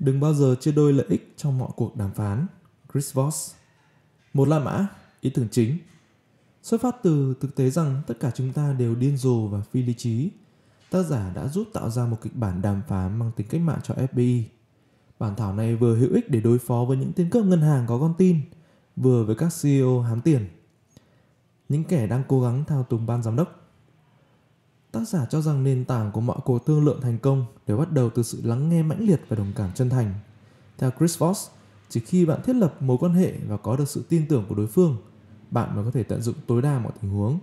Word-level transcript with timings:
Đừng 0.00 0.20
bao 0.20 0.34
giờ 0.34 0.56
chia 0.60 0.72
đôi 0.72 0.92
lợi 0.92 1.06
ích 1.08 1.34
trong 1.36 1.58
mọi 1.58 1.70
cuộc 1.76 1.96
đàm 1.96 2.12
phán. 2.12 2.46
Chris 2.92 3.14
Voss 3.14 3.54
Một 4.34 4.48
La 4.48 4.58
Mã, 4.58 4.86
ý 5.20 5.30
tưởng 5.30 5.48
chính 5.50 5.78
Xuất 6.62 6.80
phát 6.80 6.96
từ 7.02 7.34
thực 7.40 7.54
tế 7.54 7.70
rằng 7.70 8.02
tất 8.06 8.14
cả 8.20 8.30
chúng 8.34 8.52
ta 8.52 8.72
đều 8.72 8.94
điên 8.94 9.16
rồ 9.16 9.46
và 9.46 9.60
phi 9.60 9.82
lý 9.82 9.94
trí, 9.94 10.30
tác 10.90 11.02
giả 11.02 11.32
đã 11.34 11.48
giúp 11.48 11.68
tạo 11.72 11.90
ra 11.90 12.06
một 12.06 12.16
kịch 12.22 12.36
bản 12.36 12.62
đàm 12.62 12.82
phán 12.88 13.18
mang 13.18 13.32
tính 13.36 13.46
cách 13.50 13.60
mạng 13.60 13.78
cho 13.82 13.94
FBI. 13.94 14.42
Bản 15.18 15.34
thảo 15.36 15.54
này 15.54 15.76
vừa 15.76 15.96
hữu 15.96 16.14
ích 16.14 16.30
để 16.30 16.40
đối 16.40 16.58
phó 16.58 16.84
với 16.88 16.96
những 16.96 17.12
tên 17.16 17.30
cướp 17.30 17.44
ngân 17.44 17.62
hàng 17.62 17.86
có 17.86 17.98
con 17.98 18.14
tin, 18.18 18.40
vừa 18.96 19.24
với 19.24 19.36
các 19.36 19.52
CEO 19.62 20.00
hám 20.00 20.20
tiền. 20.20 20.48
Những 21.68 21.84
kẻ 21.84 22.06
đang 22.06 22.22
cố 22.28 22.42
gắng 22.42 22.64
thao 22.64 22.82
túng 22.82 23.06
ban 23.06 23.22
giám 23.22 23.36
đốc. 23.36 23.59
Tác 24.92 25.08
giả 25.08 25.26
cho 25.30 25.40
rằng 25.40 25.64
nền 25.64 25.84
tảng 25.84 26.12
của 26.12 26.20
mọi 26.20 26.38
cuộc 26.44 26.66
thương 26.66 26.84
lượng 26.84 27.00
thành 27.00 27.18
công 27.18 27.46
đều 27.66 27.76
bắt 27.76 27.92
đầu 27.92 28.10
từ 28.10 28.22
sự 28.22 28.40
lắng 28.44 28.68
nghe 28.68 28.82
mãnh 28.82 29.00
liệt 29.00 29.20
và 29.28 29.36
đồng 29.36 29.52
cảm 29.56 29.70
chân 29.74 29.90
thành. 29.90 30.14
Theo 30.78 30.90
Chris 30.98 31.18
Voss, 31.18 31.48
chỉ 31.88 32.00
khi 32.00 32.26
bạn 32.26 32.40
thiết 32.44 32.56
lập 32.56 32.82
mối 32.82 32.96
quan 33.00 33.14
hệ 33.14 33.32
và 33.48 33.56
có 33.56 33.76
được 33.76 33.88
sự 33.88 34.04
tin 34.08 34.26
tưởng 34.28 34.44
của 34.48 34.54
đối 34.54 34.66
phương, 34.66 34.96
bạn 35.50 35.76
mới 35.76 35.84
có 35.84 35.90
thể 35.90 36.02
tận 36.02 36.22
dụng 36.22 36.34
tối 36.46 36.62
đa 36.62 36.78
mọi 36.78 36.92
tình 37.02 37.10
huống. 37.10 37.38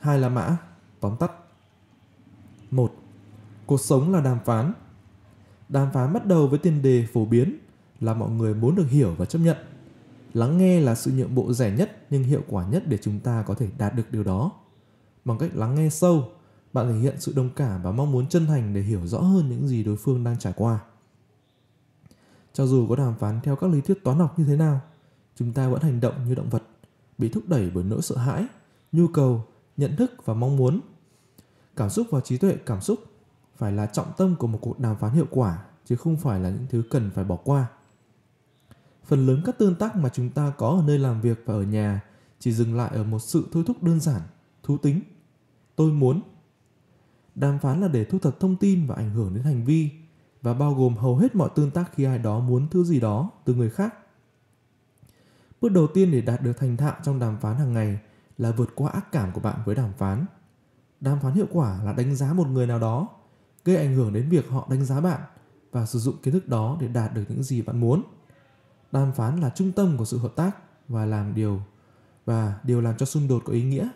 Hai 0.00 0.18
là 0.18 0.28
mã, 0.28 0.56
tóm 1.00 1.16
tắt. 1.16 1.32
Một, 2.70 2.94
cuộc 3.66 3.80
sống 3.80 4.12
là 4.12 4.20
đàm 4.20 4.38
phán. 4.44 4.72
Đàm 5.68 5.92
phán 5.92 6.12
bắt 6.12 6.26
đầu 6.26 6.46
với 6.46 6.58
tiền 6.58 6.82
đề 6.82 7.06
phổ 7.12 7.24
biến 7.24 7.58
là 8.00 8.14
mọi 8.14 8.30
người 8.30 8.54
muốn 8.54 8.74
được 8.74 8.86
hiểu 8.90 9.14
và 9.18 9.24
chấp 9.24 9.38
nhận. 9.38 9.56
Lắng 10.32 10.58
nghe 10.58 10.80
là 10.80 10.94
sự 10.94 11.10
nhượng 11.10 11.34
bộ 11.34 11.52
rẻ 11.52 11.70
nhất 11.70 12.06
nhưng 12.10 12.24
hiệu 12.24 12.42
quả 12.48 12.66
nhất 12.66 12.82
để 12.86 12.98
chúng 13.02 13.20
ta 13.20 13.44
có 13.46 13.54
thể 13.54 13.68
đạt 13.78 13.94
được 13.94 14.12
điều 14.12 14.24
đó. 14.24 14.52
Bằng 15.30 15.38
cách 15.38 15.50
lắng 15.54 15.74
nghe 15.74 15.88
sâu, 15.90 16.28
bạn 16.72 16.88
thể 16.88 16.98
hiện 16.98 17.20
sự 17.20 17.32
đồng 17.36 17.50
cảm 17.56 17.82
và 17.82 17.92
mong 17.92 18.12
muốn 18.12 18.28
chân 18.28 18.46
thành 18.46 18.74
để 18.74 18.80
hiểu 18.80 19.06
rõ 19.06 19.18
hơn 19.20 19.48
những 19.48 19.68
gì 19.68 19.84
đối 19.84 19.96
phương 19.96 20.24
đang 20.24 20.38
trải 20.38 20.52
qua. 20.56 20.80
Cho 22.52 22.66
dù 22.66 22.86
có 22.88 22.96
đàm 22.96 23.14
phán 23.14 23.40
theo 23.40 23.56
các 23.56 23.70
lý 23.70 23.80
thuyết 23.80 24.04
toán 24.04 24.18
học 24.18 24.38
như 24.38 24.44
thế 24.44 24.56
nào, 24.56 24.80
chúng 25.36 25.52
ta 25.52 25.68
vẫn 25.68 25.82
hành 25.82 26.00
động 26.00 26.14
như 26.28 26.34
động 26.34 26.50
vật, 26.50 26.62
bị 27.18 27.28
thúc 27.28 27.42
đẩy 27.48 27.70
bởi 27.70 27.84
nỗi 27.84 28.02
sợ 28.02 28.16
hãi, 28.16 28.46
nhu 28.92 29.06
cầu, 29.06 29.44
nhận 29.76 29.96
thức 29.96 30.12
và 30.24 30.34
mong 30.34 30.56
muốn. 30.56 30.80
Cảm 31.76 31.90
xúc 31.90 32.06
và 32.10 32.20
trí 32.20 32.38
tuệ 32.38 32.56
cảm 32.66 32.80
xúc 32.80 32.98
phải 33.56 33.72
là 33.72 33.86
trọng 33.86 34.12
tâm 34.16 34.36
của 34.36 34.46
một 34.46 34.58
cuộc 34.62 34.80
đàm 34.80 34.96
phán 34.96 35.12
hiệu 35.12 35.26
quả 35.30 35.62
chứ 35.84 35.96
không 35.96 36.16
phải 36.16 36.40
là 36.40 36.50
những 36.50 36.66
thứ 36.70 36.82
cần 36.90 37.10
phải 37.14 37.24
bỏ 37.24 37.36
qua. 37.36 37.66
Phần 39.04 39.26
lớn 39.26 39.42
các 39.46 39.58
tương 39.58 39.74
tác 39.74 39.96
mà 39.96 40.08
chúng 40.08 40.30
ta 40.30 40.52
có 40.58 40.68
ở 40.68 40.82
nơi 40.86 40.98
làm 40.98 41.20
việc 41.20 41.42
và 41.46 41.54
ở 41.54 41.62
nhà 41.62 42.00
chỉ 42.38 42.52
dừng 42.52 42.76
lại 42.76 42.90
ở 42.94 43.04
một 43.04 43.18
sự 43.18 43.48
thôi 43.52 43.64
thúc 43.66 43.82
đơn 43.82 44.00
giản, 44.00 44.20
thú 44.62 44.78
tính. 44.78 45.00
Tôi 45.80 45.92
muốn. 45.92 46.22
Đàm 47.34 47.58
phán 47.58 47.80
là 47.80 47.88
để 47.88 48.04
thu 48.04 48.18
thập 48.18 48.40
thông 48.40 48.56
tin 48.56 48.86
và 48.86 48.94
ảnh 48.94 49.10
hưởng 49.10 49.34
đến 49.34 49.44
hành 49.44 49.64
vi 49.64 49.90
và 50.42 50.54
bao 50.54 50.74
gồm 50.74 50.96
hầu 50.96 51.16
hết 51.16 51.36
mọi 51.36 51.50
tương 51.54 51.70
tác 51.70 51.94
khi 51.94 52.04
ai 52.04 52.18
đó 52.18 52.40
muốn 52.40 52.68
thứ 52.68 52.84
gì 52.84 53.00
đó 53.00 53.30
từ 53.44 53.54
người 53.54 53.70
khác. 53.70 53.94
Bước 55.60 55.68
đầu 55.68 55.86
tiên 55.86 56.10
để 56.12 56.20
đạt 56.20 56.42
được 56.42 56.52
thành 56.58 56.76
thạo 56.76 56.94
trong 57.02 57.18
đàm 57.18 57.38
phán 57.40 57.56
hàng 57.56 57.72
ngày 57.72 57.98
là 58.38 58.50
vượt 58.50 58.70
qua 58.74 58.90
ác 58.90 59.12
cảm 59.12 59.32
của 59.32 59.40
bạn 59.40 59.60
với 59.64 59.74
đàm 59.74 59.92
phán. 59.98 60.26
Đàm 61.00 61.20
phán 61.20 61.32
hiệu 61.32 61.46
quả 61.52 61.82
là 61.84 61.92
đánh 61.92 62.16
giá 62.16 62.32
một 62.32 62.46
người 62.46 62.66
nào 62.66 62.78
đó, 62.78 63.08
gây 63.64 63.76
ảnh 63.76 63.94
hưởng 63.94 64.12
đến 64.12 64.28
việc 64.28 64.48
họ 64.48 64.66
đánh 64.70 64.84
giá 64.84 65.00
bạn 65.00 65.20
và 65.72 65.86
sử 65.86 65.98
dụng 65.98 66.16
kiến 66.22 66.34
thức 66.34 66.48
đó 66.48 66.76
để 66.80 66.88
đạt 66.88 67.14
được 67.14 67.24
những 67.28 67.42
gì 67.42 67.62
bạn 67.62 67.80
muốn. 67.80 68.02
Đàm 68.92 69.12
phán 69.12 69.40
là 69.40 69.50
trung 69.50 69.72
tâm 69.72 69.96
của 69.96 70.04
sự 70.04 70.18
hợp 70.18 70.32
tác 70.36 70.56
và 70.88 71.06
làm 71.06 71.34
điều 71.34 71.60
và 72.24 72.60
điều 72.62 72.80
làm 72.80 72.96
cho 72.96 73.06
xung 73.06 73.28
đột 73.28 73.42
có 73.46 73.52
ý 73.52 73.62
nghĩa 73.62 73.88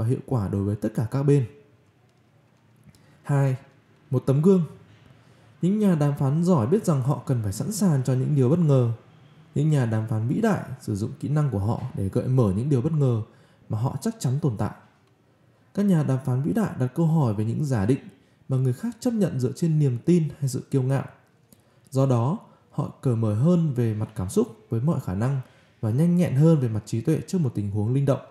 và 0.00 0.06
hiệu 0.06 0.18
quả 0.26 0.48
đối 0.48 0.62
với 0.62 0.76
tất 0.76 0.88
cả 0.94 1.06
các 1.10 1.22
bên. 1.22 1.46
2. 3.22 3.56
Một 4.10 4.22
tấm 4.26 4.42
gương. 4.42 4.62
Những 5.62 5.78
nhà 5.78 5.94
đàm 5.94 6.14
phán 6.18 6.44
giỏi 6.44 6.66
biết 6.66 6.84
rằng 6.84 7.02
họ 7.02 7.22
cần 7.26 7.42
phải 7.42 7.52
sẵn 7.52 7.72
sàng 7.72 8.02
cho 8.04 8.12
những 8.12 8.34
điều 8.36 8.48
bất 8.48 8.58
ngờ. 8.58 8.92
Những 9.54 9.70
nhà 9.70 9.86
đàm 9.86 10.08
phán 10.08 10.28
vĩ 10.28 10.40
đại 10.40 10.62
sử 10.80 10.96
dụng 10.96 11.10
kỹ 11.20 11.28
năng 11.28 11.50
của 11.50 11.58
họ 11.58 11.82
để 11.94 12.08
gợi 12.08 12.28
mở 12.28 12.52
những 12.56 12.68
điều 12.68 12.82
bất 12.82 12.92
ngờ 12.92 13.22
mà 13.68 13.78
họ 13.78 13.96
chắc 14.00 14.14
chắn 14.18 14.38
tồn 14.42 14.56
tại. 14.56 14.70
Các 15.74 15.82
nhà 15.82 16.02
đàm 16.02 16.18
phán 16.24 16.42
vĩ 16.42 16.52
đại 16.52 16.70
đặt 16.78 16.86
câu 16.94 17.06
hỏi 17.06 17.34
về 17.34 17.44
những 17.44 17.64
giả 17.64 17.86
định 17.86 18.00
mà 18.48 18.56
người 18.56 18.72
khác 18.72 18.96
chấp 19.00 19.10
nhận 19.10 19.40
dựa 19.40 19.52
trên 19.52 19.78
niềm 19.78 19.98
tin 20.04 20.28
hay 20.38 20.48
sự 20.48 20.62
kiêu 20.70 20.82
ngạo. 20.82 21.04
Do 21.90 22.06
đó, 22.06 22.38
họ 22.70 22.92
cởi 23.00 23.16
mở 23.16 23.34
hơn 23.34 23.74
về 23.74 23.94
mặt 23.94 24.08
cảm 24.16 24.28
xúc 24.28 24.66
với 24.70 24.80
mọi 24.80 25.00
khả 25.00 25.14
năng 25.14 25.40
và 25.80 25.90
nhanh 25.90 26.16
nhẹn 26.16 26.34
hơn 26.34 26.60
về 26.60 26.68
mặt 26.68 26.82
trí 26.86 27.00
tuệ 27.00 27.20
trước 27.26 27.38
một 27.38 27.52
tình 27.54 27.70
huống 27.70 27.94
linh 27.94 28.06
động. 28.06 28.29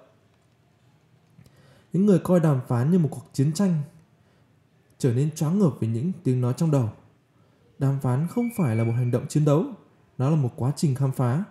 Những 1.93 2.05
người 2.05 2.19
coi 2.19 2.39
đàm 2.39 2.59
phán 2.67 2.91
như 2.91 2.99
một 2.99 3.09
cuộc 3.11 3.25
chiến 3.33 3.53
tranh 3.53 3.81
trở 4.97 5.13
nên 5.13 5.35
choáng 5.35 5.59
ngợp 5.59 5.73
với 5.79 5.89
những 5.89 6.11
tiếng 6.23 6.41
nói 6.41 6.53
trong 6.57 6.71
đầu. 6.71 6.89
Đàm 7.79 7.99
phán 7.99 8.27
không 8.27 8.49
phải 8.57 8.75
là 8.75 8.83
một 8.83 8.91
hành 8.91 9.11
động 9.11 9.27
chiến 9.27 9.45
đấu, 9.45 9.65
nó 10.17 10.29
là 10.29 10.35
một 10.35 10.49
quá 10.55 10.71
trình 10.75 10.95
khám 10.95 11.11
phá. 11.11 11.43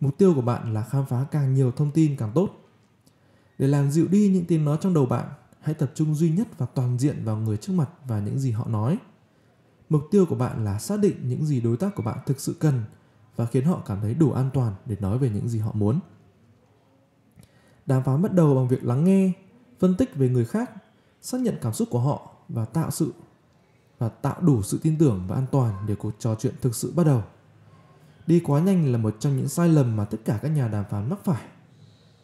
Mục 0.00 0.18
tiêu 0.18 0.34
của 0.34 0.42
bạn 0.42 0.74
là 0.74 0.82
khám 0.82 1.06
phá 1.06 1.26
càng 1.30 1.54
nhiều 1.54 1.72
thông 1.72 1.90
tin 1.90 2.16
càng 2.16 2.32
tốt. 2.34 2.50
Để 3.58 3.68
làm 3.68 3.90
dịu 3.90 4.06
đi 4.08 4.28
những 4.28 4.44
tiếng 4.44 4.64
nói 4.64 4.78
trong 4.80 4.94
đầu 4.94 5.06
bạn, 5.06 5.28
hãy 5.60 5.74
tập 5.74 5.92
trung 5.94 6.14
duy 6.14 6.30
nhất 6.30 6.48
và 6.58 6.66
toàn 6.66 6.98
diện 6.98 7.24
vào 7.24 7.36
người 7.36 7.56
trước 7.56 7.72
mặt 7.72 7.90
và 8.06 8.20
những 8.20 8.38
gì 8.38 8.50
họ 8.50 8.66
nói. 8.68 8.98
Mục 9.88 10.02
tiêu 10.10 10.26
của 10.26 10.34
bạn 10.34 10.64
là 10.64 10.78
xác 10.78 11.00
định 11.00 11.28
những 11.28 11.46
gì 11.46 11.60
đối 11.60 11.76
tác 11.76 11.94
của 11.94 12.02
bạn 12.02 12.18
thực 12.26 12.40
sự 12.40 12.56
cần 12.60 12.82
và 13.36 13.46
khiến 13.46 13.64
họ 13.64 13.82
cảm 13.86 14.00
thấy 14.00 14.14
đủ 14.14 14.32
an 14.32 14.50
toàn 14.54 14.74
để 14.86 14.96
nói 15.00 15.18
về 15.18 15.30
những 15.30 15.48
gì 15.48 15.58
họ 15.58 15.70
muốn. 15.74 16.00
Đàm 17.86 18.02
phán 18.02 18.22
bắt 18.22 18.32
đầu 18.32 18.54
bằng 18.54 18.68
việc 18.68 18.84
lắng 18.84 19.04
nghe, 19.04 19.32
phân 19.78 19.94
tích 19.94 20.16
về 20.16 20.28
người 20.28 20.44
khác, 20.44 20.70
xác 21.22 21.40
nhận 21.40 21.56
cảm 21.62 21.72
xúc 21.72 21.88
của 21.90 22.00
họ 22.00 22.30
và 22.48 22.64
tạo 22.64 22.90
sự 22.90 23.12
và 23.98 24.08
tạo 24.08 24.40
đủ 24.40 24.62
sự 24.62 24.78
tin 24.82 24.98
tưởng 24.98 25.24
và 25.28 25.36
an 25.36 25.46
toàn 25.52 25.86
để 25.86 25.94
cuộc 25.94 26.12
trò 26.18 26.34
chuyện 26.34 26.54
thực 26.60 26.74
sự 26.74 26.92
bắt 26.96 27.04
đầu. 27.04 27.22
Đi 28.26 28.40
quá 28.40 28.60
nhanh 28.60 28.92
là 28.92 28.98
một 28.98 29.16
trong 29.20 29.36
những 29.36 29.48
sai 29.48 29.68
lầm 29.68 29.96
mà 29.96 30.04
tất 30.04 30.18
cả 30.24 30.38
các 30.42 30.48
nhà 30.48 30.68
đàm 30.68 30.84
phán 30.90 31.10
mắc 31.10 31.18
phải. 31.24 31.44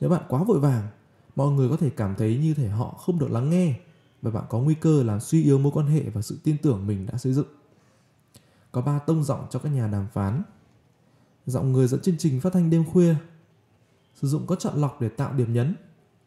Nếu 0.01 0.11
bạn 0.11 0.23
quá 0.29 0.43
vội 0.45 0.61
vàng, 0.61 0.89
mọi 1.37 1.51
người 1.51 1.69
có 1.69 1.77
thể 1.77 1.91
cảm 1.91 2.15
thấy 2.15 2.39
như 2.39 2.55
thể 2.55 2.69
họ 2.69 2.91
không 2.91 3.19
được 3.19 3.31
lắng 3.31 3.51
nghe 3.51 3.75
và 4.23 4.31
bạn 4.31 4.45
có 4.49 4.59
nguy 4.59 4.75
cơ 4.75 5.03
làm 5.03 5.21
suy 5.21 5.45
yếu 5.45 5.59
mối 5.59 5.73
quan 5.75 5.87
hệ 5.87 6.03
và 6.03 6.23
sự 6.23 6.39
tin 6.45 6.57
tưởng 6.63 6.87
mình 6.87 7.07
đã 7.07 7.19
xây 7.19 7.33
dựng. 7.33 7.47
Có 8.73 8.81
ba 8.81 8.99
tông 8.99 9.25
giọng 9.25 9.47
cho 9.51 9.59
các 9.59 9.69
nhà 9.69 9.89
đàm 9.89 10.07
phán. 10.13 10.43
Giọng 11.47 11.73
người 11.73 11.89
dẫn 11.89 12.01
chương 12.01 12.19
trình 12.19 12.41
phát 12.41 12.53
thanh 12.53 12.71
đêm 12.71 12.85
khuya. 12.93 13.15
Sử 14.15 14.29
dụng 14.29 14.47
có 14.47 14.57
chọn 14.57 14.81
lọc 14.81 15.01
để 15.01 15.09
tạo 15.09 15.33
điểm 15.33 15.53
nhấn. 15.53 15.75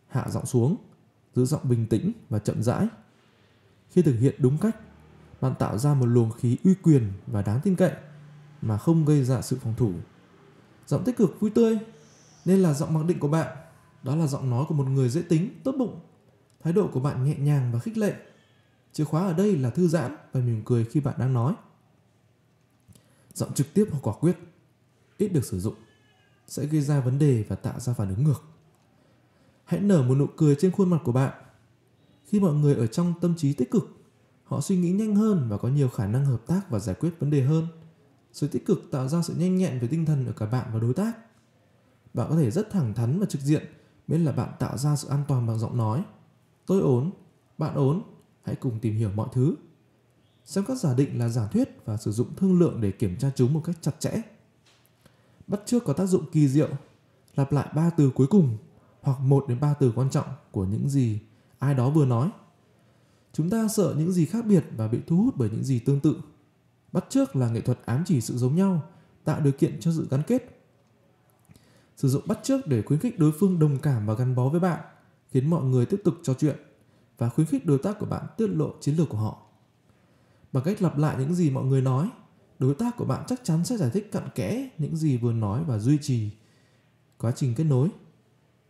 Hạ 0.07 0.25
giọng 0.30 0.46
xuống, 0.46 0.75
giữ 1.35 1.46
giọng 1.46 1.69
bình 1.69 1.88
tĩnh 1.88 2.12
và 2.29 2.40
chậm 2.40 2.63
rãi. 2.63 2.88
Khi 3.90 4.01
thực 4.01 4.19
hiện 4.19 4.35
đúng 4.38 4.57
cách, 4.57 4.75
bạn 5.41 5.53
tạo 5.59 5.78
ra 5.78 5.94
một 5.94 6.06
luồng 6.06 6.31
khí 6.31 6.57
uy 6.63 6.73
quyền 6.84 7.12
và 7.28 7.41
đáng 7.41 7.59
tin 7.63 7.75
cậy 7.75 7.91
mà 8.62 8.78
không 8.78 9.06
gây 9.06 9.23
ra 9.23 9.41
sự 9.41 9.57
phòng 9.62 9.74
thủ. 9.78 9.94
Giọng 10.88 11.03
tích 11.03 11.18
cực 11.18 11.40
vui 11.40 11.50
tươi 11.50 11.79
nên 12.45 12.59
là 12.59 12.74
giọng 12.74 12.94
mặc 12.94 13.06
định 13.06 13.19
của 13.19 13.28
bạn. 13.28 13.57
Đó 14.03 14.16
là 14.16 14.28
giọng 14.28 14.50
nói 14.50 14.66
của 14.68 14.75
một 14.75 14.88
người 14.88 15.09
dễ 15.09 15.22
tính, 15.22 15.50
tốt 15.63 15.75
bụng. 15.78 16.00
Thái 16.63 16.74
độ 16.74 16.90
của 16.94 17.00
bạn 17.00 17.24
nhẹ 17.24 17.35
nhàng 17.38 17.72
và 17.74 17.79
khích 17.79 17.97
lệ. 17.97 18.16
Chìa 18.94 19.03
khóa 19.03 19.28
ở 19.28 19.34
đây 19.34 19.57
là 19.57 19.69
thư 19.69 19.88
giãn 19.88 20.16
và 20.31 20.40
mỉm 20.41 20.62
cười 20.66 20.85
khi 20.85 21.00
bạn 21.00 21.16
đang 21.18 21.34
nói. 21.34 21.53
Giọng 23.34 23.53
trực 23.53 23.74
tiếp 23.74 23.88
hoặc 23.91 24.07
quả 24.07 24.13
quyết, 24.13 24.38
ít 25.18 25.28
được 25.28 25.45
sử 25.45 25.59
dụng, 25.59 25.75
sẽ 26.47 26.66
gây 26.66 26.81
ra 26.81 27.00
vấn 27.00 27.19
đề 27.19 27.44
và 27.47 27.56
tạo 27.56 27.79
ra 27.79 27.94
phản 27.94 28.09
ứng 28.09 28.24
ngược. 28.24 28.54
Hãy 29.65 29.79
nở 29.79 30.03
một 30.03 30.15
nụ 30.15 30.27
cười 30.37 30.55
trên 30.55 30.71
khuôn 30.71 30.89
mặt 30.89 31.01
của 31.03 31.11
bạn. 31.11 31.33
Khi 32.25 32.39
mọi 32.39 32.53
người 32.53 32.75
ở 32.75 32.87
trong 32.87 33.13
tâm 33.21 33.33
trí 33.37 33.53
tích 33.53 33.71
cực, 33.71 33.89
họ 34.43 34.61
suy 34.61 34.77
nghĩ 34.77 34.91
nhanh 34.91 35.15
hơn 35.15 35.47
và 35.49 35.57
có 35.57 35.67
nhiều 35.67 35.89
khả 35.89 36.07
năng 36.07 36.25
hợp 36.25 36.47
tác 36.47 36.69
và 36.69 36.79
giải 36.79 36.95
quyết 36.99 37.19
vấn 37.19 37.29
đề 37.31 37.41
hơn. 37.41 37.67
Sự 38.33 38.47
tích 38.47 38.65
cực 38.65 38.91
tạo 38.91 39.07
ra 39.07 39.21
sự 39.21 39.33
nhanh 39.37 39.55
nhẹn 39.55 39.79
về 39.79 39.87
tinh 39.87 40.05
thần 40.05 40.25
ở 40.25 40.31
cả 40.31 40.45
bạn 40.45 40.69
và 40.73 40.79
đối 40.79 40.93
tác. 40.93 41.13
Bạn 42.13 42.27
có 42.29 42.35
thể 42.35 42.51
rất 42.51 42.69
thẳng 42.71 42.93
thắn 42.93 43.19
và 43.19 43.25
trực 43.25 43.41
diện, 43.41 43.65
miễn 44.07 44.25
là 44.25 44.31
bạn 44.31 44.49
tạo 44.59 44.77
ra 44.77 44.95
sự 44.95 45.07
an 45.07 45.23
toàn 45.27 45.47
bằng 45.47 45.59
giọng 45.59 45.77
nói. 45.77 46.03
Tôi 46.65 46.81
ổn, 46.81 47.11
bạn 47.57 47.75
ổn, 47.75 48.01
hãy 48.43 48.55
cùng 48.55 48.79
tìm 48.79 48.95
hiểu 48.95 49.09
mọi 49.15 49.27
thứ. 49.33 49.55
Xem 50.45 50.63
các 50.68 50.77
giả 50.77 50.94
định 50.94 51.19
là 51.19 51.29
giả 51.29 51.47
thuyết 51.47 51.85
và 51.85 51.97
sử 51.97 52.11
dụng 52.11 52.35
thương 52.35 52.59
lượng 52.59 52.81
để 52.81 52.91
kiểm 52.91 53.18
tra 53.18 53.31
chúng 53.35 53.53
một 53.53 53.61
cách 53.65 53.75
chặt 53.81 54.00
chẽ. 54.00 54.21
Bắt 55.47 55.59
trước 55.65 55.83
có 55.85 55.94
tác 55.94 56.06
dụng 56.06 56.25
kỳ 56.31 56.47
diệu, 56.47 56.69
lặp 57.35 57.51
lại 57.51 57.68
ba 57.75 57.89
từ 57.89 58.09
cuối 58.09 58.27
cùng 58.27 58.57
hoặc 59.06 59.19
một 59.19 59.46
đến 59.48 59.60
ba 59.60 59.74
từ 59.74 59.92
quan 59.96 60.10
trọng 60.10 60.28
của 60.52 60.66
những 60.66 60.90
gì 60.90 61.19
ai 61.60 61.74
đó 61.74 61.90
vừa 61.90 62.06
nói. 62.06 62.30
Chúng 63.34 63.50
ta 63.50 63.68
sợ 63.68 63.96
những 63.98 64.12
gì 64.12 64.25
khác 64.25 64.46
biệt 64.46 64.66
và 64.78 64.88
bị 64.88 65.00
thu 65.07 65.18
hút 65.18 65.34
bởi 65.38 65.50
những 65.50 65.63
gì 65.63 65.80
tương 65.80 66.00
tự. 66.00 66.18
Bắt 66.92 67.06
trước 67.10 67.36
là 67.36 67.50
nghệ 67.50 67.62
thuật 67.62 67.80
ám 67.86 68.04
chỉ 68.06 68.22
sự 68.22 68.38
giống 68.38 68.56
nhau, 68.56 68.84
tạo 69.24 69.42
điều 69.42 69.54
kiện 69.54 69.80
cho 69.80 69.92
sự 69.92 70.07
gắn 70.12 70.22
kết. 70.28 70.62
Sử 71.98 72.10
dụng 72.10 72.24
bắt 72.28 72.40
trước 72.44 72.68
để 72.68 72.81
khuyến 72.81 73.00
khích 73.00 73.19
đối 73.19 73.31
phương 73.40 73.60
đồng 73.60 73.80
cảm 73.80 74.06
và 74.06 74.13
gắn 74.13 74.36
bó 74.36 74.50
với 74.50 74.60
bạn, 74.60 74.80
khiến 75.31 75.50
mọi 75.50 75.63
người 75.63 75.86
tiếp 75.86 76.02
tục 76.04 76.16
trò 76.24 76.34
chuyện 76.34 76.56
và 77.18 77.30
khuyến 77.30 77.48
khích 77.48 77.66
đối 77.66 77.78
tác 77.78 78.00
của 78.00 78.06
bạn 78.06 78.25
tiết 78.38 78.48
lộ 78.48 78.74
chiến 78.81 78.96
lược 78.96 79.10
của 79.10 79.18
họ. 79.18 79.42
Bằng 80.52 80.63
cách 80.63 80.81
lặp 80.81 80.98
lại 80.98 81.16
những 81.19 81.36
gì 81.36 81.50
mọi 81.50 81.66
người 81.66 81.81
nói, 81.81 82.10
đối 82.60 82.74
tác 82.74 82.98
của 82.98 83.06
bạn 83.06 83.24
chắc 83.28 83.42
chắn 83.44 83.66
sẽ 83.66 83.78
giải 83.78 83.90
thích 83.90 84.12
cặn 84.12 84.30
kẽ 84.36 84.69
những 84.78 84.96
gì 84.96 85.18
vừa 85.18 85.34
nói 85.34 85.63
và 85.68 85.78
duy 85.78 85.98
trì 86.02 86.30
quá 87.18 87.31
trình 87.36 87.56
kết 87.56 87.63
nối. 87.63 87.90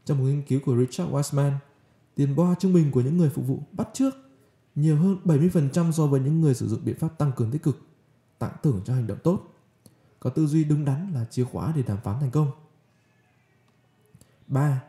Trong 0.06 0.18
một 0.18 0.24
nghiên 0.24 0.42
cứu 0.42 0.60
của 0.66 0.78
Richard 0.78 1.12
Wiseman, 1.12 1.52
tiền 2.16 2.36
boa 2.36 2.56
trung 2.60 2.74
bình 2.74 2.92
của 2.92 3.02
những 3.02 3.18
người 3.18 3.30
phục 3.30 3.48
vụ 3.48 3.60
bắt 3.72 3.88
trước 3.94 4.16
nhiều 4.76 4.98
hơn 4.98 5.18
70% 5.26 5.92
so 5.92 6.08
với 6.08 6.20
những 6.20 6.42
người 6.42 6.56
sử 6.56 6.68
dụng 6.68 6.86
biện 6.86 7.00
pháp 7.00 7.18
tăng 7.18 7.32
cường 7.36 7.52
tích 7.52 7.64
cực. 7.64 7.88
tặng 8.40 8.56
thưởng 8.64 8.82
cho 8.86 8.94
hành 8.94 9.08
động 9.08 9.18
tốt. 9.24 9.42
Có 10.20 10.30
tư 10.30 10.48
duy 10.48 10.64
đúng 10.64 10.86
đắn 10.86 11.12
là 11.14 11.26
chìa 11.26 11.44
khóa 11.44 11.74
để 11.76 11.84
đàm 11.84 11.98
phán 12.04 12.20
thành 12.20 12.32
công. 12.32 12.52
3. 14.48 14.84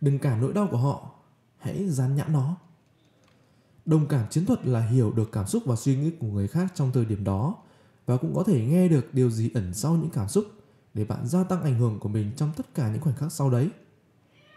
Đừng 0.00 0.18
cảm 0.18 0.40
nỗi 0.40 0.52
đau 0.52 0.68
của 0.70 0.76
họ, 0.76 1.10
hãy 1.58 1.88
dán 1.88 2.16
nhãn 2.16 2.32
nó. 2.32 2.56
Đồng 3.84 4.06
cảm 4.06 4.28
chiến 4.30 4.46
thuật 4.46 4.66
là 4.66 4.80
hiểu 4.80 5.12
được 5.12 5.32
cảm 5.32 5.46
xúc 5.46 5.62
và 5.66 5.76
suy 5.76 5.96
nghĩ 5.96 6.10
của 6.20 6.26
người 6.26 6.48
khác 6.48 6.72
trong 6.74 6.92
thời 6.92 7.04
điểm 7.04 7.24
đó 7.24 7.56
và 8.06 8.16
cũng 8.16 8.34
có 8.34 8.44
thể 8.44 8.66
nghe 8.66 8.88
được 8.88 9.14
điều 9.14 9.30
gì 9.30 9.50
ẩn 9.54 9.74
sau 9.74 9.96
những 9.96 10.10
cảm 10.10 10.28
xúc 10.28 10.44
để 10.94 11.04
bạn 11.04 11.26
gia 11.26 11.44
tăng 11.44 11.62
ảnh 11.62 11.78
hưởng 11.78 11.98
của 11.98 12.08
mình 12.08 12.32
trong 12.36 12.52
tất 12.56 12.74
cả 12.74 12.92
những 12.92 13.00
khoảnh 13.00 13.14
khắc 13.14 13.32
sau 13.32 13.50
đấy. 13.50 13.70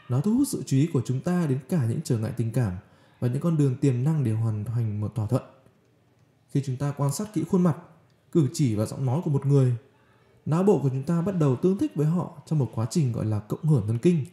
Nó 0.09 0.21
thu 0.21 0.33
hút 0.33 0.47
sự 0.47 0.63
chú 0.65 0.77
ý 0.77 0.89
của 0.93 1.01
chúng 1.05 1.21
ta 1.21 1.45
đến 1.49 1.59
cả 1.69 1.85
những 1.85 1.99
trở 2.03 2.17
ngại 2.17 2.31
tình 2.37 2.51
cảm 2.51 2.73
và 3.19 3.27
những 3.27 3.41
con 3.41 3.57
đường 3.57 3.75
tiềm 3.75 4.03
năng 4.03 4.23
để 4.23 4.31
hoàn 4.31 4.65
thành 4.65 5.01
một 5.01 5.15
thỏa 5.15 5.27
thuận. 5.27 5.43
Khi 6.49 6.61
chúng 6.65 6.77
ta 6.77 6.93
quan 6.97 7.11
sát 7.11 7.33
kỹ 7.33 7.43
khuôn 7.49 7.63
mặt, 7.63 7.77
cử 8.31 8.47
chỉ 8.53 8.75
và 8.75 8.85
giọng 8.85 9.05
nói 9.05 9.21
của 9.23 9.29
một 9.29 9.45
người, 9.45 9.75
não 10.45 10.63
bộ 10.63 10.79
của 10.83 10.89
chúng 10.89 11.03
ta 11.03 11.21
bắt 11.21 11.35
đầu 11.39 11.55
tương 11.55 11.77
thích 11.77 11.91
với 11.95 12.05
họ 12.05 12.41
trong 12.45 12.59
một 12.59 12.71
quá 12.75 12.85
trình 12.89 13.11
gọi 13.11 13.25
là 13.25 13.39
cộng 13.39 13.63
hưởng 13.65 13.87
thần 13.87 13.97
kinh 13.97 14.25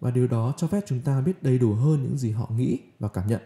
và 0.00 0.10
điều 0.10 0.26
đó 0.26 0.54
cho 0.56 0.66
phép 0.66 0.80
chúng 0.86 1.00
ta 1.00 1.20
biết 1.20 1.42
đầy 1.42 1.58
đủ 1.58 1.74
hơn 1.74 2.02
những 2.02 2.18
gì 2.18 2.30
họ 2.30 2.50
nghĩ 2.56 2.78
và 2.98 3.08
cảm 3.08 3.26
nhận. 3.26 3.40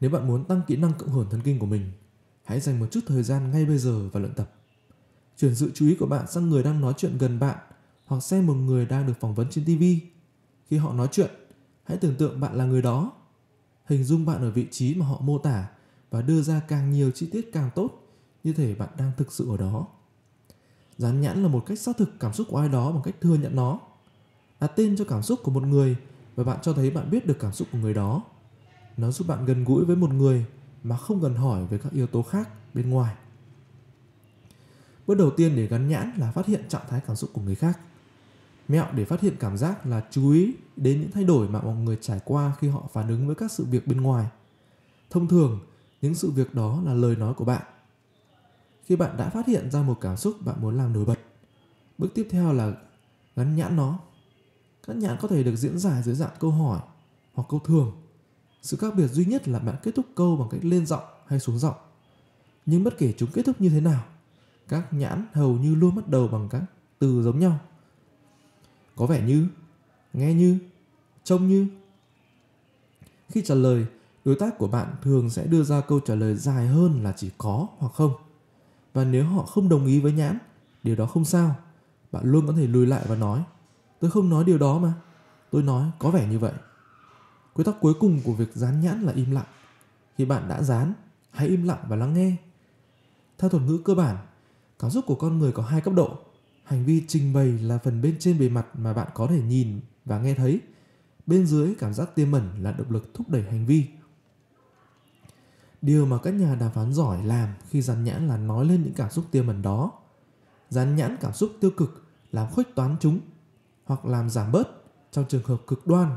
Nếu 0.00 0.10
bạn 0.10 0.28
muốn 0.28 0.44
tăng 0.44 0.62
kỹ 0.66 0.76
năng 0.76 0.92
cộng 0.98 1.10
hưởng 1.10 1.26
thần 1.30 1.40
kinh 1.44 1.58
của 1.58 1.66
mình, 1.66 1.92
hãy 2.44 2.60
dành 2.60 2.80
một 2.80 2.86
chút 2.90 3.00
thời 3.06 3.22
gian 3.22 3.50
ngay 3.50 3.64
bây 3.64 3.78
giờ 3.78 4.08
và 4.12 4.20
luyện 4.20 4.34
tập. 4.34 4.52
Chuyển 5.36 5.54
sự 5.54 5.70
chú 5.74 5.86
ý 5.86 5.94
của 5.94 6.06
bạn 6.06 6.26
sang 6.26 6.50
người 6.50 6.62
đang 6.62 6.80
nói 6.80 6.94
chuyện 6.96 7.18
gần 7.18 7.38
bạn 7.38 7.58
hoặc 8.04 8.22
xem 8.22 8.46
một 8.46 8.54
người 8.54 8.86
đang 8.86 9.06
được 9.06 9.14
phỏng 9.20 9.34
vấn 9.34 9.46
trên 9.50 9.64
TV. 9.64 9.84
Khi 10.68 10.76
họ 10.76 10.92
nói 10.92 11.08
chuyện, 11.12 11.30
hãy 11.84 11.98
tưởng 11.98 12.16
tượng 12.16 12.40
bạn 12.40 12.54
là 12.54 12.64
người 12.64 12.82
đó. 12.82 13.12
Hình 13.84 14.04
dung 14.04 14.26
bạn 14.26 14.40
ở 14.40 14.50
vị 14.50 14.66
trí 14.70 14.94
mà 14.94 15.06
họ 15.06 15.20
mô 15.20 15.38
tả 15.38 15.68
và 16.10 16.22
đưa 16.22 16.42
ra 16.42 16.60
càng 16.68 16.90
nhiều 16.90 17.10
chi 17.10 17.28
tiết 17.32 17.52
càng 17.52 17.70
tốt, 17.74 17.90
như 18.44 18.52
thể 18.52 18.74
bạn 18.74 18.88
đang 18.98 19.12
thực 19.16 19.32
sự 19.32 19.50
ở 19.50 19.56
đó. 19.56 19.86
Dán 20.98 21.20
nhãn 21.20 21.42
là 21.42 21.48
một 21.48 21.66
cách 21.66 21.78
xác 21.78 21.96
thực 21.96 22.20
cảm 22.20 22.32
xúc 22.32 22.46
của 22.50 22.58
ai 22.58 22.68
đó 22.68 22.92
bằng 22.92 23.02
cách 23.02 23.14
thừa 23.20 23.34
nhận 23.34 23.56
nó. 23.56 23.80
Đặt 24.60 24.72
tên 24.76 24.96
cho 24.96 25.04
cảm 25.04 25.22
xúc 25.22 25.40
của 25.42 25.50
một 25.50 25.62
người 25.62 25.96
và 26.36 26.44
bạn 26.44 26.58
cho 26.62 26.72
thấy 26.72 26.90
bạn 26.90 27.10
biết 27.10 27.26
được 27.26 27.36
cảm 27.40 27.52
xúc 27.52 27.68
của 27.72 27.78
người 27.78 27.94
đó. 27.94 28.22
Nó 28.96 29.10
giúp 29.10 29.28
bạn 29.28 29.44
gần 29.44 29.64
gũi 29.64 29.84
với 29.84 29.96
một 29.96 30.10
người 30.10 30.46
mà 30.82 30.96
không 30.96 31.22
cần 31.22 31.34
hỏi 31.34 31.66
về 31.66 31.78
các 31.78 31.92
yếu 31.92 32.06
tố 32.06 32.22
khác 32.22 32.48
bên 32.74 32.90
ngoài. 32.90 33.14
Bước 35.06 35.14
đầu 35.14 35.30
tiên 35.30 35.56
để 35.56 35.66
gắn 35.66 35.88
nhãn 35.88 36.12
là 36.16 36.30
phát 36.30 36.46
hiện 36.46 36.68
trạng 36.68 36.82
thái 36.88 37.00
cảm 37.06 37.16
xúc 37.16 37.30
của 37.32 37.40
người 37.40 37.54
khác. 37.54 37.80
Mẹo 38.68 38.86
để 38.94 39.04
phát 39.04 39.20
hiện 39.20 39.36
cảm 39.40 39.56
giác 39.56 39.86
là 39.86 40.02
chú 40.10 40.30
ý 40.30 40.54
đến 40.76 41.00
những 41.00 41.10
thay 41.10 41.24
đổi 41.24 41.48
mà 41.48 41.60
mọi 41.60 41.76
người 41.76 41.98
trải 42.00 42.20
qua 42.24 42.52
khi 42.58 42.68
họ 42.68 42.88
phản 42.92 43.08
ứng 43.08 43.26
với 43.26 43.34
các 43.34 43.52
sự 43.52 43.64
việc 43.64 43.86
bên 43.86 44.00
ngoài. 44.00 44.26
Thông 45.10 45.28
thường, 45.28 45.60
những 46.02 46.14
sự 46.14 46.30
việc 46.30 46.54
đó 46.54 46.82
là 46.84 46.94
lời 46.94 47.16
nói 47.16 47.34
của 47.34 47.44
bạn. 47.44 47.62
Khi 48.84 48.96
bạn 48.96 49.16
đã 49.16 49.30
phát 49.30 49.46
hiện 49.46 49.70
ra 49.70 49.82
một 49.82 49.98
cảm 50.00 50.16
xúc 50.16 50.36
bạn 50.44 50.56
muốn 50.60 50.76
làm 50.76 50.92
nổi 50.92 51.04
bật, 51.04 51.18
bước 51.98 52.08
tiếp 52.14 52.28
theo 52.30 52.52
là 52.52 52.72
gắn 53.36 53.56
nhãn 53.56 53.76
nó. 53.76 53.98
Các 54.86 54.96
nhãn 54.96 55.16
có 55.20 55.28
thể 55.28 55.42
được 55.42 55.56
diễn 55.56 55.78
giải 55.78 56.02
dưới 56.02 56.14
dạng 56.14 56.34
câu 56.40 56.50
hỏi 56.50 56.80
hoặc 57.34 57.46
câu 57.48 57.60
thường. 57.60 57.92
Sự 58.62 58.76
khác 58.76 58.94
biệt 58.96 59.08
duy 59.08 59.24
nhất 59.24 59.48
là 59.48 59.58
bạn 59.58 59.76
kết 59.82 59.94
thúc 59.94 60.06
câu 60.14 60.36
bằng 60.36 60.48
cách 60.50 60.64
lên 60.64 60.86
giọng 60.86 61.04
hay 61.26 61.40
xuống 61.40 61.58
giọng. 61.58 61.76
Nhưng 62.66 62.84
bất 62.84 62.98
kể 62.98 63.12
chúng 63.16 63.30
kết 63.32 63.42
thúc 63.46 63.60
như 63.60 63.68
thế 63.68 63.80
nào, 63.80 64.04
các 64.68 64.92
nhãn 64.92 65.26
hầu 65.32 65.52
như 65.52 65.74
luôn 65.74 65.94
bắt 65.94 66.08
đầu 66.08 66.28
bằng 66.28 66.48
các 66.48 66.62
từ 66.98 67.22
giống 67.22 67.38
nhau 67.38 67.58
có 68.96 69.06
vẻ 69.06 69.22
như, 69.26 69.46
nghe 70.12 70.34
như, 70.34 70.58
trông 71.24 71.48
như. 71.48 71.66
Khi 73.28 73.42
trả 73.42 73.54
lời, 73.54 73.86
đối 74.24 74.34
tác 74.34 74.58
của 74.58 74.68
bạn 74.68 74.94
thường 75.02 75.30
sẽ 75.30 75.46
đưa 75.46 75.62
ra 75.62 75.80
câu 75.80 76.00
trả 76.00 76.14
lời 76.14 76.34
dài 76.34 76.66
hơn 76.66 77.04
là 77.04 77.12
chỉ 77.16 77.30
có 77.38 77.66
hoặc 77.78 77.92
không. 77.92 78.12
Và 78.94 79.04
nếu 79.04 79.24
họ 79.24 79.42
không 79.42 79.68
đồng 79.68 79.86
ý 79.86 80.00
với 80.00 80.12
nhãn, 80.12 80.38
điều 80.82 80.96
đó 80.96 81.06
không 81.06 81.24
sao. 81.24 81.56
Bạn 82.12 82.24
luôn 82.26 82.46
có 82.46 82.52
thể 82.52 82.66
lùi 82.66 82.86
lại 82.86 83.04
và 83.08 83.16
nói, 83.16 83.42
tôi 84.00 84.10
không 84.10 84.30
nói 84.30 84.44
điều 84.44 84.58
đó 84.58 84.78
mà. 84.78 84.92
Tôi 85.50 85.62
nói 85.62 85.90
có 85.98 86.10
vẻ 86.10 86.28
như 86.28 86.38
vậy. 86.38 86.52
Quy 87.54 87.64
tắc 87.64 87.74
cuối 87.80 87.94
cùng 88.00 88.20
của 88.24 88.32
việc 88.32 88.54
dán 88.54 88.80
nhãn 88.80 89.02
là 89.02 89.12
im 89.12 89.30
lặng. 89.30 89.46
Khi 90.16 90.24
bạn 90.24 90.48
đã 90.48 90.62
dán, 90.62 90.92
hãy 91.30 91.48
im 91.48 91.64
lặng 91.64 91.84
và 91.88 91.96
lắng 91.96 92.14
nghe. 92.14 92.36
Theo 93.38 93.50
thuật 93.50 93.62
ngữ 93.62 93.78
cơ 93.84 93.94
bản, 93.94 94.16
cảm 94.78 94.90
xúc 94.90 95.04
của 95.06 95.14
con 95.14 95.38
người 95.38 95.52
có 95.52 95.62
hai 95.62 95.80
cấp 95.80 95.94
độ 95.94 96.18
hành 96.64 96.84
vi 96.84 97.04
trình 97.08 97.32
bày 97.32 97.46
là 97.46 97.78
phần 97.78 98.02
bên 98.02 98.16
trên 98.18 98.38
bề 98.38 98.48
mặt 98.48 98.66
mà 98.78 98.92
bạn 98.92 99.08
có 99.14 99.26
thể 99.26 99.42
nhìn 99.42 99.80
và 100.04 100.18
nghe 100.18 100.34
thấy. 100.34 100.60
Bên 101.26 101.46
dưới, 101.46 101.74
cảm 101.78 101.94
giác 101.94 102.14
tiềm 102.14 102.32
ẩn 102.32 102.50
là 102.62 102.72
động 102.72 102.90
lực 102.90 103.14
thúc 103.14 103.28
đẩy 103.28 103.42
hành 103.42 103.66
vi. 103.66 103.86
Điều 105.82 106.06
mà 106.06 106.18
các 106.18 106.34
nhà 106.34 106.54
đàm 106.54 106.72
phán 106.72 106.92
giỏi 106.92 107.24
làm 107.24 107.48
khi 107.68 107.82
dán 107.82 108.04
nhãn 108.04 108.28
là 108.28 108.36
nói 108.36 108.64
lên 108.64 108.82
những 108.82 108.94
cảm 108.94 109.10
xúc 109.10 109.24
tiềm 109.30 109.46
ẩn 109.46 109.62
đó. 109.62 109.92
Dán 110.68 110.96
nhãn 110.96 111.16
cảm 111.20 111.32
xúc 111.32 111.52
tiêu 111.60 111.70
cực, 111.70 112.04
làm 112.32 112.50
khuếch 112.50 112.74
toán 112.74 112.96
chúng, 113.00 113.20
hoặc 113.84 114.04
làm 114.04 114.30
giảm 114.30 114.52
bớt 114.52 114.68
trong 115.10 115.24
trường 115.28 115.42
hợp 115.44 115.62
cực 115.66 115.86
đoan. 115.86 116.16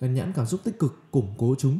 Dán 0.00 0.14
nhãn 0.14 0.32
cảm 0.32 0.46
xúc 0.46 0.60
tích 0.64 0.78
cực, 0.78 1.02
củng 1.10 1.34
cố 1.38 1.54
chúng. 1.58 1.78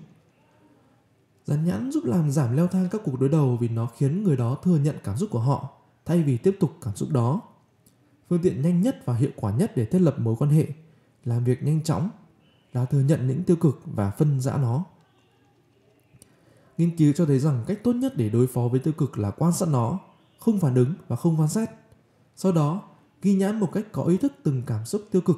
Dán 1.44 1.64
nhãn 1.64 1.92
giúp 1.92 2.04
làm 2.04 2.30
giảm 2.30 2.56
leo 2.56 2.66
thang 2.66 2.88
các 2.90 3.00
cuộc 3.04 3.20
đối 3.20 3.28
đầu 3.28 3.56
vì 3.56 3.68
nó 3.68 3.86
khiến 3.86 4.22
người 4.22 4.36
đó 4.36 4.58
thừa 4.62 4.78
nhận 4.78 4.96
cảm 5.04 5.16
xúc 5.16 5.30
của 5.32 5.40
họ 5.40 5.70
thay 6.04 6.22
vì 6.22 6.36
tiếp 6.36 6.56
tục 6.60 6.70
cảm 6.80 6.96
xúc 6.96 7.10
đó 7.10 7.40
phương 8.32 8.42
tiện 8.42 8.62
nhanh 8.62 8.80
nhất 8.80 9.02
và 9.04 9.14
hiệu 9.14 9.30
quả 9.36 9.52
nhất 9.56 9.72
để 9.76 9.84
thiết 9.84 9.98
lập 9.98 10.18
mối 10.18 10.36
quan 10.38 10.50
hệ, 10.50 10.66
làm 11.24 11.44
việc 11.44 11.62
nhanh 11.62 11.82
chóng, 11.82 12.10
là 12.72 12.84
thừa 12.84 13.00
nhận 13.00 13.28
những 13.28 13.44
tiêu 13.44 13.56
cực 13.56 13.80
và 13.84 14.10
phân 14.10 14.40
rã 14.40 14.56
nó. 14.56 14.84
Nghiên 16.78 16.96
cứu 16.96 17.12
cho 17.12 17.26
thấy 17.26 17.38
rằng 17.38 17.64
cách 17.66 17.78
tốt 17.84 17.92
nhất 17.92 18.16
để 18.16 18.28
đối 18.28 18.46
phó 18.46 18.68
với 18.68 18.80
tiêu 18.80 18.92
cực 18.92 19.18
là 19.18 19.30
quan 19.30 19.52
sát 19.52 19.68
nó, 19.68 19.98
không 20.38 20.58
phản 20.58 20.74
ứng 20.74 20.94
và 21.08 21.16
không 21.16 21.38
phán 21.38 21.48
xét 21.48 21.68
sau 22.36 22.52
đó, 22.52 22.82
ghi 23.22 23.34
nhãn 23.34 23.60
một 23.60 23.72
cách 23.72 23.86
có 23.92 24.04
ý 24.04 24.16
thức 24.16 24.32
từng 24.42 24.62
cảm 24.66 24.84
xúc 24.84 25.02
tiêu 25.10 25.22
cực 25.22 25.36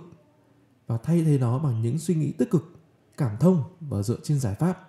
và 0.86 0.98
thay 0.98 1.24
thế 1.24 1.38
nó 1.38 1.58
bằng 1.58 1.82
những 1.82 1.98
suy 1.98 2.14
nghĩ 2.14 2.32
tích 2.32 2.50
cực, 2.50 2.64
cảm 3.16 3.36
thông 3.40 3.62
và 3.80 4.02
dựa 4.02 4.18
trên 4.22 4.40
giải 4.40 4.54
pháp. 4.54 4.88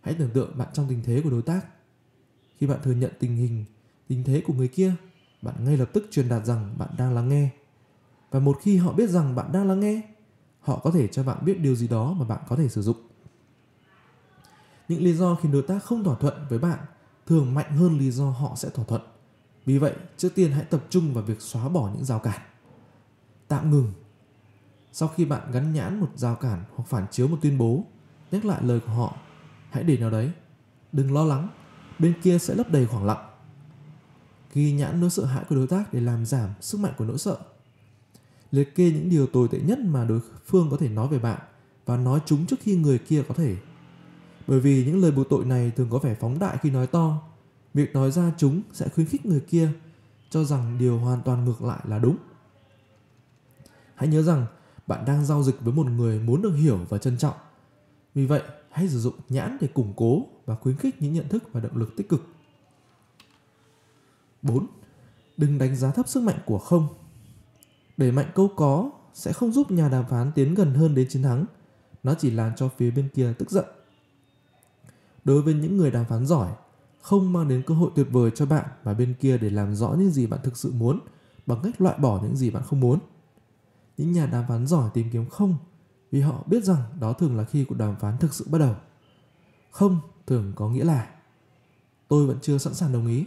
Hãy 0.00 0.14
tưởng 0.14 0.30
tượng 0.30 0.58
bạn 0.58 0.68
trong 0.72 0.86
tình 0.88 1.02
thế 1.04 1.20
của 1.24 1.30
đối 1.30 1.42
tác. 1.42 1.66
Khi 2.58 2.66
bạn 2.66 2.78
thừa 2.82 2.92
nhận 2.92 3.10
tình 3.18 3.36
hình, 3.36 3.64
tình 4.08 4.24
thế 4.24 4.42
của 4.46 4.54
người 4.54 4.68
kia 4.68 4.94
bạn 5.42 5.54
ngay 5.64 5.76
lập 5.76 5.90
tức 5.92 6.08
truyền 6.10 6.28
đạt 6.28 6.44
rằng 6.44 6.74
bạn 6.78 6.88
đang 6.98 7.14
lắng 7.14 7.28
nghe. 7.28 7.50
Và 8.30 8.40
một 8.40 8.58
khi 8.62 8.76
họ 8.76 8.92
biết 8.92 9.10
rằng 9.10 9.34
bạn 9.34 9.52
đang 9.52 9.68
lắng 9.68 9.80
nghe, 9.80 10.02
họ 10.60 10.78
có 10.78 10.90
thể 10.90 11.06
cho 11.06 11.22
bạn 11.22 11.38
biết 11.44 11.60
điều 11.60 11.74
gì 11.74 11.88
đó 11.88 12.12
mà 12.18 12.24
bạn 12.24 12.38
có 12.48 12.56
thể 12.56 12.68
sử 12.68 12.82
dụng. 12.82 12.96
Những 14.88 15.02
lý 15.02 15.12
do 15.12 15.34
khiến 15.34 15.52
đối 15.52 15.62
tác 15.62 15.84
không 15.84 16.04
thỏa 16.04 16.16
thuận 16.16 16.34
với 16.48 16.58
bạn 16.58 16.78
thường 17.26 17.54
mạnh 17.54 17.76
hơn 17.76 17.98
lý 17.98 18.10
do 18.10 18.30
họ 18.30 18.52
sẽ 18.56 18.68
thỏa 18.68 18.84
thuận. 18.84 19.02
Vì 19.64 19.78
vậy, 19.78 19.94
trước 20.16 20.34
tiên 20.34 20.52
hãy 20.52 20.64
tập 20.64 20.84
trung 20.90 21.14
vào 21.14 21.24
việc 21.24 21.40
xóa 21.40 21.68
bỏ 21.68 21.90
những 21.94 22.04
rào 22.04 22.18
cản. 22.18 22.40
Tạm 23.48 23.70
ngừng. 23.70 23.92
Sau 24.92 25.08
khi 25.08 25.24
bạn 25.24 25.50
gắn 25.52 25.72
nhãn 25.72 26.00
một 26.00 26.08
rào 26.14 26.34
cản 26.34 26.64
hoặc 26.74 26.84
phản 26.88 27.06
chiếu 27.10 27.28
một 27.28 27.38
tuyên 27.42 27.58
bố, 27.58 27.84
nhắc 28.30 28.44
lại 28.44 28.62
lời 28.62 28.80
của 28.80 28.92
họ, 28.92 29.16
hãy 29.70 29.84
để 29.84 29.98
nó 29.98 30.10
đấy. 30.10 30.32
Đừng 30.92 31.12
lo 31.12 31.24
lắng, 31.24 31.48
bên 31.98 32.14
kia 32.22 32.38
sẽ 32.38 32.54
lấp 32.54 32.70
đầy 32.70 32.86
khoảng 32.86 33.04
lặng 33.04 33.27
ghi 34.54 34.72
nhãn 34.72 35.00
nỗi 35.00 35.10
sợ 35.10 35.24
hãi 35.24 35.44
của 35.48 35.56
đối 35.56 35.66
tác 35.66 35.92
để 35.94 36.00
làm 36.00 36.26
giảm 36.26 36.50
sức 36.60 36.80
mạnh 36.80 36.92
của 36.98 37.04
nỗi 37.04 37.18
sợ. 37.18 37.38
Liệt 38.50 38.74
kê 38.74 38.90
những 38.90 39.10
điều 39.10 39.26
tồi 39.26 39.48
tệ 39.48 39.60
nhất 39.60 39.78
mà 39.78 40.04
đối 40.04 40.20
phương 40.46 40.68
có 40.70 40.76
thể 40.76 40.88
nói 40.88 41.08
về 41.08 41.18
bạn 41.18 41.40
và 41.86 41.96
nói 41.96 42.20
chúng 42.26 42.46
trước 42.46 42.56
khi 42.60 42.76
người 42.76 42.98
kia 42.98 43.22
có 43.28 43.34
thể. 43.34 43.56
Bởi 44.46 44.60
vì 44.60 44.84
những 44.84 45.02
lời 45.02 45.10
buộc 45.10 45.28
tội 45.30 45.44
này 45.44 45.72
thường 45.76 45.88
có 45.90 45.98
vẻ 45.98 46.14
phóng 46.20 46.38
đại 46.38 46.58
khi 46.62 46.70
nói 46.70 46.86
to. 46.86 47.22
Việc 47.74 47.94
nói 47.94 48.10
ra 48.10 48.32
chúng 48.38 48.62
sẽ 48.72 48.88
khuyến 48.88 49.06
khích 49.06 49.26
người 49.26 49.40
kia 49.40 49.70
cho 50.30 50.44
rằng 50.44 50.78
điều 50.78 50.98
hoàn 50.98 51.22
toàn 51.22 51.44
ngược 51.44 51.62
lại 51.62 51.80
là 51.84 51.98
đúng. 51.98 52.16
Hãy 53.94 54.08
nhớ 54.08 54.22
rằng 54.22 54.46
bạn 54.86 55.04
đang 55.04 55.26
giao 55.26 55.42
dịch 55.42 55.60
với 55.60 55.74
một 55.74 55.86
người 55.86 56.20
muốn 56.20 56.42
được 56.42 56.52
hiểu 56.52 56.78
và 56.88 56.98
trân 56.98 57.18
trọng. 57.18 57.34
Vì 58.14 58.26
vậy, 58.26 58.42
hãy 58.70 58.88
sử 58.88 59.00
dụng 59.00 59.14
nhãn 59.28 59.56
để 59.60 59.66
củng 59.66 59.92
cố 59.96 60.26
và 60.46 60.54
khuyến 60.54 60.76
khích 60.76 61.02
những 61.02 61.12
nhận 61.12 61.28
thức 61.28 61.44
và 61.52 61.60
động 61.60 61.76
lực 61.76 61.96
tích 61.96 62.08
cực. 62.08 62.26
4. 64.42 64.66
Đừng 65.36 65.58
đánh 65.58 65.76
giá 65.76 65.90
thấp 65.90 66.08
sức 66.08 66.22
mạnh 66.22 66.38
của 66.46 66.58
không. 66.58 66.88
Đẩy 67.96 68.12
mạnh 68.12 68.30
câu 68.34 68.48
có 68.56 68.90
sẽ 69.14 69.32
không 69.32 69.52
giúp 69.52 69.70
nhà 69.70 69.88
đàm 69.88 70.04
phán 70.08 70.32
tiến 70.32 70.54
gần 70.54 70.74
hơn 70.74 70.94
đến 70.94 71.06
chiến 71.10 71.22
thắng. 71.22 71.44
Nó 72.02 72.14
chỉ 72.14 72.30
làm 72.30 72.52
cho 72.56 72.68
phía 72.68 72.90
bên 72.90 73.08
kia 73.14 73.32
tức 73.38 73.50
giận. 73.50 73.64
Đối 75.24 75.42
với 75.42 75.54
những 75.54 75.76
người 75.76 75.90
đàm 75.90 76.04
phán 76.04 76.26
giỏi, 76.26 76.52
không 77.00 77.32
mang 77.32 77.48
đến 77.48 77.62
cơ 77.66 77.74
hội 77.74 77.90
tuyệt 77.94 78.06
vời 78.10 78.30
cho 78.34 78.46
bạn 78.46 78.64
và 78.82 78.94
bên 78.94 79.14
kia 79.20 79.38
để 79.38 79.50
làm 79.50 79.74
rõ 79.74 79.94
những 79.98 80.10
gì 80.10 80.26
bạn 80.26 80.40
thực 80.42 80.56
sự 80.56 80.72
muốn 80.72 81.00
bằng 81.46 81.60
cách 81.62 81.80
loại 81.80 81.98
bỏ 81.98 82.20
những 82.22 82.36
gì 82.36 82.50
bạn 82.50 82.62
không 82.66 82.80
muốn. 82.80 82.98
Những 83.96 84.12
nhà 84.12 84.26
đàm 84.26 84.44
phán 84.48 84.66
giỏi 84.66 84.90
tìm 84.94 85.10
kiếm 85.12 85.28
không 85.28 85.56
vì 86.10 86.20
họ 86.20 86.42
biết 86.46 86.64
rằng 86.64 86.82
đó 87.00 87.12
thường 87.12 87.36
là 87.36 87.44
khi 87.44 87.64
cuộc 87.64 87.74
đàm 87.74 87.96
phán 87.96 88.18
thực 88.18 88.34
sự 88.34 88.46
bắt 88.50 88.58
đầu. 88.58 88.74
Không 89.70 90.00
thường 90.26 90.52
có 90.56 90.68
nghĩa 90.68 90.84
là 90.84 91.08
tôi 92.08 92.26
vẫn 92.26 92.38
chưa 92.42 92.58
sẵn 92.58 92.74
sàng 92.74 92.92
đồng 92.92 93.06
ý 93.06 93.24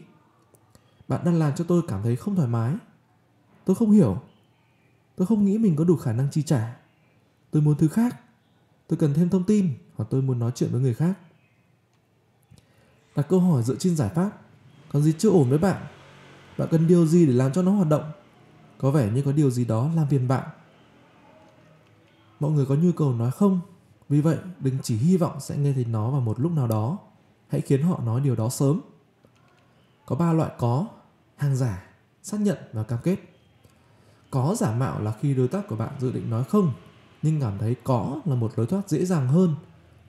bạn 1.12 1.22
đang 1.25 1.39
làm 1.39 1.56
cho 1.56 1.63
tôi 1.63 1.82
cảm 1.88 2.03
thấy 2.03 2.15
không 2.15 2.36
thoải 2.36 2.48
mái. 2.48 2.75
Tôi 3.65 3.75
không 3.75 3.91
hiểu. 3.91 4.18
Tôi 5.15 5.27
không 5.27 5.46
nghĩ 5.46 5.58
mình 5.58 5.75
có 5.75 5.84
đủ 5.84 5.96
khả 5.96 6.13
năng 6.13 6.27
chi 6.32 6.44
trả. 6.44 6.77
Tôi 7.51 7.62
muốn 7.62 7.75
thứ 7.75 7.88
khác. 7.88 8.15
Tôi 8.88 8.98
cần 8.98 9.13
thêm 9.13 9.30
thông 9.30 9.44
tin 9.44 9.74
hoặc 9.96 10.06
tôi 10.10 10.22
muốn 10.22 10.39
nói 10.39 10.51
chuyện 10.56 10.72
với 10.72 10.82
người 10.82 10.94
khác. 10.94 11.13
Đặt 13.15 13.25
câu 13.30 13.39
hỏi 13.39 13.63
dựa 13.63 13.75
trên 13.75 13.96
giải 13.96 14.10
pháp. 14.15 14.32
Còn 14.91 15.03
gì 15.03 15.13
chưa 15.18 15.30
ổn 15.30 15.50
với 15.50 15.58
bạn? 15.58 15.86
Bạn 16.58 16.68
cần 16.72 16.88
điều 16.88 17.06
gì 17.06 17.25
để 17.25 17.34
làm 17.34 17.53
cho 17.53 17.62
nó 17.62 17.72
hoạt 17.72 17.88
động? 17.88 18.12
Có 18.77 18.91
vẻ 18.91 19.12
như 19.12 19.22
có 19.22 19.32
điều 19.32 19.51
gì 19.51 19.65
đó 19.65 19.89
làm 19.96 20.08
phiền 20.08 20.27
bạn. 20.27 20.50
Mọi 22.39 22.51
người 22.51 22.65
có 22.65 22.75
nhu 22.75 22.91
cầu 22.91 23.13
nói 23.13 23.32
không? 23.32 23.60
Vì 24.10 24.22
vậy, 24.22 24.38
đừng 24.60 24.77
chỉ 24.84 24.98
hy 24.98 25.18
vọng 25.18 25.39
sẽ 25.39 25.58
nghe 25.58 25.74
thấy 25.74 25.86
nó 25.86 26.10
vào 26.10 26.22
một 26.22 26.39
lúc 26.39 26.51
nào 26.51 26.68
đó. 26.68 26.98
Hãy 27.48 27.62
khiến 27.62 27.84
họ 27.84 28.00
nói 28.06 28.22
điều 28.22 28.36
đó 28.36 28.50
sớm. 28.50 28.82
Có 30.06 30.15
ba 30.15 30.34
loại 30.34 30.51
có, 30.58 30.88
hàng 31.41 31.55
giả, 31.55 31.83
xác 32.24 32.41
nhận 32.41 32.57
và 32.74 32.83
cam 32.83 33.00
kết. 33.03 33.17
Có 34.31 34.55
giả 34.57 34.74
mạo 34.74 35.01
là 35.01 35.13
khi 35.21 35.33
đối 35.33 35.48
tác 35.48 35.67
của 35.67 35.75
bạn 35.75 35.89
dự 36.00 36.12
định 36.12 36.29
nói 36.29 36.43
không, 36.43 36.74
nhưng 37.21 37.41
cảm 37.41 37.57
thấy 37.57 37.75
có 37.83 38.21
là 38.25 38.36
một 38.36 38.51
lối 38.55 38.67
thoát 38.67 38.89
dễ 38.89 39.05
dàng 39.05 39.27
hơn 39.27 39.55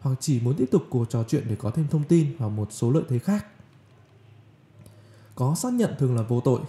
hoặc 0.00 0.18
chỉ 0.20 0.40
muốn 0.40 0.54
tiếp 0.54 0.68
tục 0.70 0.82
cuộc 0.90 1.04
trò 1.10 1.24
chuyện 1.28 1.44
để 1.48 1.56
có 1.56 1.70
thêm 1.70 1.86
thông 1.90 2.04
tin 2.04 2.36
và 2.38 2.48
một 2.48 2.68
số 2.70 2.90
lợi 2.90 3.02
thế 3.08 3.18
khác. 3.18 3.46
Có 5.34 5.54
xác 5.54 5.72
nhận 5.72 5.94
thường 5.98 6.16
là 6.16 6.22
vô 6.22 6.40
tội, 6.40 6.60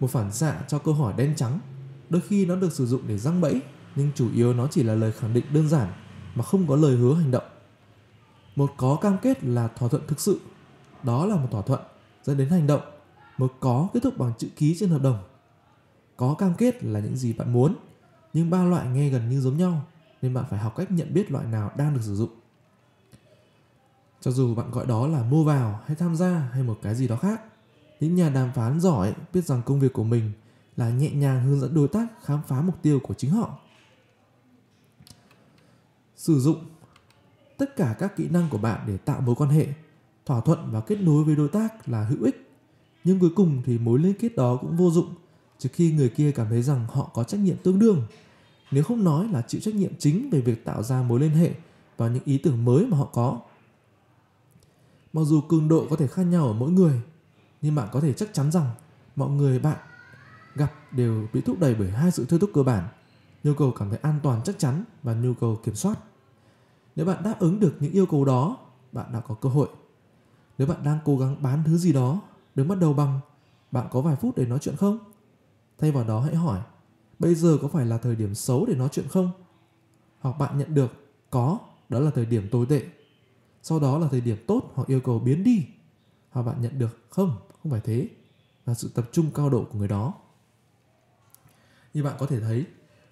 một 0.00 0.10
phản 0.10 0.32
xạ 0.32 0.60
cho 0.68 0.78
câu 0.78 0.94
hỏi 0.94 1.14
đen 1.16 1.34
trắng. 1.36 1.58
Đôi 2.08 2.22
khi 2.28 2.46
nó 2.46 2.56
được 2.56 2.72
sử 2.72 2.86
dụng 2.86 3.02
để 3.06 3.18
răng 3.18 3.40
bẫy, 3.40 3.60
nhưng 3.96 4.10
chủ 4.14 4.32
yếu 4.34 4.54
nó 4.54 4.66
chỉ 4.70 4.82
là 4.82 4.94
lời 4.94 5.12
khẳng 5.12 5.34
định 5.34 5.44
đơn 5.50 5.68
giản 5.68 5.92
mà 6.34 6.44
không 6.44 6.66
có 6.66 6.76
lời 6.76 6.96
hứa 6.96 7.14
hành 7.14 7.30
động. 7.30 7.48
Một 8.56 8.70
có 8.76 8.96
cam 8.96 9.18
kết 9.18 9.44
là 9.44 9.68
thỏa 9.68 9.88
thuận 9.88 10.06
thực 10.06 10.20
sự, 10.20 10.40
đó 11.02 11.26
là 11.26 11.36
một 11.36 11.48
thỏa 11.50 11.62
thuận 11.62 11.80
dẫn 12.24 12.36
đến 12.36 12.48
hành 12.48 12.66
động. 12.66 12.93
Một 13.38 13.52
có 13.60 13.88
kết 13.94 14.00
thúc 14.02 14.18
bằng 14.18 14.32
chữ 14.38 14.48
ký 14.56 14.76
trên 14.78 14.90
hợp 14.90 15.02
đồng. 15.02 15.18
Có 16.16 16.34
cam 16.34 16.54
kết 16.54 16.84
là 16.84 17.00
những 17.00 17.16
gì 17.16 17.32
bạn 17.32 17.52
muốn, 17.52 17.76
nhưng 18.32 18.50
ba 18.50 18.64
loại 18.64 18.88
nghe 18.88 19.08
gần 19.08 19.28
như 19.28 19.40
giống 19.40 19.56
nhau 19.56 19.84
nên 20.22 20.34
bạn 20.34 20.44
phải 20.50 20.58
học 20.58 20.76
cách 20.76 20.90
nhận 20.90 21.14
biết 21.14 21.30
loại 21.30 21.46
nào 21.46 21.70
đang 21.76 21.94
được 21.94 22.00
sử 22.02 22.16
dụng. 22.16 22.30
Cho 24.20 24.30
dù 24.30 24.54
bạn 24.54 24.70
gọi 24.70 24.86
đó 24.86 25.06
là 25.06 25.22
mua 25.22 25.44
vào 25.44 25.80
hay 25.86 25.96
tham 25.96 26.16
gia 26.16 26.48
hay 26.52 26.62
một 26.62 26.78
cái 26.82 26.94
gì 26.94 27.08
đó 27.08 27.16
khác, 27.16 27.42
những 28.00 28.14
nhà 28.14 28.30
đàm 28.30 28.52
phán 28.54 28.80
giỏi 28.80 29.14
biết 29.32 29.44
rằng 29.44 29.62
công 29.62 29.80
việc 29.80 29.92
của 29.92 30.04
mình 30.04 30.32
là 30.76 30.90
nhẹ 30.90 31.10
nhàng 31.10 31.44
hướng 31.44 31.60
dẫn 31.60 31.74
đối 31.74 31.88
tác 31.88 32.06
khám 32.24 32.40
phá 32.48 32.60
mục 32.60 32.82
tiêu 32.82 33.00
của 33.02 33.14
chính 33.14 33.30
họ. 33.30 33.58
Sử 36.16 36.40
dụng 36.40 36.64
tất 37.58 37.76
cả 37.76 37.96
các 37.98 38.16
kỹ 38.16 38.28
năng 38.28 38.48
của 38.50 38.58
bạn 38.58 38.84
để 38.86 38.96
tạo 38.96 39.20
mối 39.20 39.34
quan 39.34 39.50
hệ, 39.50 39.66
thỏa 40.26 40.40
thuận 40.40 40.70
và 40.70 40.80
kết 40.80 41.00
nối 41.00 41.24
với 41.24 41.36
đối 41.36 41.48
tác 41.48 41.88
là 41.88 42.04
hữu 42.04 42.24
ích. 42.24 42.53
Nhưng 43.04 43.18
cuối 43.20 43.30
cùng 43.36 43.62
thì 43.66 43.78
mối 43.78 43.98
liên 43.98 44.14
kết 44.20 44.36
đó 44.36 44.56
cũng 44.56 44.76
vô 44.76 44.90
dụng 44.90 45.14
trừ 45.58 45.68
khi 45.72 45.92
người 45.92 46.08
kia 46.08 46.32
cảm 46.32 46.48
thấy 46.48 46.62
rằng 46.62 46.86
họ 46.88 47.10
có 47.14 47.24
trách 47.24 47.40
nhiệm 47.40 47.56
tương 47.56 47.78
đương. 47.78 48.02
Nếu 48.70 48.84
không 48.84 49.04
nói 49.04 49.28
là 49.28 49.42
chịu 49.42 49.60
trách 49.60 49.74
nhiệm 49.74 49.92
chính 49.98 50.30
về 50.30 50.40
việc 50.40 50.64
tạo 50.64 50.82
ra 50.82 51.02
mối 51.02 51.20
liên 51.20 51.30
hệ 51.30 51.54
và 51.96 52.08
những 52.08 52.22
ý 52.24 52.38
tưởng 52.38 52.64
mới 52.64 52.86
mà 52.86 52.96
họ 52.96 53.04
có. 53.04 53.40
Mặc 55.12 55.22
dù 55.24 55.40
cường 55.40 55.68
độ 55.68 55.86
có 55.90 55.96
thể 55.96 56.06
khác 56.06 56.22
nhau 56.22 56.46
ở 56.46 56.52
mỗi 56.52 56.70
người, 56.70 57.00
nhưng 57.62 57.74
bạn 57.74 57.88
có 57.92 58.00
thể 58.00 58.12
chắc 58.12 58.34
chắn 58.34 58.52
rằng 58.52 58.66
mọi 59.16 59.30
người 59.30 59.58
bạn 59.58 59.78
gặp 60.54 60.72
đều 60.92 61.26
bị 61.32 61.40
thúc 61.40 61.58
đẩy 61.58 61.74
bởi 61.74 61.90
hai 61.90 62.10
sự 62.10 62.26
thôi 62.28 62.38
thúc 62.40 62.50
cơ 62.54 62.62
bản, 62.62 62.88
nhu 63.44 63.54
cầu 63.54 63.72
cảm 63.78 63.90
thấy 63.90 63.98
an 64.02 64.20
toàn 64.22 64.40
chắc 64.44 64.58
chắn 64.58 64.84
và 65.02 65.14
nhu 65.14 65.34
cầu 65.34 65.60
kiểm 65.64 65.74
soát. 65.74 65.98
Nếu 66.96 67.06
bạn 67.06 67.22
đáp 67.22 67.34
ứng 67.38 67.60
được 67.60 67.74
những 67.80 67.92
yêu 67.92 68.06
cầu 68.06 68.24
đó, 68.24 68.56
bạn 68.92 69.12
đã 69.12 69.20
có 69.20 69.34
cơ 69.34 69.48
hội. 69.48 69.68
Nếu 70.58 70.68
bạn 70.68 70.84
đang 70.84 70.98
cố 71.04 71.18
gắng 71.18 71.42
bán 71.42 71.62
thứ 71.66 71.76
gì 71.76 71.92
đó, 71.92 72.20
đừng 72.54 72.68
bắt 72.68 72.78
đầu 72.78 72.92
bằng 72.92 73.20
bạn 73.70 73.86
có 73.90 74.00
vài 74.00 74.16
phút 74.16 74.36
để 74.36 74.46
nói 74.46 74.58
chuyện 74.58 74.76
không? 74.76 74.98
Thay 75.78 75.90
vào 75.90 76.04
đó 76.04 76.20
hãy 76.20 76.34
hỏi, 76.34 76.60
bây 77.18 77.34
giờ 77.34 77.58
có 77.62 77.68
phải 77.68 77.86
là 77.86 77.98
thời 77.98 78.16
điểm 78.16 78.34
xấu 78.34 78.66
để 78.66 78.74
nói 78.74 78.88
chuyện 78.92 79.08
không? 79.08 79.30
Hoặc 80.20 80.38
bạn 80.38 80.58
nhận 80.58 80.74
được, 80.74 80.92
có, 81.30 81.58
đó 81.88 82.00
là 82.00 82.10
thời 82.10 82.26
điểm 82.26 82.48
tồi 82.50 82.66
tệ. 82.66 82.82
Sau 83.62 83.80
đó 83.80 83.98
là 83.98 84.08
thời 84.08 84.20
điểm 84.20 84.36
tốt 84.46 84.72
hoặc 84.74 84.88
yêu 84.88 85.00
cầu 85.00 85.18
biến 85.18 85.44
đi. 85.44 85.66
Hoặc 86.30 86.42
bạn 86.42 86.62
nhận 86.62 86.78
được, 86.78 86.98
không, 87.10 87.36
không 87.62 87.72
phải 87.72 87.80
thế. 87.84 88.08
Là 88.66 88.74
sự 88.74 88.90
tập 88.94 89.04
trung 89.12 89.30
cao 89.34 89.50
độ 89.50 89.64
của 89.72 89.78
người 89.78 89.88
đó. 89.88 90.14
Như 91.94 92.02
bạn 92.02 92.16
có 92.18 92.26
thể 92.26 92.40
thấy, 92.40 92.66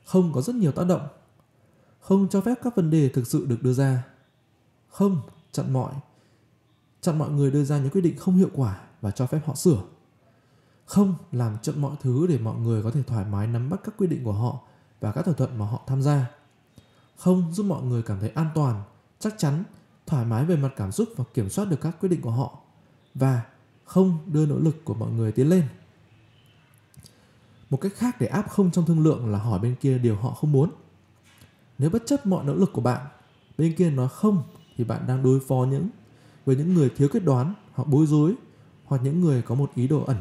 không 0.04 0.32
có 0.32 0.40
rất 0.40 0.54
nhiều 0.54 0.72
tác 0.72 0.86
động. 0.86 1.08
Không 2.00 2.28
cho 2.28 2.40
phép 2.40 2.54
các 2.62 2.76
vấn 2.76 2.90
đề 2.90 3.08
thực 3.08 3.26
sự 3.26 3.46
được 3.46 3.62
đưa 3.62 3.72
ra. 3.72 4.04
Không 4.88 5.20
chặn 5.52 5.72
mọi 5.72 5.94
chặn 7.02 7.18
mọi 7.18 7.30
người 7.30 7.50
đưa 7.50 7.64
ra 7.64 7.78
những 7.78 7.90
quyết 7.90 8.00
định 8.00 8.16
không 8.16 8.36
hiệu 8.36 8.50
quả 8.54 8.80
và 9.00 9.10
cho 9.10 9.26
phép 9.26 9.40
họ 9.44 9.54
sửa. 9.54 9.82
Không 10.84 11.14
làm 11.32 11.58
chậm 11.62 11.80
mọi 11.80 11.96
thứ 12.00 12.26
để 12.26 12.38
mọi 12.38 12.56
người 12.56 12.82
có 12.82 12.90
thể 12.90 13.02
thoải 13.02 13.24
mái 13.24 13.46
nắm 13.46 13.70
bắt 13.70 13.80
các 13.84 13.94
quyết 13.96 14.06
định 14.06 14.24
của 14.24 14.32
họ 14.32 14.60
và 15.00 15.12
các 15.12 15.24
thỏa 15.24 15.34
thuận 15.34 15.58
mà 15.58 15.66
họ 15.66 15.82
tham 15.86 16.02
gia. 16.02 16.30
Không 17.16 17.52
giúp 17.52 17.66
mọi 17.66 17.82
người 17.82 18.02
cảm 18.02 18.20
thấy 18.20 18.30
an 18.30 18.50
toàn, 18.54 18.82
chắc 19.18 19.34
chắn, 19.38 19.64
thoải 20.06 20.24
mái 20.24 20.44
về 20.44 20.56
mặt 20.56 20.72
cảm 20.76 20.92
xúc 20.92 21.08
và 21.16 21.24
kiểm 21.34 21.50
soát 21.50 21.64
được 21.64 21.80
các 21.80 21.96
quyết 22.00 22.08
định 22.08 22.20
của 22.20 22.30
họ. 22.30 22.58
Và 23.14 23.42
không 23.84 24.18
đưa 24.26 24.46
nỗ 24.46 24.58
lực 24.58 24.84
của 24.84 24.94
mọi 24.94 25.10
người 25.10 25.32
tiến 25.32 25.48
lên. 25.48 25.64
Một 27.70 27.80
cách 27.80 27.92
khác 27.96 28.16
để 28.20 28.26
áp 28.26 28.50
không 28.50 28.70
trong 28.70 28.86
thương 28.86 29.02
lượng 29.02 29.32
là 29.32 29.38
hỏi 29.38 29.58
bên 29.58 29.74
kia 29.74 29.98
điều 29.98 30.16
họ 30.16 30.30
không 30.30 30.52
muốn. 30.52 30.70
Nếu 31.78 31.90
bất 31.90 32.02
chấp 32.06 32.26
mọi 32.26 32.44
nỗ 32.44 32.54
lực 32.54 32.70
của 32.72 32.80
bạn, 32.80 33.06
bên 33.58 33.74
kia 33.76 33.90
nói 33.90 34.08
không 34.08 34.42
thì 34.76 34.84
bạn 34.84 35.06
đang 35.06 35.22
đối 35.22 35.40
phó 35.40 35.66
những 35.70 35.88
với 36.44 36.56
những 36.56 36.74
người 36.74 36.90
thiếu 36.96 37.08
quyết 37.08 37.24
đoán 37.24 37.54
hoặc 37.72 37.84
bối 37.88 38.06
rối, 38.06 38.34
hoặc 38.84 39.00
những 39.04 39.20
người 39.20 39.42
có 39.42 39.54
một 39.54 39.70
ý 39.74 39.88
đồ 39.88 40.04
ẩn. 40.04 40.16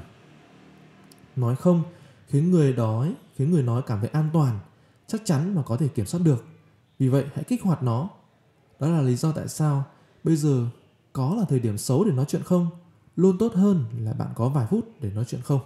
Nói 1.35 1.55
không 1.55 1.83
khiến 2.27 2.51
người 2.51 2.73
đói, 2.73 3.15
khiến 3.35 3.51
người 3.51 3.63
nói 3.63 3.81
cảm 3.87 3.99
thấy 3.99 4.09
an 4.09 4.29
toàn, 4.33 4.59
chắc 5.07 5.21
chắn 5.25 5.55
và 5.55 5.61
có 5.61 5.77
thể 5.77 5.87
kiểm 5.87 6.05
soát 6.05 6.21
được. 6.23 6.45
Vì 6.99 7.07
vậy, 7.07 7.25
hãy 7.33 7.43
kích 7.43 7.63
hoạt 7.63 7.83
nó. 7.83 8.09
Đó 8.79 8.87
là 8.87 9.01
lý 9.01 9.15
do 9.15 9.31
tại 9.31 9.47
sao 9.47 9.83
bây 10.23 10.35
giờ 10.35 10.67
có 11.13 11.35
là 11.35 11.45
thời 11.49 11.59
điểm 11.59 11.77
xấu 11.77 12.03
để 12.03 12.11
nói 12.11 12.25
chuyện 12.27 12.43
không? 12.43 12.69
Luôn 13.15 13.37
tốt 13.37 13.53
hơn 13.53 13.85
là 13.99 14.13
bạn 14.13 14.29
có 14.35 14.49
vài 14.49 14.67
phút 14.69 14.87
để 14.99 15.11
nói 15.11 15.25
chuyện 15.27 15.41
không? 15.41 15.59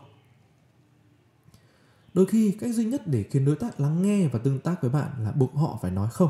Đôi 2.13 2.25
khi, 2.25 2.51
cách 2.51 2.75
duy 2.75 2.85
nhất 2.85 3.07
để 3.07 3.23
khiến 3.23 3.45
đối 3.45 3.55
tác 3.55 3.79
lắng 3.79 4.01
nghe 4.01 4.27
và 4.27 4.39
tương 4.39 4.59
tác 4.59 4.81
với 4.81 4.91
bạn 4.91 5.09
là 5.19 5.31
buộc 5.31 5.55
họ 5.55 5.79
phải 5.81 5.91
nói 5.91 6.09
không. 6.11 6.29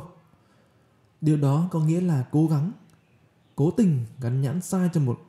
Điều 1.21 1.37
đó 1.37 1.67
có 1.71 1.79
nghĩa 1.79 2.01
là 2.01 2.25
cố 2.31 2.47
gắng 2.47 2.71
cố 3.55 3.71
tình 3.71 4.05
gắn 4.19 4.41
nhãn 4.41 4.61
sai 4.61 4.89
cho 4.93 5.01
một, 5.01 5.19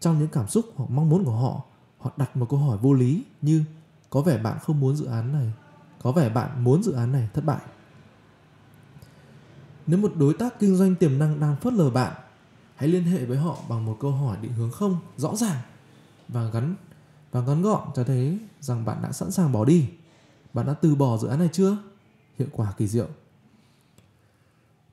trong 0.00 0.18
những 0.18 0.28
cảm 0.28 0.48
xúc 0.48 0.64
hoặc 0.76 0.90
mong 0.90 1.08
muốn 1.08 1.24
của 1.24 1.36
họ 1.36 1.62
họ 1.98 2.12
đặt 2.16 2.36
một 2.36 2.46
câu 2.50 2.58
hỏi 2.58 2.78
vô 2.78 2.92
lý 2.92 3.22
như, 3.42 3.64
có 4.10 4.20
vẻ 4.20 4.38
bạn 4.38 4.58
không 4.62 4.80
muốn 4.80 4.96
dự 4.96 5.04
án 5.04 5.32
này, 5.32 5.52
có 6.02 6.12
vẻ 6.12 6.28
bạn 6.28 6.64
muốn 6.64 6.82
dự 6.82 6.92
án 6.92 7.12
này 7.12 7.28
thất 7.34 7.44
bại 7.44 7.60
nếu 9.86 9.98
một 9.98 10.12
đối 10.16 10.34
tác 10.34 10.58
kinh 10.58 10.76
doanh 10.76 10.94
tiềm 10.94 11.18
năng 11.18 11.40
đang 11.40 11.56
phớt 11.56 11.72
lờ 11.72 11.90
bạn, 11.90 12.12
hãy 12.76 12.88
liên 12.88 13.04
hệ 13.04 13.24
với 13.24 13.38
họ 13.38 13.58
bằng 13.68 13.84
một 13.84 13.96
câu 14.00 14.10
hỏi 14.10 14.36
định 14.42 14.52
hướng 14.52 14.70
không 14.70 14.98
rõ 15.16 15.36
ràng 15.36 15.56
và 16.28 16.50
gắn, 16.50 16.74
và 17.32 17.40
ngắn 17.40 17.62
gọn 17.62 17.88
cho 17.94 18.04
thấy 18.04 18.38
rằng 18.60 18.84
bạn 18.84 19.02
đã 19.02 19.12
sẵn 19.12 19.30
sàng 19.30 19.52
bỏ 19.52 19.64
đi, 19.64 19.88
bạn 20.52 20.66
đã 20.66 20.74
từ 20.74 20.94
bỏ 20.94 21.16
dự 21.16 21.28
án 21.28 21.38
này 21.38 21.48
chưa 21.52 21.76
hiệu 22.38 22.48
quả 22.52 22.72
kỳ 22.76 22.88
diệu 22.88 23.06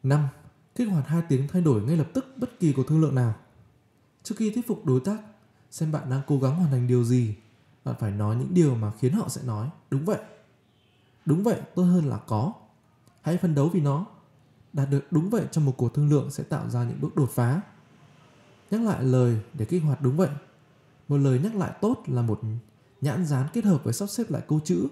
5. 0.04 0.28
Kích 0.76 0.90
hoạt 0.90 1.08
hai 1.08 1.22
tiếng 1.30 1.48
thay 1.48 1.62
đổi 1.62 1.82
ngay 1.82 1.98
lập 1.98 2.08
tức 2.14 2.26
bất 2.38 2.60
kỳ 2.60 2.74
cuộc 2.74 2.88
thương 2.88 3.02
lượng 3.02 3.16
nào. 3.16 3.34
Trước 4.24 4.36
khi 4.38 4.52
thuyết 4.52 4.68
phục 4.68 4.86
đối 4.86 5.00
tác, 5.00 5.18
xem 5.72 5.92
bạn 5.92 6.10
đang 6.10 6.22
cố 6.28 6.40
gắng 6.40 6.56
hoàn 6.56 6.72
thành 6.72 6.88
điều 6.88 7.04
gì 7.04 7.36
bạn 7.84 7.96
phải 8.00 8.12
nói 8.12 8.36
những 8.36 8.54
điều 8.54 8.76
mà 8.76 8.92
khiến 9.00 9.14
họ 9.14 9.30
sẽ 9.30 9.42
nói. 9.44 9.70
Đúng 9.90 10.06
vậy. 10.06 10.20
Đúng 11.26 11.44
vậy 11.44 11.62
tốt 11.76 11.84
hơn 11.84 12.06
là 12.06 12.18
có. 12.18 12.54
Hãy 13.22 13.38
phấn 13.38 13.56
đấu 13.56 13.70
vì 13.70 13.82
nó. 13.82 14.06
Đạt 14.74 14.90
được 14.90 15.12
đúng 15.12 15.30
vậy 15.30 15.46
trong 15.52 15.66
một 15.66 15.74
cuộc 15.78 15.94
thương 15.94 16.10
lượng 16.10 16.32
sẽ 16.32 16.44
tạo 16.44 16.70
ra 16.70 16.84
những 16.84 17.02
bước 17.02 17.16
đột 17.16 17.32
phá. 17.32 17.62
Nhắc 18.72 18.82
lại 18.82 19.04
lời 19.04 19.40
để 19.54 19.66
kích 19.66 19.84
hoạt 19.84 20.02
đúng 20.02 20.18
vậy. 20.18 20.30
Một 21.08 21.18
lời 21.18 21.40
nhắc 21.44 21.56
lại 21.56 21.72
tốt 21.82 22.04
là 22.08 22.22
một 22.22 22.42
nhãn 23.02 23.26
dán 23.26 23.48
kết 23.54 23.66
hợp 23.66 23.84
với 23.84 23.94
sắp 23.94 24.08
xếp 24.10 24.32
lại 24.32 24.42
câu 24.48 24.60
chữ. 24.60 24.88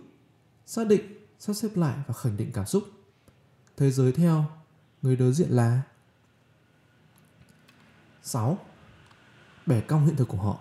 Xác 0.65 0.87
định 0.87 1.01
sắp 1.39 1.53
xếp 1.53 1.69
lại 1.75 1.97
và 2.07 2.13
khẳng 2.13 2.37
định 2.37 2.51
cảm 2.53 2.65
xúc. 2.65 2.83
Thế 3.77 3.91
giới 3.91 4.11
theo 4.11 4.45
người 5.01 5.15
đối 5.15 5.33
diện 5.33 5.49
là 5.49 5.81
6. 8.23 8.57
Bẻ 9.65 9.81
cong 9.81 10.05
hiện 10.05 10.15
thực 10.15 10.27
của 10.27 10.37
họ 10.37 10.59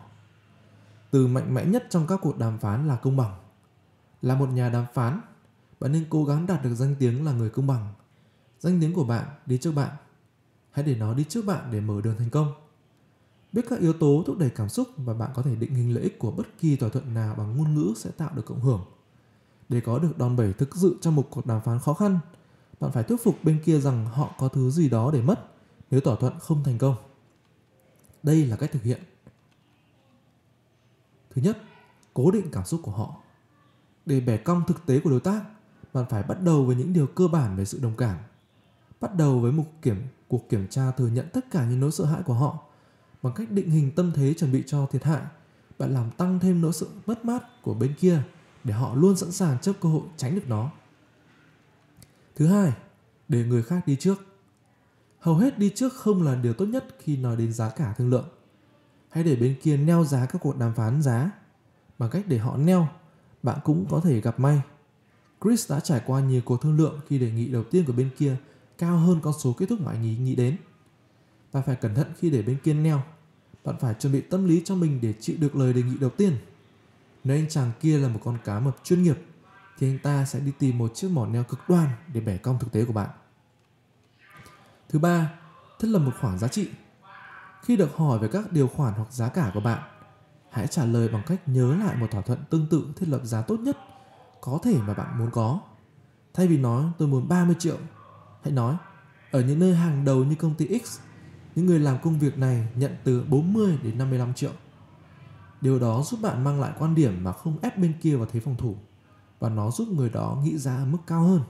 từ 1.11 1.27
mạnh 1.27 1.55
mẽ 1.55 1.65
nhất 1.65 1.87
trong 1.91 2.07
các 2.07 2.19
cuộc 2.23 2.39
đàm 2.39 2.59
phán 2.59 2.89
là 2.89 2.97
công 2.97 3.17
bằng. 3.17 3.39
Là 4.23 4.35
một 4.35 4.49
nhà 4.49 4.69
đàm 4.69 4.87
phán, 4.95 5.21
bạn 5.81 5.93
nên 5.93 6.05
cố 6.11 6.25
gắng 6.25 6.47
đạt 6.47 6.65
được 6.65 6.75
danh 6.75 6.95
tiếng 6.99 7.25
là 7.25 7.33
người 7.33 7.51
công 7.51 7.67
bằng. 7.67 7.95
Danh 8.61 8.81
tiếng 8.81 8.95
của 8.95 9.05
bạn 9.05 9.27
đi 9.47 9.59
trước 9.59 9.73
bạn. 9.73 9.91
Hãy 10.71 10.85
để 10.85 10.95
nó 10.95 11.15
đi 11.15 11.25
trước 11.25 11.45
bạn 11.47 11.71
để 11.71 11.81
mở 11.81 12.01
đường 12.01 12.17
thành 12.19 12.31
công. 12.31 12.53
Biết 13.53 13.63
các 13.71 13.81
yếu 13.81 13.93
tố 13.93 14.23
thúc 14.27 14.39
đẩy 14.39 14.51
cảm 14.51 14.69
xúc 14.69 14.89
và 14.97 15.15
bạn 15.15 15.31
có 15.35 15.43
thể 15.43 15.57
định 15.57 15.75
hình 15.75 15.95
lợi 15.95 16.03
ích 16.03 16.19
của 16.19 16.31
bất 16.31 16.47
kỳ 16.59 16.77
thỏa 16.77 16.89
thuận 16.89 17.15
nào 17.15 17.35
bằng 17.35 17.57
ngôn 17.57 17.75
ngữ 17.75 17.95
sẽ 17.97 18.11
tạo 18.11 18.31
được 18.35 18.47
cộng 18.47 18.61
hưởng. 18.61 18.85
Để 19.69 19.81
có 19.81 19.99
được 19.99 20.19
đòn 20.19 20.37
bẩy 20.37 20.53
thực 20.53 20.77
sự 20.77 20.99
trong 21.01 21.17
một 21.17 21.27
cuộc 21.31 21.47
đàm 21.47 21.61
phán 21.61 21.79
khó 21.79 21.95
khăn, 21.95 22.19
bạn 22.81 22.93
phải 22.93 23.03
thuyết 23.03 23.25
phục 23.25 23.45
bên 23.45 23.61
kia 23.65 23.81
rằng 23.81 24.07
họ 24.07 24.35
có 24.39 24.49
thứ 24.49 24.71
gì 24.71 24.89
đó 24.89 25.11
để 25.13 25.23
mất 25.23 25.47
nếu 25.91 26.01
thỏa 26.01 26.17
thuận 26.17 26.39
không 26.39 26.65
thành 26.65 26.79
công. 26.79 26.95
Đây 28.23 28.47
là 28.47 28.57
cách 28.57 28.71
thực 28.73 28.83
hiện 28.83 29.01
Thứ 31.35 31.43
nhất, 31.43 31.59
cố 32.15 32.31
định 32.31 32.47
cảm 32.53 32.65
xúc 32.65 32.81
của 32.83 32.93
họ. 32.93 33.17
Để 34.07 34.21
bẻ 34.21 34.37
cong 34.37 34.63
thực 34.67 34.87
tế 34.87 35.01
của 35.01 35.11
đối 35.11 35.21
tác, 35.21 35.43
bạn 35.93 36.05
phải 36.11 36.23
bắt 36.23 36.43
đầu 36.43 36.65
với 36.65 36.77
những 36.77 36.93
điều 36.93 37.07
cơ 37.07 37.29
bản 37.29 37.57
về 37.57 37.65
sự 37.65 37.79
đồng 37.83 37.97
cảm. 37.97 38.17
Bắt 39.01 39.15
đầu 39.15 39.39
với 39.39 39.53
một 39.53 39.65
kiểm 39.83 40.03
cuộc 40.29 40.49
kiểm 40.49 40.67
tra 40.69 40.91
thừa 40.91 41.09
nhận 41.09 41.29
tất 41.33 41.51
cả 41.51 41.65
những 41.65 41.81
nỗi 41.81 41.93
sợ 41.93 42.05
hãi 42.05 42.23
của 42.23 42.35
họ 42.35 42.59
bằng 43.23 43.33
cách 43.37 43.51
định 43.51 43.71
hình 43.71 43.91
tâm 43.97 44.13
thế 44.15 44.35
chuẩn 44.35 44.53
bị 44.53 44.63
cho 44.67 44.87
thiệt 44.87 45.05
hại, 45.05 45.23
bạn 45.79 45.95
làm 45.95 46.11
tăng 46.11 46.39
thêm 46.39 46.61
nỗi 46.61 46.73
sự 46.73 46.89
mất 47.07 47.25
mát 47.25 47.43
của 47.63 47.75
bên 47.75 47.95
kia 48.01 48.23
để 48.65 48.75
họ 48.75 48.95
luôn 48.95 49.17
sẵn 49.17 49.33
sàng 49.33 49.59
chấp 49.59 49.73
cơ 49.81 49.89
hội 49.89 50.03
tránh 50.17 50.35
được 50.35 50.49
nó. 50.49 50.71
Thứ 52.37 52.47
hai, 52.47 52.73
để 53.29 53.45
người 53.45 53.63
khác 53.63 53.87
đi 53.87 53.97
trước. 53.97 54.25
Hầu 55.19 55.37
hết 55.37 55.59
đi 55.59 55.71
trước 55.75 55.93
không 55.95 56.23
là 56.23 56.35
điều 56.35 56.53
tốt 56.53 56.67
nhất 56.67 56.85
khi 56.99 57.17
nói 57.17 57.37
đến 57.37 57.53
giá 57.53 57.71
cả 57.71 57.95
thương 57.99 58.11
lượng. 58.11 58.29
Hãy 59.11 59.25
để 59.25 59.37
bên 59.37 59.55
kia 59.63 59.77
neo 59.77 60.05
giá 60.05 60.27
các 60.27 60.39
cuộc 60.43 60.59
đàm 60.59 60.75
phán 60.75 61.03
giá. 61.03 61.31
Bằng 61.99 62.11
cách 62.11 62.25
để 62.27 62.39
họ 62.39 62.57
neo, 62.57 62.89
bạn 63.43 63.59
cũng 63.65 63.87
có 63.91 64.01
thể 64.01 64.21
gặp 64.21 64.41
may. 64.41 64.61
Chris 65.41 65.71
đã 65.71 65.81
trải 65.81 66.01
qua 66.07 66.21
nhiều 66.21 66.41
cuộc 66.45 66.63
thương 66.63 66.77
lượng 66.77 67.01
khi 67.09 67.19
đề 67.19 67.31
nghị 67.31 67.49
đầu 67.49 67.65
tiên 67.65 67.85
của 67.87 67.93
bên 67.93 68.11
kia 68.19 68.37
cao 68.79 68.99
hơn 68.99 69.21
con 69.23 69.35
số 69.39 69.53
kết 69.53 69.67
thúc 69.69 69.81
mà 69.81 69.93
anh 69.93 70.03
ý 70.03 70.17
nghĩ 70.17 70.35
đến. 70.35 70.57
và 71.53 71.63
phải 71.63 71.77
cẩn 71.77 71.95
thận 71.95 72.07
khi 72.19 72.31
để 72.31 72.43
bên 72.43 72.57
kia 72.65 72.75
neo. 72.75 73.03
Bạn 73.65 73.77
phải 73.81 73.95
chuẩn 73.95 74.13
bị 74.13 74.21
tâm 74.21 74.49
lý 74.49 74.63
cho 74.65 74.75
mình 74.75 74.99
để 75.03 75.15
chịu 75.21 75.37
được 75.41 75.57
lời 75.57 75.73
đề 75.73 75.83
nghị 75.83 75.99
đầu 76.01 76.11
tiên. 76.11 76.33
Nếu 77.25 77.37
anh 77.37 77.49
chàng 77.49 77.71
kia 77.81 77.99
là 77.99 78.09
một 78.09 78.21
con 78.25 78.39
cá 78.45 78.61
mập 78.61 78.77
chuyên 78.85 79.03
nghiệp 79.03 79.19
thì 79.81 79.91
anh 79.91 79.99
ta 79.99 80.25
sẽ 80.25 80.41
đi 80.41 80.53
tìm 80.59 80.79
một 80.79 80.95
chiếc 80.95 81.11
mỏ 81.11 81.27
neo 81.27 81.45
cực 81.45 81.59
đoan 81.69 81.89
để 82.13 82.21
bẻ 82.21 82.37
cong 82.37 82.59
thực 82.59 82.73
tế 82.73 82.85
của 82.85 82.93
bạn. 82.93 83.11
Thứ 84.89 84.99
ba, 84.99 85.33
thiết 85.79 85.89
lập 85.89 85.99
một 85.99 86.13
khoảng 86.21 86.39
giá 86.39 86.49
trị. 86.49 86.69
Khi 87.63 87.77
được 87.77 87.97
hỏi 87.97 88.19
về 88.19 88.29
các 88.29 88.53
điều 88.53 88.69
khoản 88.69 88.95
hoặc 88.95 89.13
giá 89.13 89.29
cả 89.29 89.51
của 89.55 89.61
bạn, 89.61 89.83
hãy 90.51 90.67
trả 90.67 90.85
lời 90.85 91.09
bằng 91.09 91.23
cách 91.27 91.49
nhớ 91.49 91.77
lại 91.77 91.97
một 91.97 92.07
thỏa 92.11 92.23
thuận 92.23 92.39
tương 92.51 92.67
tự 92.67 92.87
thiết 92.97 93.09
lập 93.09 93.21
giá 93.25 93.43
tốt 93.43 93.61
nhất 93.61 93.77
có 94.41 94.59
thể 94.63 94.79
mà 94.87 94.95
bạn 94.95 95.19
muốn 95.19 95.31
có. 95.31 95.61
Thay 96.35 96.47
vì 96.47 96.59
nói 96.59 96.85
tôi 96.99 97.09
muốn 97.09 97.29
30 97.29 97.57
triệu, 97.59 97.79
hãy 98.43 98.53
nói 98.53 98.77
ở 99.31 99.41
những 99.41 99.59
nơi 99.59 99.75
hàng 99.75 100.05
đầu 100.05 100.25
như 100.25 100.35
công 100.35 100.55
ty 100.55 100.79
X, 100.79 100.99
những 101.55 101.67
người 101.67 101.79
làm 101.79 101.99
công 102.03 102.19
việc 102.19 102.39
này 102.39 102.69
nhận 102.75 102.97
từ 103.05 103.25
40 103.29 103.79
đến 103.83 103.99
55 103.99 104.35
triệu. 104.35 104.53
Điều 105.61 105.79
đó 105.79 106.03
giúp 106.03 106.21
bạn 106.23 106.45
mang 106.45 106.61
lại 106.61 106.73
quan 106.79 106.95
điểm 106.95 107.25
mà 107.25 107.33
không 107.33 107.59
ép 107.63 107.79
bên 107.79 107.93
kia 108.01 108.17
vào 108.17 108.27
thế 108.33 108.41
phòng 108.41 108.57
thủ 108.57 108.77
và 109.41 109.49
nó 109.49 109.71
giúp 109.71 109.89
người 109.89 110.11
đó 110.11 110.41
nghĩ 110.45 110.59
ra 110.59 110.85
mức 110.85 110.99
cao 111.07 111.23
hơn. 111.23 111.41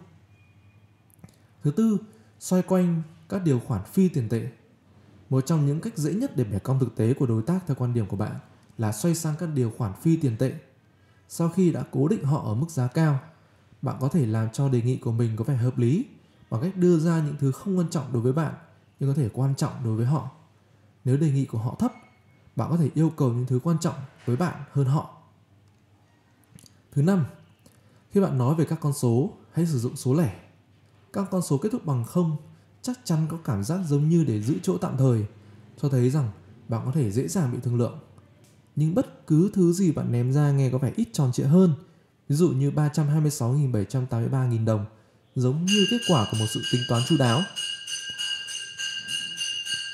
Thứ 1.62 1.70
tư, 1.70 1.98
xoay 2.38 2.62
quanh 2.62 3.02
các 3.28 3.42
điều 3.44 3.60
khoản 3.60 3.84
phi 3.84 4.08
tiền 4.08 4.28
tệ. 4.28 4.48
Một 5.30 5.40
trong 5.46 5.66
những 5.66 5.80
cách 5.80 5.98
dễ 5.98 6.14
nhất 6.14 6.36
để 6.36 6.44
bẻ 6.44 6.58
cong 6.58 6.78
thực 6.78 6.96
tế 6.96 7.14
của 7.14 7.26
đối 7.26 7.42
tác 7.42 7.60
theo 7.66 7.74
quan 7.74 7.94
điểm 7.94 8.06
của 8.06 8.16
bạn 8.16 8.36
là 8.78 8.92
xoay 8.92 9.14
sang 9.14 9.34
các 9.38 9.48
điều 9.54 9.72
khoản 9.78 9.92
phi 10.02 10.16
tiền 10.16 10.36
tệ. 10.38 10.54
Sau 11.28 11.48
khi 11.48 11.72
đã 11.72 11.84
cố 11.90 12.08
định 12.08 12.24
họ 12.24 12.42
ở 12.44 12.54
mức 12.54 12.70
giá 12.70 12.86
cao, 12.86 13.20
bạn 13.82 13.96
có 14.00 14.08
thể 14.08 14.26
làm 14.26 14.50
cho 14.50 14.68
đề 14.68 14.82
nghị 14.82 14.96
của 14.96 15.12
mình 15.12 15.36
có 15.36 15.44
vẻ 15.44 15.56
hợp 15.56 15.78
lý 15.78 16.06
bằng 16.50 16.62
cách 16.62 16.76
đưa 16.76 16.98
ra 16.98 17.22
những 17.22 17.36
thứ 17.38 17.52
không 17.52 17.78
quan 17.78 17.88
trọng 17.90 18.12
đối 18.12 18.22
với 18.22 18.32
bạn 18.32 18.54
nhưng 19.00 19.10
có 19.10 19.14
thể 19.14 19.28
quan 19.32 19.54
trọng 19.54 19.72
đối 19.84 19.96
với 19.96 20.06
họ. 20.06 20.30
Nếu 21.04 21.16
đề 21.16 21.30
nghị 21.30 21.44
của 21.44 21.58
họ 21.58 21.76
thấp, 21.78 21.92
bạn 22.56 22.70
có 22.70 22.76
thể 22.76 22.90
yêu 22.94 23.12
cầu 23.16 23.32
những 23.32 23.46
thứ 23.46 23.60
quan 23.62 23.78
trọng 23.78 23.94
với 24.24 24.36
bạn 24.36 24.54
hơn 24.72 24.86
họ. 24.86 25.22
Thứ 26.92 27.02
năm, 27.02 27.24
khi 28.10 28.20
bạn 28.20 28.38
nói 28.38 28.54
về 28.54 28.64
các 28.64 28.80
con 28.80 28.92
số, 28.92 29.36
hãy 29.52 29.66
sử 29.66 29.78
dụng 29.78 29.96
số 29.96 30.14
lẻ. 30.14 30.34
Các 31.12 31.28
con 31.30 31.42
số 31.42 31.58
kết 31.58 31.68
thúc 31.72 31.86
bằng 31.86 32.04
không 32.04 32.36
chắc 32.82 32.98
chắn 33.04 33.26
có 33.30 33.36
cảm 33.44 33.64
giác 33.64 33.80
giống 33.88 34.08
như 34.08 34.24
để 34.24 34.42
giữ 34.42 34.54
chỗ 34.62 34.78
tạm 34.78 34.96
thời, 34.96 35.26
cho 35.82 35.88
thấy 35.88 36.10
rằng 36.10 36.30
bạn 36.68 36.82
có 36.86 36.92
thể 36.92 37.10
dễ 37.10 37.28
dàng 37.28 37.52
bị 37.52 37.58
thương 37.62 37.76
lượng. 37.76 37.98
Nhưng 38.76 38.94
bất 38.94 39.26
cứ 39.26 39.50
thứ 39.54 39.72
gì 39.72 39.92
bạn 39.92 40.12
ném 40.12 40.32
ra 40.32 40.50
nghe 40.50 40.70
có 40.70 40.78
vẻ 40.78 40.92
ít 40.96 41.08
tròn 41.12 41.32
trịa 41.32 41.44
hơn, 41.44 41.74
ví 42.28 42.36
dụ 42.36 42.48
như 42.48 42.70
326.783.000 42.70 44.64
đồng, 44.64 44.86
giống 45.34 45.64
như 45.64 45.86
kết 45.90 45.98
quả 46.08 46.26
của 46.30 46.38
một 46.38 46.46
sự 46.48 46.62
tính 46.72 46.80
toán 46.88 47.02
chu 47.08 47.16
đáo. 47.18 47.42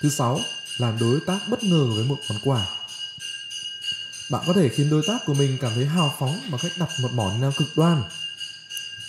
Thứ 0.02 0.08
sáu, 0.08 0.38
làm 0.78 0.99
đối 1.00 1.20
tác 1.26 1.38
bất 1.50 1.58
ngờ 1.62 1.87
với 1.96 2.04
một 2.08 2.16
món 2.30 2.38
quà. 2.44 2.75
Bạn 4.30 4.45
có 4.47 4.52
thể 4.52 4.68
khiến 4.68 4.90
đối 4.90 5.02
tác 5.09 5.18
của 5.26 5.35
mình 5.35 5.59
cảm 5.61 5.72
thấy 5.74 5.87
hào 5.87 6.11
phóng 6.18 6.38
bằng 6.50 6.61
cách 6.62 6.72
đặt 6.79 6.88
một 7.03 7.09
món 7.14 7.40
nào 7.40 7.53
cực 7.59 7.68
đoan 7.77 8.03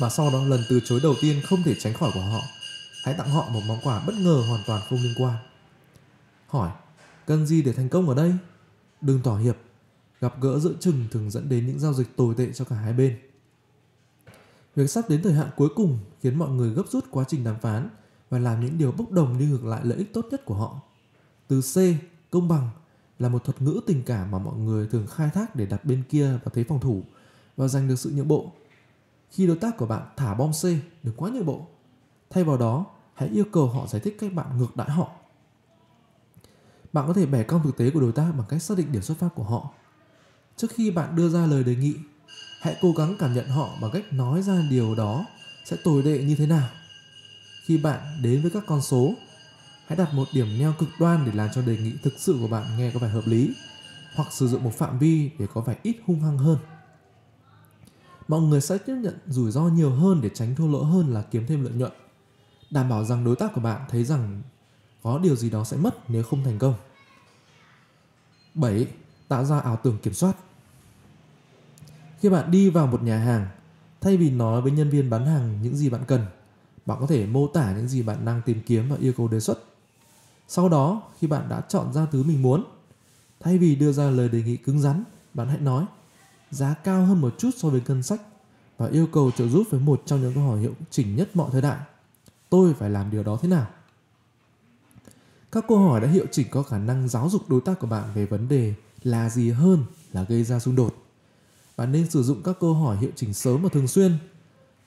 mà 0.01 0.09
sau 0.09 0.29
đó 0.31 0.43
lần 0.43 0.63
từ 0.69 0.79
chối 0.85 0.99
đầu 1.03 1.15
tiên 1.21 1.41
không 1.45 1.63
thể 1.63 1.75
tránh 1.79 1.93
khỏi 1.93 2.11
của 2.13 2.21
họ. 2.21 2.41
Hãy 3.03 3.15
tặng 3.17 3.29
họ 3.29 3.49
một 3.49 3.61
món 3.67 3.79
quà 3.83 3.99
bất 3.99 4.15
ngờ 4.15 4.43
hoàn 4.49 4.61
toàn 4.67 4.81
không 4.89 4.99
liên 5.03 5.13
quan. 5.17 5.37
Hỏi, 6.47 6.71
cần 7.25 7.45
gì 7.45 7.61
để 7.61 7.73
thành 7.73 7.89
công 7.89 8.09
ở 8.09 8.15
đây? 8.15 8.33
Đừng 9.01 9.21
tỏ 9.23 9.37
hiệp. 9.37 9.57
Gặp 10.21 10.41
gỡ 10.41 10.59
giữa 10.59 10.73
chừng 10.79 11.05
thường 11.11 11.31
dẫn 11.31 11.49
đến 11.49 11.67
những 11.67 11.79
giao 11.79 11.93
dịch 11.93 12.15
tồi 12.15 12.35
tệ 12.37 12.51
cho 12.53 12.65
cả 12.65 12.75
hai 12.75 12.93
bên. 12.93 13.17
Việc 14.75 14.89
sắp 14.89 15.09
đến 15.09 15.23
thời 15.23 15.33
hạn 15.33 15.49
cuối 15.55 15.69
cùng 15.75 15.99
khiến 16.21 16.35
mọi 16.35 16.49
người 16.49 16.69
gấp 16.69 16.83
rút 16.89 17.05
quá 17.11 17.25
trình 17.27 17.43
đàm 17.43 17.59
phán 17.59 17.89
và 18.29 18.39
làm 18.39 18.65
những 18.65 18.77
điều 18.77 18.91
bốc 18.91 19.11
đồng 19.11 19.39
đi 19.39 19.45
ngược 19.45 19.65
lại 19.65 19.81
lợi 19.83 19.97
ích 19.97 20.13
tốt 20.13 20.25
nhất 20.31 20.45
của 20.45 20.55
họ. 20.55 20.81
Từ 21.47 21.61
C, 21.61 21.75
công 22.31 22.47
bằng 22.47 22.69
là 23.19 23.29
một 23.29 23.43
thuật 23.43 23.61
ngữ 23.61 23.81
tình 23.85 24.03
cảm 24.03 24.31
mà 24.31 24.39
mọi 24.39 24.57
người 24.57 24.87
thường 24.87 25.07
khai 25.07 25.29
thác 25.33 25.55
để 25.55 25.65
đặt 25.65 25.85
bên 25.85 26.03
kia 26.09 26.27
vào 26.27 26.51
thế 26.53 26.63
phòng 26.63 26.79
thủ 26.79 27.03
và 27.57 27.67
giành 27.67 27.87
được 27.87 27.99
sự 27.99 28.11
nhượng 28.15 28.27
bộ. 28.27 28.51
Khi 29.31 29.47
đối 29.47 29.57
tác 29.57 29.77
của 29.77 29.85
bạn 29.85 30.07
thả 30.15 30.33
bom 30.33 30.51
C, 30.51 30.63
đừng 31.03 31.15
quá 31.15 31.29
nhượng 31.29 31.45
bộ. 31.45 31.67
Thay 32.29 32.43
vào 32.43 32.57
đó, 32.57 32.85
hãy 33.13 33.29
yêu 33.29 33.45
cầu 33.51 33.67
họ 33.67 33.87
giải 33.87 34.01
thích 34.01 34.17
cách 34.19 34.33
bạn 34.33 34.57
ngược 34.57 34.75
đãi 34.75 34.89
họ. 34.89 35.11
Bạn 36.93 37.07
có 37.07 37.13
thể 37.13 37.25
bẻ 37.25 37.43
cong 37.43 37.63
thực 37.63 37.77
tế 37.77 37.89
của 37.89 37.99
đối 37.99 38.11
tác 38.11 38.31
bằng 38.37 38.47
cách 38.49 38.61
xác 38.61 38.77
định 38.77 38.91
điểm 38.91 39.01
xuất 39.01 39.17
phát 39.17 39.29
của 39.35 39.43
họ. 39.43 39.73
Trước 40.57 40.71
khi 40.71 40.91
bạn 40.91 41.15
đưa 41.15 41.29
ra 41.29 41.45
lời 41.45 41.63
đề 41.63 41.75
nghị, 41.75 41.95
hãy 42.61 42.77
cố 42.81 42.91
gắng 42.91 43.15
cảm 43.19 43.33
nhận 43.33 43.47
họ 43.47 43.69
bằng 43.81 43.91
cách 43.93 44.13
nói 44.13 44.41
ra 44.41 44.61
điều 44.69 44.95
đó 44.95 45.25
sẽ 45.65 45.77
tồi 45.83 46.03
tệ 46.03 46.23
như 46.23 46.35
thế 46.35 46.47
nào. 46.47 46.69
Khi 47.65 47.77
bạn 47.77 47.99
đến 48.21 48.41
với 48.41 48.51
các 48.51 48.63
con 48.67 48.81
số, 48.81 49.13
hãy 49.87 49.97
đặt 49.97 50.13
một 50.13 50.27
điểm 50.33 50.47
neo 50.59 50.73
cực 50.79 50.89
đoan 50.99 51.25
để 51.25 51.31
làm 51.35 51.49
cho 51.55 51.61
đề 51.61 51.77
nghị 51.77 51.93
thực 52.03 52.13
sự 52.17 52.37
của 52.41 52.47
bạn 52.47 52.77
nghe 52.77 52.91
có 52.93 52.99
vẻ 52.99 53.07
hợp 53.07 53.23
lý 53.25 53.53
hoặc 54.15 54.27
sử 54.31 54.47
dụng 54.47 54.63
một 54.63 54.73
phạm 54.77 54.99
vi 54.99 55.29
để 55.39 55.47
có 55.53 55.61
vẻ 55.61 55.75
ít 55.83 55.97
hung 56.05 56.21
hăng 56.21 56.37
hơn 56.37 56.57
mọi 58.27 58.41
người 58.41 58.61
sẽ 58.61 58.77
tiếp 58.77 58.95
nhận 59.01 59.17
rủi 59.27 59.51
ro 59.51 59.61
nhiều 59.61 59.91
hơn 59.91 60.21
để 60.21 60.29
tránh 60.33 60.55
thua 60.55 60.67
lỗ 60.67 60.83
hơn 60.83 61.13
là 61.13 61.21
kiếm 61.21 61.45
thêm 61.47 61.63
lợi 61.63 61.73
nhuận 61.73 61.91
đảm 62.71 62.89
bảo 62.89 63.03
rằng 63.03 63.23
đối 63.23 63.35
tác 63.35 63.53
của 63.53 63.61
bạn 63.61 63.81
thấy 63.89 64.03
rằng 64.03 64.41
có 65.03 65.19
điều 65.23 65.35
gì 65.35 65.49
đó 65.49 65.63
sẽ 65.63 65.77
mất 65.77 66.09
nếu 66.09 66.23
không 66.23 66.43
thành 66.43 66.59
công 66.59 66.73
7. 68.57 68.87
Tạo 69.27 69.45
ra 69.45 69.59
ảo 69.59 69.79
tưởng 69.83 69.97
kiểm 69.97 70.13
soát 70.13 70.33
Khi 72.19 72.29
bạn 72.29 72.51
đi 72.51 72.69
vào 72.69 72.87
một 72.87 73.03
nhà 73.03 73.17
hàng, 73.19 73.47
thay 74.01 74.17
vì 74.17 74.31
nói 74.31 74.61
với 74.61 74.71
nhân 74.71 74.89
viên 74.89 75.09
bán 75.09 75.25
hàng 75.25 75.59
những 75.61 75.75
gì 75.75 75.89
bạn 75.89 76.01
cần, 76.07 76.25
bạn 76.85 76.97
có 77.01 77.07
thể 77.07 77.25
mô 77.25 77.47
tả 77.47 77.73
những 77.75 77.87
gì 77.87 78.01
bạn 78.01 78.25
đang 78.25 78.41
tìm 78.45 78.61
kiếm 78.65 78.89
và 78.89 78.95
yêu 78.99 79.13
cầu 79.17 79.27
đề 79.27 79.39
xuất. 79.39 79.76
Sau 80.47 80.69
đó, 80.69 81.01
khi 81.19 81.27
bạn 81.27 81.49
đã 81.49 81.61
chọn 81.61 81.93
ra 81.93 82.05
thứ 82.11 82.23
mình 82.23 82.41
muốn, 82.41 82.63
thay 83.39 83.57
vì 83.57 83.75
đưa 83.75 83.91
ra 83.91 84.09
lời 84.09 84.29
đề 84.29 84.43
nghị 84.43 84.57
cứng 84.57 84.79
rắn, 84.79 85.03
bạn 85.33 85.47
hãy 85.47 85.59
nói 85.59 85.85
giá 86.51 86.73
cao 86.73 87.05
hơn 87.05 87.21
một 87.21 87.35
chút 87.37 87.49
so 87.57 87.69
với 87.69 87.81
ngân 87.87 88.03
sách 88.03 88.21
và 88.77 88.87
yêu 88.87 89.07
cầu 89.11 89.31
trợ 89.31 89.47
giúp 89.47 89.67
với 89.69 89.79
một 89.79 90.01
trong 90.05 90.21
những 90.21 90.33
câu 90.33 90.43
hỏi 90.43 90.59
hiệu 90.59 90.73
chỉnh 90.89 91.15
nhất 91.15 91.29
mọi 91.33 91.49
thời 91.51 91.61
đại. 91.61 91.77
Tôi 92.49 92.73
phải 92.73 92.89
làm 92.89 93.11
điều 93.11 93.23
đó 93.23 93.37
thế 93.41 93.49
nào? 93.49 93.67
Các 95.51 95.65
câu 95.67 95.77
hỏi 95.77 96.01
đã 96.01 96.07
hiệu 96.07 96.25
chỉnh 96.31 96.47
có 96.51 96.63
khả 96.63 96.77
năng 96.77 97.07
giáo 97.07 97.29
dục 97.29 97.49
đối 97.49 97.61
tác 97.61 97.79
của 97.79 97.87
bạn 97.87 98.03
về 98.13 98.25
vấn 98.25 98.47
đề 98.47 98.73
là 99.03 99.29
gì 99.29 99.51
hơn 99.51 99.83
là 100.13 100.23
gây 100.23 100.43
ra 100.43 100.59
xung 100.59 100.75
đột. 100.75 100.95
Bạn 101.77 101.91
nên 101.91 102.09
sử 102.09 102.23
dụng 102.23 102.43
các 102.43 102.57
câu 102.59 102.73
hỏi 102.73 102.97
hiệu 102.97 103.11
chỉnh 103.15 103.33
sớm 103.33 103.61
và 103.61 103.69
thường 103.69 103.87
xuyên 103.87 104.17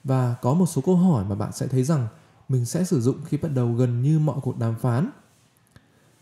và 0.03 0.35
có 0.41 0.53
một 0.53 0.65
số 0.65 0.81
câu 0.85 0.95
hỏi 0.95 1.25
mà 1.25 1.35
bạn 1.35 1.51
sẽ 1.51 1.67
thấy 1.67 1.83
rằng 1.83 2.07
mình 2.49 2.65
sẽ 2.65 2.83
sử 2.83 3.01
dụng 3.01 3.17
khi 3.25 3.37
bắt 3.37 3.49
đầu 3.49 3.73
gần 3.73 4.01
như 4.01 4.19
mọi 4.19 4.39
cuộc 4.41 4.57
đàm 4.57 4.75
phán. 4.75 5.09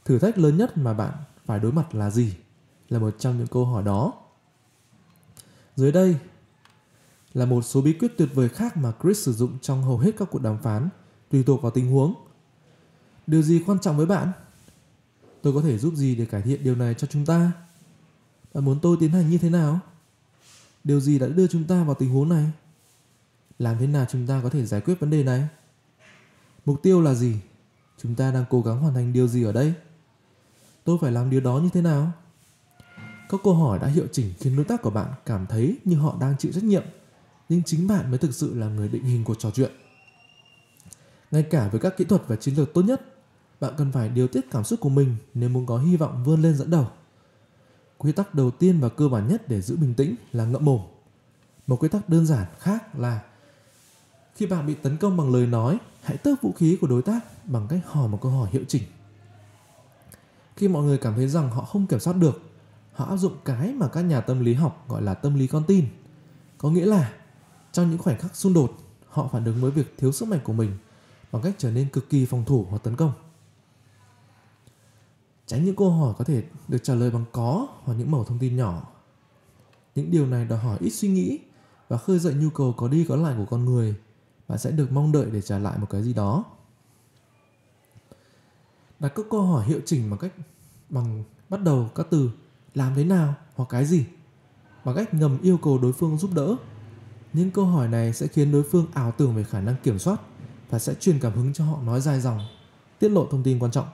Thử 0.10 0.20
thách 0.20 0.38
lớn 0.38 0.58
nhất 0.58 0.78
mà 0.78 0.94
bạn 0.94 1.14
phải 1.46 1.60
đối 1.60 1.72
mặt 1.72 1.96
là 1.96 2.10
gì? 2.10 2.34
Là 2.90 3.00
một 3.00 3.16
trong 3.20 3.38
những 3.38 3.48
câu 3.48 3.66
hỏi 3.66 3.84
đó. 3.84 4.14
Dưới 5.76 5.92
đây 5.92 6.18
là 7.34 7.46
một 7.46 7.62
số 7.62 7.82
bí 7.82 7.94
quyết 7.94 8.12
tuyệt 8.18 8.30
vời 8.34 8.50
khác 8.50 8.78
mà 8.78 8.94
Chris 9.02 9.26
sử 9.26 9.34
dụng 9.34 9.60
trong 9.62 9.84
hầu 9.84 9.98
hết 9.98 10.12
các 10.18 10.28
cuộc 10.32 10.42
đàm 10.42 10.58
phán, 10.58 10.90
tùy 11.32 11.44
thuộc 11.44 11.62
vào 11.62 11.72
tình 11.72 11.92
huống. 11.92 12.14
Điều 13.28 13.42
gì 13.42 13.64
quan 13.66 13.80
trọng 13.80 13.98
với 13.98 14.06
bạn? 14.06 14.32
Tôi 15.42 15.54
có 15.54 15.62
thể 15.62 15.78
giúp 15.78 15.94
gì 15.96 16.16
để 16.16 16.26
cải 16.26 16.42
thiện 16.42 16.64
điều 16.64 16.76
này 16.76 16.94
cho 16.94 17.08
chúng 17.08 17.26
ta? 17.26 17.52
Bạn 18.54 18.66
muốn 18.66 18.80
tôi 18.82 18.98
tiến 19.00 19.12
hành 19.12 19.30
như 19.30 19.38
thế 19.38 19.50
nào? 19.50 19.80
Điều 20.84 21.00
gì 21.00 21.20
đã 21.20 21.28
đưa 21.28 21.48
chúng 21.48 21.64
ta 21.64 21.84
vào 21.84 21.96
tình 21.96 22.10
huống 22.10 22.30
này? 22.30 22.52
Làm 23.60 23.78
thế 23.80 23.88
nào 23.88 24.06
chúng 24.10 24.28
ta 24.28 24.40
có 24.44 24.50
thể 24.50 24.66
giải 24.66 24.82
quyết 24.82 25.00
vấn 25.00 25.10
đề 25.10 25.24
này? 25.24 25.48
Mục 26.66 26.84
tiêu 26.84 27.02
là 27.02 27.14
gì? 27.14 27.36
Chúng 27.98 28.16
ta 28.16 28.32
đang 28.32 28.46
cố 28.50 28.62
gắng 28.62 28.80
hoàn 28.80 28.94
thành 28.94 29.14
điều 29.14 29.28
gì 29.28 29.44
ở 29.44 29.52
đây? 29.52 29.74
Tôi 30.84 30.98
phải 31.02 31.12
làm 31.12 31.30
điều 31.30 31.42
đó 31.42 31.58
như 31.58 31.70
thế 31.74 31.82
nào? 31.82 32.12
Các 33.30 33.40
câu 33.44 33.54
hỏi 33.54 33.80
đã 33.80 33.88
hiệu 33.88 34.08
chỉnh 34.12 34.34
khiến 34.40 34.56
đối 34.56 34.66
tác 34.66 34.82
của 34.82 34.90
bạn 34.90 35.14
cảm 35.26 35.46
thấy 35.46 35.78
như 35.86 35.96
họ 35.96 36.18
đang 36.22 36.38
chịu 36.38 36.52
trách 36.52 36.64
nhiệm, 36.64 36.84
nhưng 37.50 37.64
chính 37.64 37.88
bạn 37.88 38.10
mới 38.10 38.18
thực 38.18 38.34
sự 38.34 38.56
là 38.56 38.68
người 38.68 38.88
định 38.88 39.04
hình 39.04 39.24
cuộc 39.24 39.40
trò 39.40 39.52
chuyện. 39.52 39.72
Ngay 41.32 41.44
cả 41.44 41.70
với 41.72 41.80
các 41.80 41.98
kỹ 41.98 42.06
thuật 42.06 42.22
và 42.28 42.36
chiến 42.36 42.56
lược 42.56 42.74
tốt 42.74 42.82
nhất, 42.82 43.02
bạn 43.60 43.74
cần 43.78 43.92
phải 43.92 44.10
điều 44.10 44.28
tiết 44.28 44.52
cảm 44.52 44.64
xúc 44.64 44.80
của 44.80 44.90
mình 44.90 45.16
nếu 45.34 45.50
muốn 45.50 45.66
có 45.66 45.78
hy 45.78 45.98
vọng 45.98 46.24
vươn 46.24 46.42
lên 46.42 46.56
dẫn 46.56 46.72
đầu. 46.72 46.88
Quy 47.98 48.12
tắc 48.12 48.36
đầu 48.36 48.52
tiên 48.52 48.80
và 48.80 48.90
cơ 48.90 49.08
bản 49.08 49.28
nhất 49.28 49.48
để 49.48 49.62
giữ 49.62 49.78
bình 49.78 49.94
tĩnh 49.94 50.16
là 50.32 50.46
ngậm 50.46 50.66
mồm. 50.66 50.82
Một 51.68 51.76
quy 51.80 51.90
tắc 51.90 52.10
đơn 52.10 52.26
giản 52.26 52.46
khác 52.60 52.96
là 52.96 53.22
khi 54.36 54.46
bạn 54.46 54.68
bị 54.68 54.74
tấn 54.74 54.98
công 54.98 55.18
bằng 55.18 55.34
lời 55.34 55.48
nói, 55.48 55.78
hãy 56.04 56.18
tước 56.18 56.42
vũ 56.42 56.52
khí 56.52 56.78
của 56.82 56.88
đối 56.88 57.02
tác 57.02 57.20
bằng 57.46 57.68
cách 57.70 57.80
hỏi 57.86 58.08
một 58.08 58.20
câu 58.22 58.32
hỏi 58.32 58.50
hiệu 58.52 58.64
chỉnh. 58.68 58.84
Khi 60.60 60.68
mọi 60.68 60.84
người 60.84 60.98
cảm 60.98 61.16
thấy 61.16 61.28
rằng 61.28 61.52
họ 61.52 61.66
không 61.66 61.88
kiểm 61.88 62.00
soát 62.00 62.14
được 62.14 62.42
họ 62.94 63.06
áp 63.06 63.18
dụng 63.18 63.34
cái 63.46 63.74
mà 63.74 63.88
các 63.88 64.02
nhà 64.02 64.22
tâm 64.22 64.40
lý 64.40 64.54
học 64.54 64.86
gọi 64.88 65.02
là 65.02 65.14
tâm 65.14 65.36
lý 65.36 65.48
con 65.48 65.64
tin. 65.68 65.86
Có 66.58 66.70
nghĩa 66.70 66.86
là 66.86 67.14
trong 67.72 67.90
những 67.90 67.98
khoảnh 67.98 68.18
khắc 68.18 68.36
xung 68.36 68.54
đột, 68.54 68.78
họ 69.08 69.30
phản 69.32 69.46
ứng 69.46 69.62
với 69.62 69.72
việc 69.72 69.96
thiếu 69.98 70.12
sức 70.12 70.28
mạnh 70.28 70.40
của 70.44 70.54
mình 70.54 70.78
bằng 71.32 71.42
cách 71.42 71.56
trở 71.58 71.72
nên 71.72 71.90
cực 71.90 72.10
kỳ 72.10 72.26
phòng 72.26 72.46
thủ 72.46 72.66
hoặc 72.70 72.84
tấn 72.84 72.96
công. 72.96 73.12
Tránh 75.46 75.66
những 75.66 75.76
câu 75.76 75.92
hỏi 75.92 76.14
có 76.18 76.24
thể 76.24 76.44
được 76.68 76.84
trả 76.84 76.96
lời 76.96 77.12
bằng 77.12 77.26
có 77.32 77.68
hoặc 77.84 77.94
những 77.94 78.12
mẩu 78.12 78.24
thông 78.24 78.40
tin 78.40 78.58
nhỏ. 78.58 78.88
Những 79.96 80.12
điều 80.12 80.26
này 80.26 80.46
đòi 80.46 80.60
hỏi 80.60 80.78
ít 80.80 80.90
suy 80.90 81.08
nghĩ 81.08 81.40
và 81.88 81.98
khơi 81.98 82.20
dậy 82.20 82.34
nhu 82.34 82.50
cầu 82.50 82.74
có 82.78 82.88
đi 82.88 83.06
có 83.10 83.16
lại 83.16 83.36
của 83.38 83.46
con 83.46 83.66
người 83.66 83.96
bạn 84.48 84.58
sẽ 84.58 84.72
được 84.72 84.92
mong 84.92 85.12
đợi 85.12 85.26
để 85.32 85.42
trả 85.42 85.60
lại 85.60 85.78
một 85.78 85.88
cái 85.90 86.04
gì 86.04 86.14
đó. 86.14 86.46
Đặt 89.00 89.10
các 89.16 89.26
câu 89.32 89.42
hỏi 89.42 89.66
hiệu 89.66 89.80
chỉnh 89.86 90.10
bằng 90.10 90.20
cách 90.20 90.32
bằng 90.90 91.24
bắt 91.50 91.62
đầu 91.62 91.90
các 91.96 92.08
từ 92.10 92.30
làm 92.76 92.96
thế 92.96 93.04
nào 93.04 93.34
hoặc 93.56 93.70
cái 93.70 93.86
gì 93.86 94.06
bằng 94.86 94.96
cách 94.96 95.14
ngầm 95.14 95.38
yêu 95.42 95.58
cầu 95.58 95.78
đối 95.78 95.94
phương 95.94 96.18
giúp 96.18 96.32
đỡ. 96.34 96.56
Những 97.34 97.52
câu 97.52 97.66
hỏi 97.66 97.88
này 97.88 98.14
sẽ 98.14 98.28
khiến 98.28 98.52
đối 98.52 98.64
phương 98.64 98.86
ảo 98.94 99.12
tưởng 99.12 99.36
về 99.36 99.44
khả 99.44 99.62
năng 99.62 99.76
kiểm 99.84 100.00
soát 100.00 100.22
và 100.70 100.80
sẽ 100.80 100.94
truyền 100.94 101.20
cảm 101.20 101.34
hứng 101.34 101.54
cho 101.54 101.66
họ 101.66 101.82
nói 101.82 102.02
dài 102.02 102.22
dòng, 102.22 102.40
tiết 103.00 103.10
lộ 103.10 103.26
thông 103.26 103.44
tin 103.44 103.60
quan 103.60 103.72
trọng. 103.72 103.88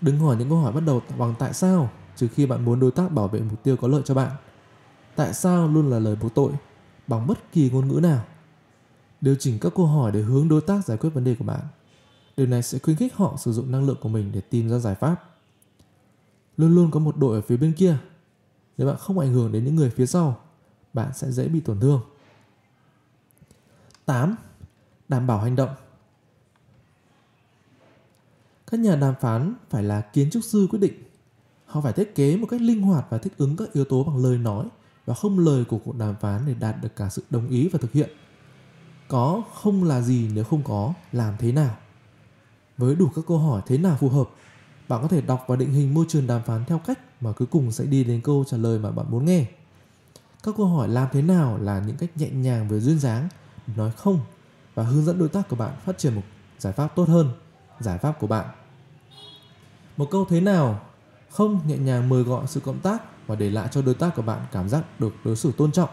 Đừng 0.00 0.18
hỏi 0.18 0.36
những 0.36 0.48
câu 0.48 0.58
hỏi 0.58 0.72
bắt 0.72 0.82
đầu 0.86 1.02
bằng 1.18 1.34
tại 1.38 1.54
sao 1.54 1.90
trừ 2.16 2.28
khi 2.28 2.46
bạn 2.46 2.64
muốn 2.64 2.80
đối 2.80 2.90
tác 2.90 3.12
bảo 3.12 3.28
vệ 3.28 3.40
mục 3.40 3.62
tiêu 3.62 3.76
có 3.76 3.88
lợi 3.88 4.02
cho 4.04 4.14
bạn. 4.14 4.30
Tại 5.16 5.34
sao 5.34 5.68
luôn 5.68 5.90
là 5.90 5.98
lời 5.98 6.16
buộc 6.16 6.34
tội 6.34 6.52
bằng 7.06 7.26
bất 7.26 7.52
kỳ 7.52 7.70
ngôn 7.70 7.88
ngữ 7.88 8.00
nào. 8.00 8.24
Điều 9.20 9.34
chỉnh 9.38 9.58
các 9.60 9.72
câu 9.76 9.86
hỏi 9.86 10.12
để 10.12 10.22
hướng 10.22 10.48
đối 10.48 10.60
tác 10.60 10.86
giải 10.86 10.96
quyết 10.96 11.10
vấn 11.10 11.24
đề 11.24 11.34
của 11.34 11.44
bạn. 11.44 11.60
Điều 12.42 12.48
này 12.48 12.62
sẽ 12.62 12.78
khuyến 12.78 12.96
khích 12.96 13.14
họ 13.14 13.36
sử 13.38 13.52
dụng 13.52 13.70
năng 13.70 13.86
lượng 13.86 13.96
của 14.00 14.08
mình 14.08 14.32
để 14.32 14.40
tìm 14.40 14.68
ra 14.68 14.78
giải 14.78 14.94
pháp. 14.94 15.36
Luôn 16.56 16.74
luôn 16.74 16.90
có 16.90 17.00
một 17.00 17.16
đội 17.16 17.36
ở 17.36 17.40
phía 17.40 17.56
bên 17.56 17.72
kia. 17.72 17.96
Nếu 18.78 18.88
bạn 18.88 18.96
không 18.96 19.18
ảnh 19.18 19.32
hưởng 19.32 19.52
đến 19.52 19.64
những 19.64 19.76
người 19.76 19.90
phía 19.90 20.06
sau, 20.06 20.40
bạn 20.92 21.10
sẽ 21.14 21.30
dễ 21.30 21.48
bị 21.48 21.60
tổn 21.60 21.80
thương. 21.80 22.00
8. 24.04 24.36
Đảm 25.08 25.26
bảo 25.26 25.38
hành 25.38 25.56
động 25.56 25.70
Các 28.66 28.80
nhà 28.80 28.96
đàm 28.96 29.14
phán 29.20 29.54
phải 29.70 29.82
là 29.82 30.00
kiến 30.00 30.30
trúc 30.30 30.44
sư 30.44 30.66
quyết 30.70 30.78
định. 30.78 31.02
Họ 31.66 31.80
phải 31.80 31.92
thiết 31.92 32.14
kế 32.14 32.36
một 32.36 32.46
cách 32.50 32.60
linh 32.60 32.82
hoạt 32.82 33.06
và 33.10 33.18
thích 33.18 33.32
ứng 33.36 33.56
các 33.56 33.72
yếu 33.72 33.84
tố 33.84 34.04
bằng 34.04 34.16
lời 34.16 34.38
nói 34.38 34.66
và 35.06 35.14
không 35.14 35.38
lời 35.38 35.64
của 35.64 35.78
cuộc 35.84 35.96
đàm 35.96 36.14
phán 36.20 36.42
để 36.46 36.54
đạt 36.54 36.82
được 36.82 36.96
cả 36.96 37.08
sự 37.08 37.22
đồng 37.30 37.48
ý 37.48 37.68
và 37.68 37.78
thực 37.82 37.92
hiện. 37.92 38.10
Có 39.08 39.42
không 39.54 39.84
là 39.84 40.00
gì 40.00 40.30
nếu 40.34 40.44
không 40.44 40.62
có, 40.64 40.94
làm 41.12 41.34
thế 41.38 41.52
nào? 41.52 41.76
Với 42.82 42.94
đủ 42.94 43.08
các 43.16 43.24
câu 43.28 43.38
hỏi 43.38 43.62
thế 43.66 43.78
nào 43.78 43.96
phù 44.00 44.08
hợp, 44.08 44.28
bạn 44.88 45.02
có 45.02 45.08
thể 45.08 45.20
đọc 45.20 45.44
và 45.48 45.56
định 45.56 45.72
hình 45.72 45.94
môi 45.94 46.04
trường 46.08 46.26
đàm 46.26 46.42
phán 46.42 46.64
theo 46.64 46.78
cách 46.78 46.98
mà 47.20 47.32
cuối 47.32 47.48
cùng 47.50 47.72
sẽ 47.72 47.84
đi 47.84 48.04
đến 48.04 48.20
câu 48.20 48.44
trả 48.48 48.56
lời 48.56 48.78
mà 48.78 48.90
bạn 48.90 49.06
muốn 49.10 49.24
nghe. 49.24 49.46
Các 50.42 50.54
câu 50.56 50.66
hỏi 50.66 50.88
làm 50.88 51.08
thế 51.12 51.22
nào 51.22 51.58
là 51.58 51.82
những 51.86 51.96
cách 51.96 52.10
nhẹ 52.16 52.30
nhàng 52.30 52.68
về 52.68 52.80
duyên 52.80 52.98
dáng, 52.98 53.28
nói 53.76 53.90
không 53.96 54.20
và 54.74 54.82
hướng 54.82 55.04
dẫn 55.04 55.18
đối 55.18 55.28
tác 55.28 55.48
của 55.48 55.56
bạn 55.56 55.76
phát 55.84 55.98
triển 55.98 56.14
một 56.14 56.22
giải 56.58 56.72
pháp 56.72 56.96
tốt 56.96 57.08
hơn, 57.08 57.30
giải 57.80 57.98
pháp 57.98 58.20
của 58.20 58.26
bạn. 58.26 58.46
Một 59.96 60.08
câu 60.10 60.26
thế 60.28 60.40
nào 60.40 60.80
không 61.30 61.60
nhẹ 61.66 61.76
nhàng 61.76 62.08
mời 62.08 62.22
gọi 62.22 62.46
sự 62.46 62.60
cộng 62.60 62.80
tác 62.80 63.26
và 63.26 63.34
để 63.34 63.50
lại 63.50 63.68
cho 63.70 63.82
đối 63.82 63.94
tác 63.94 64.16
của 64.16 64.22
bạn 64.22 64.46
cảm 64.52 64.68
giác 64.68 65.00
được 65.00 65.14
đối 65.24 65.36
xử 65.36 65.52
tôn 65.52 65.72
trọng. 65.72 65.90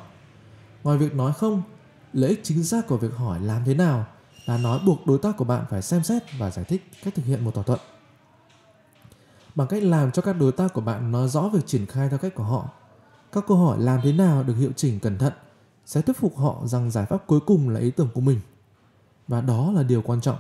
Ngoài 0.84 0.98
việc 0.98 1.16
nói 1.16 1.34
không, 1.34 1.62
lợi 2.14 2.30
ích 2.30 2.42
chính 2.44 2.64
xác 2.64 2.88
của 2.88 2.98
việc 2.98 3.16
hỏi 3.16 3.40
làm 3.40 3.66
thế 3.66 3.74
nào 3.74 4.06
là 4.50 4.58
nói 4.58 4.80
buộc 4.86 5.08
đối 5.08 5.18
tác 5.18 5.38
của 5.38 5.46
bạn 5.46 5.66
phải 5.70 5.82
xem 5.82 6.04
xét 6.04 6.24
và 6.38 6.52
giải 6.52 6.66
thích 6.66 6.92
cách 7.04 7.16
thực 7.16 7.26
hiện 7.26 7.46
một 7.46 7.54
thỏa 7.54 7.64
thuận. 7.64 7.80
Bằng 9.56 9.68
cách 9.68 9.84
làm 9.84 10.12
cho 10.12 10.22
các 10.22 10.34
đối 10.34 10.52
tác 10.52 10.74
của 10.74 10.82
bạn 10.82 11.12
nói 11.12 11.28
rõ 11.28 11.50
việc 11.50 11.68
triển 11.68 11.86
khai 11.86 12.10
theo 12.10 12.20
cách 12.20 12.36
của 12.36 12.44
họ, 12.44 12.70
các 13.32 13.44
câu 13.48 13.58
hỏi 13.58 13.80
làm 13.80 14.00
thế 14.04 14.12
nào 14.14 14.44
được 14.44 14.54
hiệu 14.54 14.72
chỉnh 14.76 15.00
cẩn 15.00 15.18
thận 15.18 15.34
sẽ 15.86 16.02
thuyết 16.02 16.18
phục 16.18 16.38
họ 16.38 16.62
rằng 16.66 16.92
giải 16.92 17.06
pháp 17.06 17.28
cuối 17.28 17.40
cùng 17.40 17.70
là 17.70 17.80
ý 17.80 17.92
tưởng 17.92 18.10
của 18.14 18.22
mình. 18.22 18.40
Và 19.28 19.42
đó 19.42 19.72
là 19.72 19.84
điều 19.84 20.02
quan 20.02 20.22
trọng. 20.22 20.38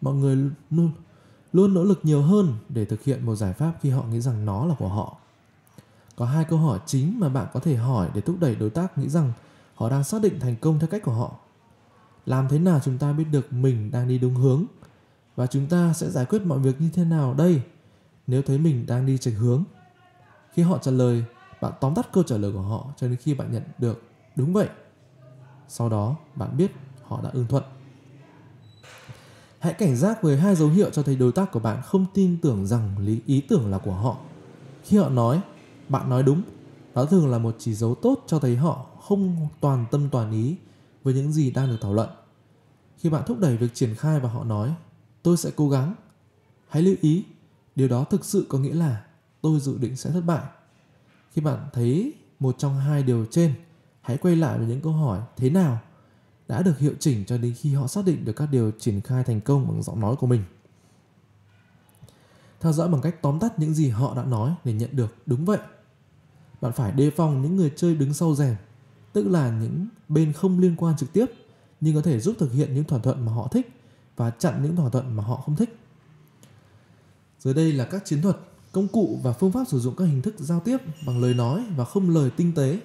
Mọi 0.00 0.14
người 0.14 0.36
luôn 0.70 0.90
luôn 1.52 1.74
nỗ 1.74 1.84
lực 1.84 2.00
nhiều 2.02 2.22
hơn 2.22 2.54
để 2.68 2.84
thực 2.84 3.04
hiện 3.04 3.26
một 3.26 3.34
giải 3.34 3.52
pháp 3.52 3.72
khi 3.80 3.90
họ 3.90 4.02
nghĩ 4.02 4.20
rằng 4.20 4.44
nó 4.44 4.66
là 4.66 4.74
của 4.78 4.88
họ. 4.88 5.16
Có 6.16 6.24
hai 6.24 6.44
câu 6.44 6.58
hỏi 6.58 6.80
chính 6.86 7.20
mà 7.20 7.28
bạn 7.28 7.46
có 7.52 7.60
thể 7.60 7.76
hỏi 7.76 8.08
để 8.14 8.20
thúc 8.20 8.36
đẩy 8.40 8.54
đối 8.54 8.70
tác 8.70 8.98
nghĩ 8.98 9.08
rằng 9.08 9.32
họ 9.74 9.90
đang 9.90 10.04
xác 10.04 10.22
định 10.22 10.40
thành 10.40 10.56
công 10.56 10.78
theo 10.78 10.88
cách 10.88 11.02
của 11.04 11.12
họ 11.12 11.32
làm 12.28 12.48
thế 12.48 12.58
nào 12.58 12.80
chúng 12.84 12.98
ta 12.98 13.12
biết 13.12 13.24
được 13.32 13.52
mình 13.52 13.90
đang 13.90 14.08
đi 14.08 14.18
đúng 14.18 14.34
hướng? 14.34 14.64
Và 15.36 15.46
chúng 15.46 15.66
ta 15.66 15.92
sẽ 15.92 16.10
giải 16.10 16.24
quyết 16.24 16.42
mọi 16.46 16.58
việc 16.58 16.80
như 16.80 16.88
thế 16.94 17.04
nào 17.04 17.34
đây, 17.34 17.62
nếu 18.26 18.42
thấy 18.42 18.58
mình 18.58 18.86
đang 18.86 19.06
đi 19.06 19.18
chệch 19.18 19.34
hướng? 19.34 19.64
Khi 20.52 20.62
họ 20.62 20.78
trả 20.78 20.90
lời, 20.90 21.24
bạn 21.60 21.72
tóm 21.80 21.94
tắt 21.94 22.08
câu 22.12 22.22
trả 22.22 22.36
lời 22.36 22.52
của 22.52 22.60
họ 22.60 22.86
cho 22.96 23.08
đến 23.08 23.16
khi 23.16 23.34
bạn 23.34 23.52
nhận 23.52 23.62
được. 23.78 24.02
Đúng 24.36 24.52
vậy. 24.52 24.68
Sau 25.68 25.88
đó, 25.88 26.16
bạn 26.34 26.56
biết 26.56 26.72
họ 27.02 27.20
đã 27.22 27.30
ưng 27.32 27.46
thuận. 27.46 27.64
Hãy 29.58 29.72
cảnh 29.72 29.96
giác 29.96 30.22
với 30.22 30.36
hai 30.36 30.56
dấu 30.56 30.68
hiệu 30.68 30.90
cho 30.90 31.02
thấy 31.02 31.16
đối 31.16 31.32
tác 31.32 31.52
của 31.52 31.60
bạn 31.60 31.82
không 31.84 32.06
tin 32.14 32.36
tưởng 32.42 32.66
rằng 32.66 32.98
lý, 32.98 33.20
ý 33.26 33.40
tưởng 33.40 33.70
là 33.70 33.78
của 33.78 33.94
họ. 33.94 34.16
Khi 34.82 34.96
họ 34.96 35.08
nói, 35.08 35.40
bạn 35.88 36.10
nói 36.10 36.22
đúng 36.22 36.42
đó 36.94 37.04
thường 37.04 37.30
là 37.30 37.38
một 37.38 37.56
chỉ 37.58 37.74
dấu 37.74 37.94
tốt 37.94 38.24
cho 38.26 38.38
thấy 38.38 38.56
họ 38.56 38.86
không 39.02 39.48
toàn 39.60 39.84
tâm 39.90 40.08
toàn 40.10 40.32
ý 40.32 40.56
với 41.04 41.14
những 41.14 41.32
gì 41.32 41.50
đang 41.50 41.68
được 41.68 41.78
thảo 41.80 41.94
luận. 41.94 42.08
Khi 42.98 43.10
bạn 43.10 43.22
thúc 43.26 43.38
đẩy 43.38 43.56
việc 43.56 43.74
triển 43.74 43.94
khai 43.94 44.20
và 44.20 44.28
họ 44.28 44.44
nói, 44.44 44.74
tôi 45.22 45.36
sẽ 45.36 45.50
cố 45.56 45.68
gắng. 45.68 45.94
Hãy 46.68 46.82
lưu 46.82 46.94
ý, 47.00 47.24
điều 47.76 47.88
đó 47.88 48.04
thực 48.04 48.24
sự 48.24 48.46
có 48.48 48.58
nghĩa 48.58 48.74
là 48.74 49.04
tôi 49.40 49.60
dự 49.60 49.78
định 49.78 49.96
sẽ 49.96 50.10
thất 50.10 50.20
bại. 50.20 50.44
Khi 51.32 51.42
bạn 51.42 51.58
thấy 51.72 52.14
một 52.38 52.58
trong 52.58 52.78
hai 52.78 53.02
điều 53.02 53.26
trên, 53.30 53.54
hãy 54.00 54.16
quay 54.16 54.36
lại 54.36 54.58
với 54.58 54.66
những 54.66 54.80
câu 54.80 54.92
hỏi 54.92 55.20
thế 55.36 55.50
nào 55.50 55.78
đã 56.48 56.62
được 56.62 56.78
hiệu 56.78 56.92
chỉnh 56.98 57.24
cho 57.26 57.38
đến 57.38 57.54
khi 57.56 57.74
họ 57.74 57.86
xác 57.86 58.04
định 58.04 58.24
được 58.24 58.32
các 58.32 58.48
điều 58.52 58.70
triển 58.78 59.00
khai 59.00 59.24
thành 59.24 59.40
công 59.40 59.68
bằng 59.68 59.82
giọng 59.82 60.00
nói 60.00 60.16
của 60.16 60.26
mình. 60.26 60.44
Theo 62.60 62.72
dõi 62.72 62.88
bằng 62.88 63.00
cách 63.00 63.22
tóm 63.22 63.38
tắt 63.38 63.58
những 63.58 63.74
gì 63.74 63.88
họ 63.88 64.16
đã 64.16 64.24
nói 64.24 64.54
để 64.64 64.72
nhận 64.72 64.96
được 64.96 65.16
đúng 65.26 65.44
vậy. 65.44 65.58
Bạn 66.60 66.72
phải 66.72 66.92
đề 66.92 67.10
phòng 67.10 67.42
những 67.42 67.56
người 67.56 67.72
chơi 67.76 67.94
đứng 67.94 68.14
sau 68.14 68.34
rèm 68.34 68.56
tức 69.12 69.26
là 69.26 69.50
những 69.50 69.86
bên 70.08 70.32
không 70.32 70.58
liên 70.58 70.76
quan 70.76 70.96
trực 70.96 71.12
tiếp 71.12 71.26
nhưng 71.80 71.94
có 71.94 72.02
thể 72.02 72.20
giúp 72.20 72.36
thực 72.38 72.52
hiện 72.52 72.74
những 72.74 72.84
thỏa 72.84 72.98
thuận 72.98 73.26
mà 73.26 73.32
họ 73.32 73.48
thích 73.48 73.70
và 74.16 74.30
chặn 74.30 74.62
những 74.62 74.76
thỏa 74.76 74.90
thuận 74.90 75.16
mà 75.16 75.22
họ 75.22 75.36
không 75.36 75.56
thích. 75.56 75.78
Dưới 77.38 77.54
đây 77.54 77.72
là 77.72 77.84
các 77.84 78.04
chiến 78.04 78.22
thuật, 78.22 78.36
công 78.72 78.88
cụ 78.88 79.20
và 79.22 79.32
phương 79.32 79.52
pháp 79.52 79.64
sử 79.68 79.80
dụng 79.80 79.96
các 79.96 80.04
hình 80.04 80.22
thức 80.22 80.34
giao 80.38 80.60
tiếp 80.60 80.76
bằng 81.06 81.22
lời 81.22 81.34
nói 81.34 81.64
và 81.76 81.84
không 81.84 82.10
lời 82.10 82.30
tinh 82.36 82.52
tế 82.54 82.78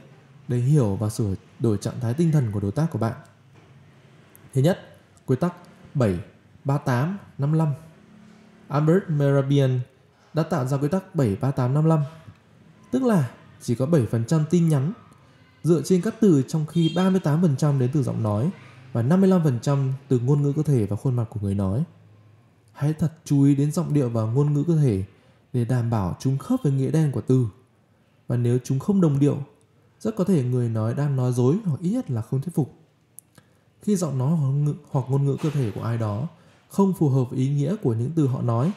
để 0.48 0.58
hiểu 0.58 0.96
và 0.96 1.10
sửa 1.10 1.36
đổi 1.60 1.78
trạng 1.78 2.00
thái 2.00 2.14
tinh 2.14 2.32
thần 2.32 2.52
của 2.52 2.60
đối 2.60 2.72
tác 2.72 2.88
của 2.92 3.00
bạn. 3.00 3.14
Thứ 4.54 4.62
nhất, 4.62 4.80
quy 5.26 5.36
tắc 5.36 5.54
7, 5.94 6.20
38, 6.66 7.18
55. 7.38 7.74
Albert 8.68 9.04
Merabian 9.08 9.80
đã 10.34 10.44
tạo 10.44 10.68
ra 10.68 10.78
quy 10.78 10.88
tắc 10.88 11.16
7, 11.16 11.36
38, 11.42 11.74
55, 11.74 12.04
tức 12.92 13.04
là 13.04 13.30
chỉ 13.62 13.76
có 13.76 13.86
7% 13.86 14.44
tin 14.50 14.70
nhắn 14.70 14.94
dựa 15.64 15.82
trên 15.82 16.02
các 16.02 16.16
từ 16.20 16.44
trong 16.48 16.66
khi 16.66 16.94
38% 16.96 17.80
đến 17.80 17.90
từ 17.94 18.04
giọng 18.04 18.24
nói 18.24 18.52
và 18.94 19.04
55% 19.04 19.92
từ 20.08 20.20
ngôn 20.20 20.42
ngữ 20.42 20.54
cơ 20.56 20.64
thể 20.64 20.86
và 20.86 20.96
khuôn 20.96 21.16
mặt 21.16 21.26
của 21.30 21.40
người 21.44 21.56
nói. 21.56 21.84
Hãy 22.72 22.94
thật 22.94 23.14
chú 23.26 23.44
ý 23.44 23.56
đến 23.56 23.72
giọng 23.72 23.94
điệu 23.94 24.10
và 24.10 24.24
ngôn 24.24 24.54
ngữ 24.54 24.64
cơ 24.68 24.78
thể 24.78 25.04
để 25.54 25.66
đảm 25.66 25.90
bảo 25.90 26.18
chúng 26.20 26.38
khớp 26.38 26.60
với 26.64 26.72
nghĩa 26.72 26.92
đen 26.92 27.12
của 27.12 27.22
từ. 27.22 27.48
Và 28.28 28.38
nếu 28.38 28.60
chúng 28.64 28.80
không 28.80 29.02
đồng 29.02 29.20
điệu, 29.20 29.38
rất 30.00 30.16
có 30.16 30.24
thể 30.24 30.44
người 30.44 30.70
nói 30.70 30.94
đang 30.94 31.16
nói 31.16 31.34
dối 31.34 31.58
hoặc 31.66 31.82
ít 31.82 31.92
nhất 31.92 32.12
là 32.12 32.22
không 32.22 32.42
thuyết 32.42 32.56
phục. 32.56 32.74
Khi 33.82 33.96
giọng 33.96 34.18
nói 34.18 34.38
hoặc 34.38 34.52
ngữ, 34.52 34.74
hoặc 34.92 35.06
ngôn 35.10 35.26
ngữ 35.26 35.38
cơ 35.44 35.50
thể 35.50 35.72
của 35.72 35.82
ai 35.82 35.98
đó 35.98 36.28
không 36.70 36.94
phù 36.94 37.10
hợp 37.10 37.24
với 37.30 37.40
ý 37.40 37.50
nghĩa 37.50 37.76
của 37.76 37.94
những 37.94 38.12
từ 38.16 38.28
họ 38.28 38.42
nói, 38.42 38.72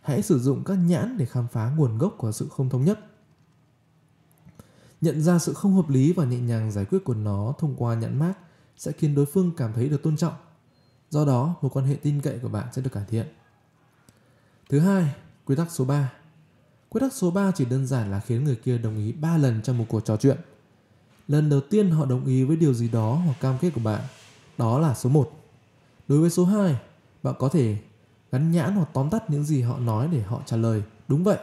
hãy 0.00 0.22
sử 0.22 0.38
dụng 0.38 0.64
các 0.64 0.74
nhãn 0.74 1.16
để 1.18 1.26
khám 1.26 1.46
phá 1.52 1.72
nguồn 1.76 1.98
gốc 1.98 2.14
của 2.18 2.32
sự 2.32 2.48
không 2.48 2.70
thống 2.70 2.84
nhất 2.84 3.00
nhận 5.04 5.22
ra 5.22 5.38
sự 5.38 5.54
không 5.54 5.74
hợp 5.74 5.88
lý 5.88 6.12
và 6.12 6.24
nhẹ 6.24 6.38
nhàng 6.38 6.70
giải 6.70 6.84
quyết 6.84 7.04
của 7.04 7.14
nó 7.14 7.52
thông 7.58 7.74
qua 7.76 7.94
nhãn 7.94 8.18
mác 8.18 8.34
sẽ 8.76 8.92
khiến 8.92 9.14
đối 9.14 9.26
phương 9.26 9.52
cảm 9.56 9.72
thấy 9.72 9.88
được 9.88 10.02
tôn 10.02 10.16
trọng. 10.16 10.34
Do 11.10 11.24
đó, 11.24 11.54
một 11.62 11.76
quan 11.76 11.86
hệ 11.86 11.94
tin 11.94 12.20
cậy 12.20 12.38
của 12.38 12.48
bạn 12.48 12.66
sẽ 12.72 12.82
được 12.82 12.90
cải 12.92 13.04
thiện. 13.10 13.26
Thứ 14.68 14.80
hai, 14.80 15.14
quy 15.44 15.56
tắc 15.56 15.70
số 15.70 15.84
3. 15.84 16.12
Quy 16.88 17.00
tắc 17.00 17.12
số 17.12 17.30
3 17.30 17.50
chỉ 17.50 17.64
đơn 17.64 17.86
giản 17.86 18.10
là 18.10 18.20
khiến 18.20 18.44
người 18.44 18.56
kia 18.56 18.78
đồng 18.78 18.98
ý 18.98 19.12
3 19.12 19.36
lần 19.36 19.62
trong 19.62 19.78
một 19.78 19.84
cuộc 19.88 20.00
trò 20.04 20.16
chuyện. 20.16 20.36
Lần 21.28 21.50
đầu 21.50 21.60
tiên 21.60 21.90
họ 21.90 22.06
đồng 22.06 22.26
ý 22.26 22.44
với 22.44 22.56
điều 22.56 22.74
gì 22.74 22.88
đó 22.88 23.14
hoặc 23.14 23.36
cam 23.40 23.58
kết 23.60 23.70
của 23.74 23.80
bạn, 23.80 24.00
đó 24.58 24.78
là 24.78 24.94
số 24.94 25.10
1. 25.10 25.30
Đối 26.08 26.20
với 26.20 26.30
số 26.30 26.44
2, 26.44 26.78
bạn 27.22 27.34
có 27.38 27.48
thể 27.48 27.76
gắn 28.32 28.50
nhãn 28.50 28.74
hoặc 28.74 28.88
tóm 28.92 29.10
tắt 29.10 29.30
những 29.30 29.44
gì 29.44 29.62
họ 29.62 29.78
nói 29.78 30.08
để 30.12 30.22
họ 30.22 30.42
trả 30.46 30.56
lời 30.56 30.82
đúng 31.08 31.24
vậy. 31.24 31.38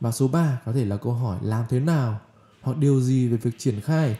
Và 0.00 0.12
số 0.12 0.28
3 0.28 0.60
có 0.64 0.72
thể 0.72 0.84
là 0.84 0.96
câu 0.96 1.12
hỏi 1.12 1.38
làm 1.42 1.64
thế 1.68 1.80
nào 1.80 2.20
hoặc 2.62 2.78
điều 2.78 3.00
gì 3.00 3.28
về 3.28 3.36
việc 3.36 3.58
triển 3.58 3.80
khai 3.80 4.18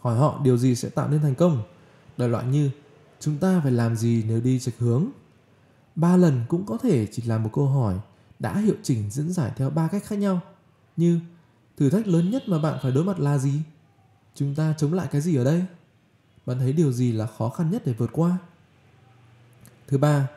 hỏi 0.00 0.16
họ 0.16 0.40
điều 0.44 0.56
gì 0.56 0.74
sẽ 0.74 0.88
tạo 0.88 1.08
nên 1.08 1.20
thành 1.20 1.34
công 1.34 1.62
đại 2.16 2.28
loại 2.28 2.44
như 2.44 2.70
chúng 3.20 3.38
ta 3.38 3.60
phải 3.62 3.72
làm 3.72 3.96
gì 3.96 4.24
nếu 4.28 4.40
đi 4.40 4.58
chệch 4.58 4.78
hướng 4.78 5.06
ba 5.94 6.16
lần 6.16 6.44
cũng 6.48 6.66
có 6.66 6.78
thể 6.82 7.06
chỉ 7.06 7.22
là 7.22 7.38
một 7.38 7.50
câu 7.52 7.66
hỏi 7.66 7.98
đã 8.38 8.58
hiệu 8.58 8.74
chỉnh 8.82 9.10
diễn 9.10 9.32
giải 9.32 9.52
theo 9.56 9.70
ba 9.70 9.88
cách 9.88 10.04
khác 10.04 10.16
nhau 10.16 10.40
như 10.96 11.20
thử 11.80 11.90
thách 11.90 12.06
lớn 12.06 12.30
nhất 12.30 12.48
mà 12.48 12.58
bạn 12.58 12.78
phải 12.82 12.92
đối 12.92 13.04
mặt 13.04 13.18
là 13.18 13.38
gì? 13.38 13.52
Chúng 14.34 14.54
ta 14.54 14.74
chống 14.78 14.92
lại 14.92 15.08
cái 15.10 15.20
gì 15.20 15.36
ở 15.36 15.44
đây? 15.44 15.64
Bạn 16.46 16.58
thấy 16.58 16.72
điều 16.72 16.92
gì 16.92 17.12
là 17.12 17.26
khó 17.26 17.48
khăn 17.48 17.70
nhất 17.70 17.82
để 17.86 17.92
vượt 17.92 18.10
qua? 18.12 18.38
Thứ 19.88 19.98
ba, 19.98 20.28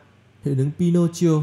hệ 0.44 0.56
ứng 0.56 0.72
Pinocchio. 0.80 1.42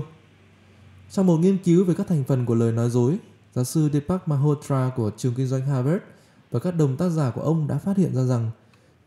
Trong 1.10 1.26
một 1.26 1.36
nghiên 1.36 1.58
cứu 1.58 1.84
về 1.84 1.94
các 1.94 2.08
thành 2.08 2.24
phần 2.24 2.46
của 2.46 2.54
lời 2.54 2.72
nói 2.72 2.90
dối, 2.90 3.18
giáo 3.54 3.64
sư 3.64 3.88
Deepak 3.92 4.28
mahotra 4.28 4.90
của 4.96 5.10
trường 5.16 5.34
kinh 5.34 5.46
doanh 5.46 5.66
Harvard 5.66 6.02
và 6.50 6.60
các 6.60 6.76
đồng 6.76 6.96
tác 6.96 7.08
giả 7.08 7.30
của 7.30 7.40
ông 7.40 7.68
đã 7.68 7.78
phát 7.78 7.96
hiện 7.96 8.14
ra 8.14 8.24
rằng 8.24 8.50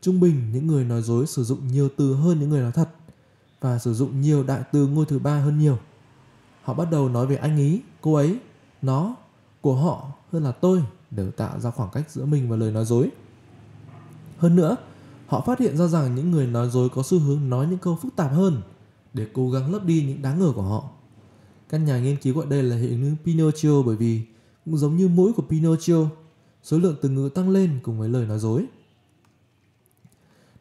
trung 0.02 0.20
bình 0.20 0.52
những 0.54 0.68
người 0.68 0.84
nói 0.86 1.02
dối 1.02 1.28
sử 1.28 1.44
dụng 1.44 1.68
nhiều 1.68 1.90
từ 1.98 2.16
hơn 2.16 2.40
những 2.40 2.50
người 2.50 2.62
nói 2.62 2.72
thật 2.72 2.90
và 3.62 3.80
sử 3.80 3.94
dụng 3.94 4.22
nhiều 4.22 4.44
đại 4.44 4.64
từ 4.72 4.88
ngôi 4.88 5.06
thứ 5.06 5.20
ba 5.20 5.40
hơn 5.40 5.60
nhiều. 5.60 5.78
Họ 6.64 6.74
bắt 6.74 6.92
đầu 6.92 7.10
nói 7.10 7.28
về 7.28 7.36
anh 7.36 7.58
ý, 7.58 7.82
cô 8.02 8.14
ấy, 8.14 8.40
nó, 8.82 9.16
của 9.62 9.76
họ 9.76 10.12
hơn 10.32 10.44
là 10.44 10.52
tôi 10.52 10.84
để 11.12 11.32
tạo 11.32 11.60
ra 11.60 11.72
khoảng 11.72 11.90
cách 11.94 12.12
giữa 12.12 12.26
mình 12.26 12.50
và 12.50 12.56
lời 12.56 12.72
nói 12.72 12.86
dối. 12.86 13.10
Hơn 14.38 14.56
nữa, 14.56 14.76
họ 15.28 15.44
phát 15.46 15.60
hiện 15.60 15.78
ra 15.78 15.88
rằng 15.88 16.16
những 16.16 16.32
người 16.32 16.48
nói 16.48 16.70
dối 16.70 16.90
có 16.90 17.04
xu 17.04 17.20
hướng 17.20 17.50
nói 17.50 17.68
những 17.68 17.80
câu 17.80 17.98
phức 18.02 18.16
tạp 18.16 18.32
hơn 18.32 18.62
để 19.14 19.28
cố 19.34 19.52
gắng 19.52 19.74
lấp 19.74 19.86
đi 19.86 20.06
những 20.08 20.22
đáng 20.22 20.40
ngờ 20.40 20.52
của 20.56 20.62
họ. 20.62 20.90
Các 21.70 21.78
nhà 21.78 22.00
nghiên 22.00 22.18
cứu 22.18 22.36
gọi 22.36 22.46
đây 22.46 22.64
là 22.64 22.76
hệ 22.76 22.88
ứng 22.88 23.16
Pinocchio 23.26 23.82
bởi 23.82 23.96
vì 23.96 24.22
cũng 24.66 24.78
giống 24.78 24.98
như 24.98 25.08
mũi 25.08 25.34
của 25.34 25.44
Pinocchio, 25.50 26.06
số 26.64 26.78
lượng 26.78 26.96
từ 27.02 27.10
ngữ 27.10 27.30
tăng 27.36 27.50
lên 27.50 27.80
cùng 27.84 28.00
với 28.00 28.10
lời 28.10 28.26
nói 28.26 28.40
dối. 28.40 28.66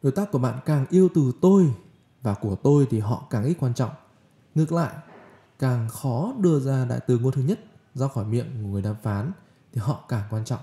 Đối 0.01 0.11
tác 0.11 0.31
của 0.31 0.39
bạn 0.39 0.59
càng 0.65 0.85
yêu 0.89 1.09
từ 1.15 1.31
tôi 1.41 1.73
và 2.21 2.33
của 2.33 2.55
tôi 2.55 2.87
thì 2.89 2.99
họ 2.99 3.27
càng 3.29 3.43
ít 3.43 3.53
quan 3.59 3.73
trọng. 3.73 3.91
Ngược 4.55 4.71
lại, 4.71 4.95
càng 5.59 5.89
khó 5.89 6.33
đưa 6.39 6.59
ra 6.59 6.85
đại 6.85 6.99
từ 7.07 7.17
ngôn 7.17 7.33
thứ 7.33 7.41
nhất 7.41 7.59
ra 7.95 8.07
khỏi 8.07 8.25
miệng 8.25 8.45
của 8.61 8.69
người 8.69 8.81
đàm 8.81 8.95
phán 9.03 9.31
thì 9.73 9.81
họ 9.81 10.05
càng 10.09 10.23
quan 10.29 10.45
trọng. 10.45 10.61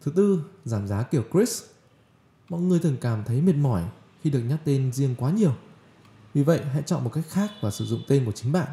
Thứ 0.00 0.12
tư, 0.16 0.44
giảm 0.64 0.86
giá 0.86 1.02
kiểu 1.02 1.24
Chris. 1.32 1.62
Mọi 2.48 2.60
người 2.60 2.78
thường 2.78 2.96
cảm 3.00 3.24
thấy 3.24 3.40
mệt 3.40 3.56
mỏi 3.56 3.82
khi 4.22 4.30
được 4.30 4.42
nhắc 4.42 4.60
tên 4.64 4.92
riêng 4.92 5.14
quá 5.18 5.30
nhiều. 5.30 5.52
Vì 6.34 6.42
vậy, 6.42 6.64
hãy 6.64 6.82
chọn 6.82 7.04
một 7.04 7.10
cách 7.12 7.24
khác 7.28 7.50
và 7.60 7.70
sử 7.70 7.84
dụng 7.84 8.00
tên 8.08 8.24
của 8.24 8.32
chính 8.32 8.52
bạn. 8.52 8.68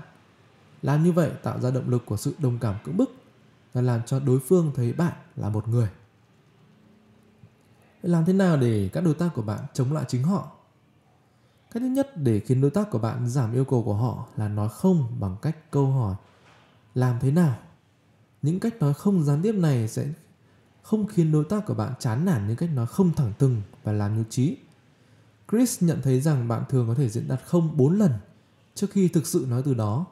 Làm 0.82 1.04
như 1.04 1.12
vậy 1.12 1.32
tạo 1.44 1.60
ra 1.60 1.72
động 1.72 1.90
lực 1.90 2.06
của 2.06 2.18
sự 2.18 2.34
đồng 2.40 2.58
cảm 2.60 2.76
cưỡng 2.84 2.98
bức 2.98 3.25
và 3.76 3.82
làm 3.82 4.02
cho 4.06 4.20
đối 4.20 4.40
phương 4.40 4.72
thấy 4.76 4.94
bạn 4.94 5.14
là 5.36 5.50
một 5.50 5.68
người. 5.68 5.90
Làm 8.02 8.26
thế 8.26 8.34
nào 8.34 8.58
để 8.58 8.90
các 8.94 9.02
đối 9.02 9.14
tác 9.14 9.30
của 9.36 9.42
bạn 9.42 9.60
chống 9.74 9.94
lại 9.94 10.06
chính 10.08 10.24
họ? 10.24 10.52
Cách 11.72 11.82
thứ 11.82 11.88
nhất 11.88 12.18
để 12.18 12.40
khiến 12.40 12.62
đối 12.62 12.72
tác 12.72 12.92
của 12.92 13.00
bạn 13.00 13.30
giảm 13.30 13.54
yêu 13.54 13.66
cầu 13.66 13.84
của 13.84 13.94
họ 13.94 14.26
là 14.36 14.48
nói 14.48 14.70
không 14.70 15.08
bằng 15.20 15.36
cách 15.42 15.72
câu 15.72 15.92
hỏi, 15.92 16.16
làm 16.94 17.20
thế 17.22 17.32
nào? 17.32 17.58
Những 18.42 18.60
cách 18.60 18.76
nói 18.80 18.94
không 18.94 19.24
gián 19.24 19.42
tiếp 19.42 19.56
này 19.56 19.88
sẽ 19.88 20.08
không 20.82 21.08
khiến 21.08 21.32
đối 21.32 21.44
tác 21.44 21.66
của 21.66 21.74
bạn 21.74 21.94
chán 22.00 22.26
nản 22.26 22.48
những 22.48 22.58
cách 22.58 22.70
nói 22.74 22.88
không 22.88 23.14
thẳng 23.14 23.34
thừng 23.40 23.62
và 23.84 23.92
làm 23.92 24.18
nhu 24.18 24.24
trí. 24.30 24.58
Chris 25.52 25.84
nhận 25.84 26.02
thấy 26.02 26.22
rằng 26.22 26.48
bạn 26.48 26.64
thường 26.70 26.88
có 26.88 26.94
thể 26.94 27.10
diễn 27.10 27.28
đạt 27.28 27.42
không 27.46 27.78
4 27.78 28.00
lần 28.00 28.12
trước 28.76 28.88
khi 28.92 29.08
thực 29.08 29.28
sự 29.28 29.46
nói 29.50 29.62
từ 29.66 29.74
đó. 29.74 30.06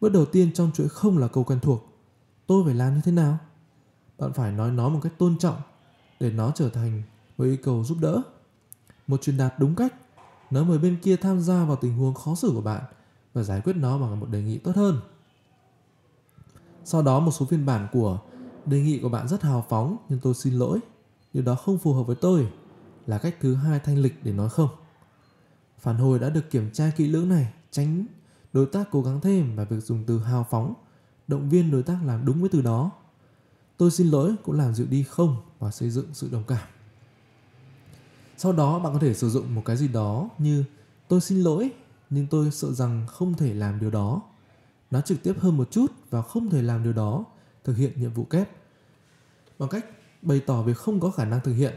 Bước 0.00 0.12
đầu 0.12 0.24
tiên 0.24 0.52
trong 0.52 0.70
chuỗi 0.74 0.88
không 0.88 1.18
là 1.18 1.28
câu 1.28 1.44
quen 1.44 1.60
thuộc. 1.60 1.93
Tôi 2.46 2.64
phải 2.64 2.74
làm 2.74 2.94
như 2.94 3.00
thế 3.04 3.12
nào? 3.12 3.38
Bạn 4.18 4.32
phải 4.32 4.52
nói 4.52 4.70
nó 4.70 4.88
một 4.88 5.00
cách 5.02 5.12
tôn 5.18 5.38
trọng 5.38 5.60
để 6.20 6.30
nó 6.30 6.52
trở 6.54 6.68
thành 6.68 7.02
một 7.38 7.44
yêu 7.44 7.56
cầu 7.62 7.84
giúp 7.84 7.98
đỡ. 8.00 8.22
Một 9.06 9.22
truyền 9.22 9.36
đạt 9.36 9.54
đúng 9.58 9.74
cách, 9.74 9.94
nó 10.50 10.64
mời 10.64 10.78
bên 10.78 10.96
kia 11.02 11.16
tham 11.16 11.40
gia 11.40 11.64
vào 11.64 11.76
tình 11.76 11.96
huống 11.96 12.14
khó 12.14 12.34
xử 12.34 12.50
của 12.54 12.60
bạn 12.60 12.82
và 13.32 13.42
giải 13.42 13.60
quyết 13.60 13.76
nó 13.76 13.98
bằng 13.98 14.20
một 14.20 14.28
đề 14.30 14.42
nghị 14.42 14.58
tốt 14.58 14.76
hơn. 14.76 15.00
Sau 16.84 17.02
đó 17.02 17.20
một 17.20 17.30
số 17.30 17.46
phiên 17.46 17.66
bản 17.66 17.88
của 17.92 18.20
đề 18.66 18.80
nghị 18.80 18.98
của 18.98 19.08
bạn 19.08 19.28
rất 19.28 19.42
hào 19.42 19.66
phóng 19.68 19.96
nhưng 20.08 20.20
tôi 20.20 20.34
xin 20.34 20.54
lỗi, 20.54 20.78
điều 21.32 21.42
đó 21.42 21.54
không 21.54 21.78
phù 21.78 21.92
hợp 21.92 22.02
với 22.02 22.16
tôi 22.16 22.48
là 23.06 23.18
cách 23.18 23.36
thứ 23.40 23.54
hai 23.54 23.78
thanh 23.78 23.98
lịch 23.98 24.24
để 24.24 24.32
nói 24.32 24.48
không. 24.48 24.68
Phản 25.78 25.96
hồi 25.96 26.18
đã 26.18 26.30
được 26.30 26.50
kiểm 26.50 26.70
tra 26.72 26.90
kỹ 26.96 27.06
lưỡng 27.06 27.28
này, 27.28 27.52
tránh 27.70 28.06
đối 28.52 28.66
tác 28.66 28.88
cố 28.90 29.02
gắng 29.02 29.20
thêm 29.20 29.56
và 29.56 29.64
việc 29.64 29.80
dùng 29.80 30.04
từ 30.06 30.18
hào 30.18 30.46
phóng, 30.50 30.74
động 31.28 31.48
viên 31.48 31.70
đối 31.70 31.82
tác 31.82 31.98
làm 32.04 32.24
đúng 32.24 32.40
với 32.40 32.48
từ 32.48 32.62
đó. 32.62 32.90
Tôi 33.76 33.90
xin 33.90 34.10
lỗi 34.10 34.34
cũng 34.42 34.58
làm 34.58 34.74
dịu 34.74 34.86
đi 34.90 35.02
không 35.02 35.36
và 35.58 35.70
xây 35.70 35.90
dựng 35.90 36.06
sự 36.12 36.28
đồng 36.32 36.44
cảm. 36.44 36.66
Sau 38.36 38.52
đó 38.52 38.78
bạn 38.78 38.92
có 38.92 38.98
thể 38.98 39.14
sử 39.14 39.30
dụng 39.30 39.54
một 39.54 39.62
cái 39.64 39.76
gì 39.76 39.88
đó 39.88 40.28
như 40.38 40.64
tôi 41.08 41.20
xin 41.20 41.40
lỗi 41.40 41.70
nhưng 42.10 42.26
tôi 42.26 42.50
sợ 42.50 42.72
rằng 42.72 43.06
không 43.06 43.34
thể 43.34 43.54
làm 43.54 43.80
điều 43.80 43.90
đó. 43.90 44.22
Nó 44.90 45.00
trực 45.00 45.22
tiếp 45.22 45.34
hơn 45.38 45.56
một 45.56 45.70
chút 45.70 45.92
và 46.10 46.22
không 46.22 46.50
thể 46.50 46.62
làm 46.62 46.82
điều 46.82 46.92
đó, 46.92 47.24
thực 47.64 47.76
hiện 47.76 47.92
nhiệm 47.96 48.12
vụ 48.12 48.24
kép. 48.24 48.50
Bằng 49.58 49.68
cách 49.68 49.86
bày 50.22 50.40
tỏ 50.40 50.62
việc 50.62 50.76
không 50.76 51.00
có 51.00 51.10
khả 51.10 51.24
năng 51.24 51.40
thực 51.40 51.52
hiện, 51.52 51.74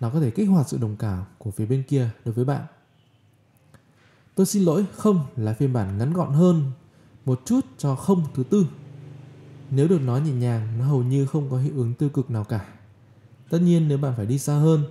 nó 0.00 0.10
có 0.10 0.20
thể 0.20 0.30
kích 0.30 0.48
hoạt 0.48 0.68
sự 0.68 0.78
đồng 0.78 0.96
cảm 0.96 1.24
của 1.38 1.50
phía 1.50 1.66
bên 1.66 1.82
kia 1.88 2.10
đối 2.24 2.34
với 2.34 2.44
bạn. 2.44 2.66
Tôi 4.34 4.46
xin 4.46 4.62
lỗi, 4.64 4.86
không 4.96 5.26
là 5.36 5.54
phiên 5.54 5.72
bản 5.72 5.98
ngắn 5.98 6.12
gọn 6.12 6.32
hơn 6.32 6.72
một 7.24 7.40
chút 7.44 7.60
cho 7.78 7.96
không 7.96 8.24
thứ 8.34 8.44
tư. 8.44 8.66
Nếu 9.70 9.88
được 9.88 10.00
nói 10.00 10.20
nhẹ 10.20 10.32
nhàng, 10.32 10.78
nó 10.78 10.86
hầu 10.86 11.02
như 11.02 11.26
không 11.26 11.50
có 11.50 11.58
hiệu 11.58 11.72
ứng 11.76 11.94
tiêu 11.94 12.08
cực 12.08 12.30
nào 12.30 12.44
cả. 12.44 12.74
Tất 13.50 13.58
nhiên 13.58 13.88
nếu 13.88 13.98
bạn 13.98 14.14
phải 14.16 14.26
đi 14.26 14.38
xa 14.38 14.54
hơn, 14.54 14.84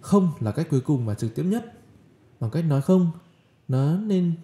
không 0.00 0.32
là 0.40 0.52
cách 0.52 0.66
cuối 0.70 0.80
cùng 0.80 1.06
và 1.06 1.14
trực 1.14 1.34
tiếp 1.34 1.42
nhất. 1.42 1.72
Bằng 2.40 2.50
cách 2.50 2.64
nói 2.64 2.82
không, 2.82 3.10
nó 3.68 3.96
nên 3.96 4.34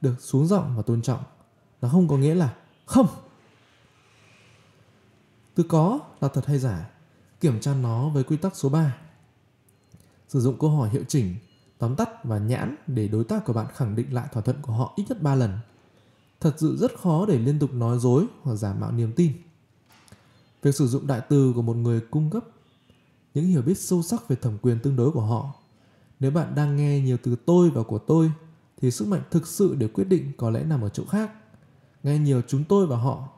được 0.00 0.20
xuống 0.20 0.46
giọng 0.46 0.76
và 0.76 0.82
tôn 0.82 1.02
trọng. 1.02 1.22
Nó 1.80 1.88
không 1.88 2.08
có 2.08 2.16
nghĩa 2.16 2.34
là 2.34 2.54
không. 2.86 3.06
Từ 5.54 5.62
có 5.62 6.00
là 6.20 6.28
thật 6.28 6.46
hay 6.46 6.58
giả, 6.58 6.90
kiểm 7.40 7.60
tra 7.60 7.74
nó 7.74 8.08
với 8.08 8.24
quy 8.24 8.36
tắc 8.36 8.56
số 8.56 8.68
3. 8.68 8.96
Sử 10.28 10.40
dụng 10.40 10.58
câu 10.58 10.70
hỏi 10.70 10.90
hiệu 10.90 11.02
chỉnh, 11.08 11.34
tóm 11.78 11.96
tắt 11.96 12.24
và 12.24 12.38
nhãn 12.38 12.76
để 12.86 13.08
đối 13.08 13.24
tác 13.24 13.44
của 13.44 13.52
bạn 13.52 13.66
khẳng 13.74 13.96
định 13.96 14.14
lại 14.14 14.28
thỏa 14.32 14.42
thuận 14.42 14.62
của 14.62 14.72
họ 14.72 14.92
ít 14.96 15.04
nhất 15.08 15.22
3 15.22 15.34
lần. 15.34 15.58
Thật 16.40 16.54
sự 16.56 16.76
rất 16.76 16.98
khó 16.98 17.26
để 17.26 17.38
liên 17.38 17.58
tục 17.58 17.72
nói 17.72 17.98
dối 17.98 18.26
hoặc 18.42 18.54
giả 18.54 18.74
mạo 18.74 18.92
niềm 18.92 19.12
tin. 19.12 19.32
Việc 20.62 20.74
sử 20.74 20.86
dụng 20.86 21.06
đại 21.06 21.20
từ 21.28 21.52
của 21.54 21.62
một 21.62 21.76
người 21.76 22.00
cung 22.00 22.30
cấp 22.30 22.44
những 23.34 23.46
hiểu 23.46 23.62
biết 23.62 23.78
sâu 23.78 24.02
sắc 24.02 24.28
về 24.28 24.36
thẩm 24.36 24.58
quyền 24.62 24.78
tương 24.78 24.96
đối 24.96 25.10
của 25.10 25.20
họ. 25.20 25.54
Nếu 26.20 26.30
bạn 26.30 26.54
đang 26.54 26.76
nghe 26.76 27.00
nhiều 27.00 27.16
từ 27.22 27.36
tôi 27.46 27.70
và 27.70 27.82
của 27.82 27.98
tôi 27.98 28.32
thì 28.80 28.90
sức 28.90 29.08
mạnh 29.08 29.22
thực 29.30 29.46
sự 29.46 29.74
để 29.78 29.88
quyết 29.88 30.04
định 30.04 30.32
có 30.36 30.50
lẽ 30.50 30.64
nằm 30.64 30.80
ở 30.80 30.88
chỗ 30.88 31.04
khác. 31.04 31.30
Nghe 32.02 32.18
nhiều 32.18 32.42
chúng 32.48 32.64
tôi 32.64 32.86
và 32.86 32.96
họ 32.96 33.28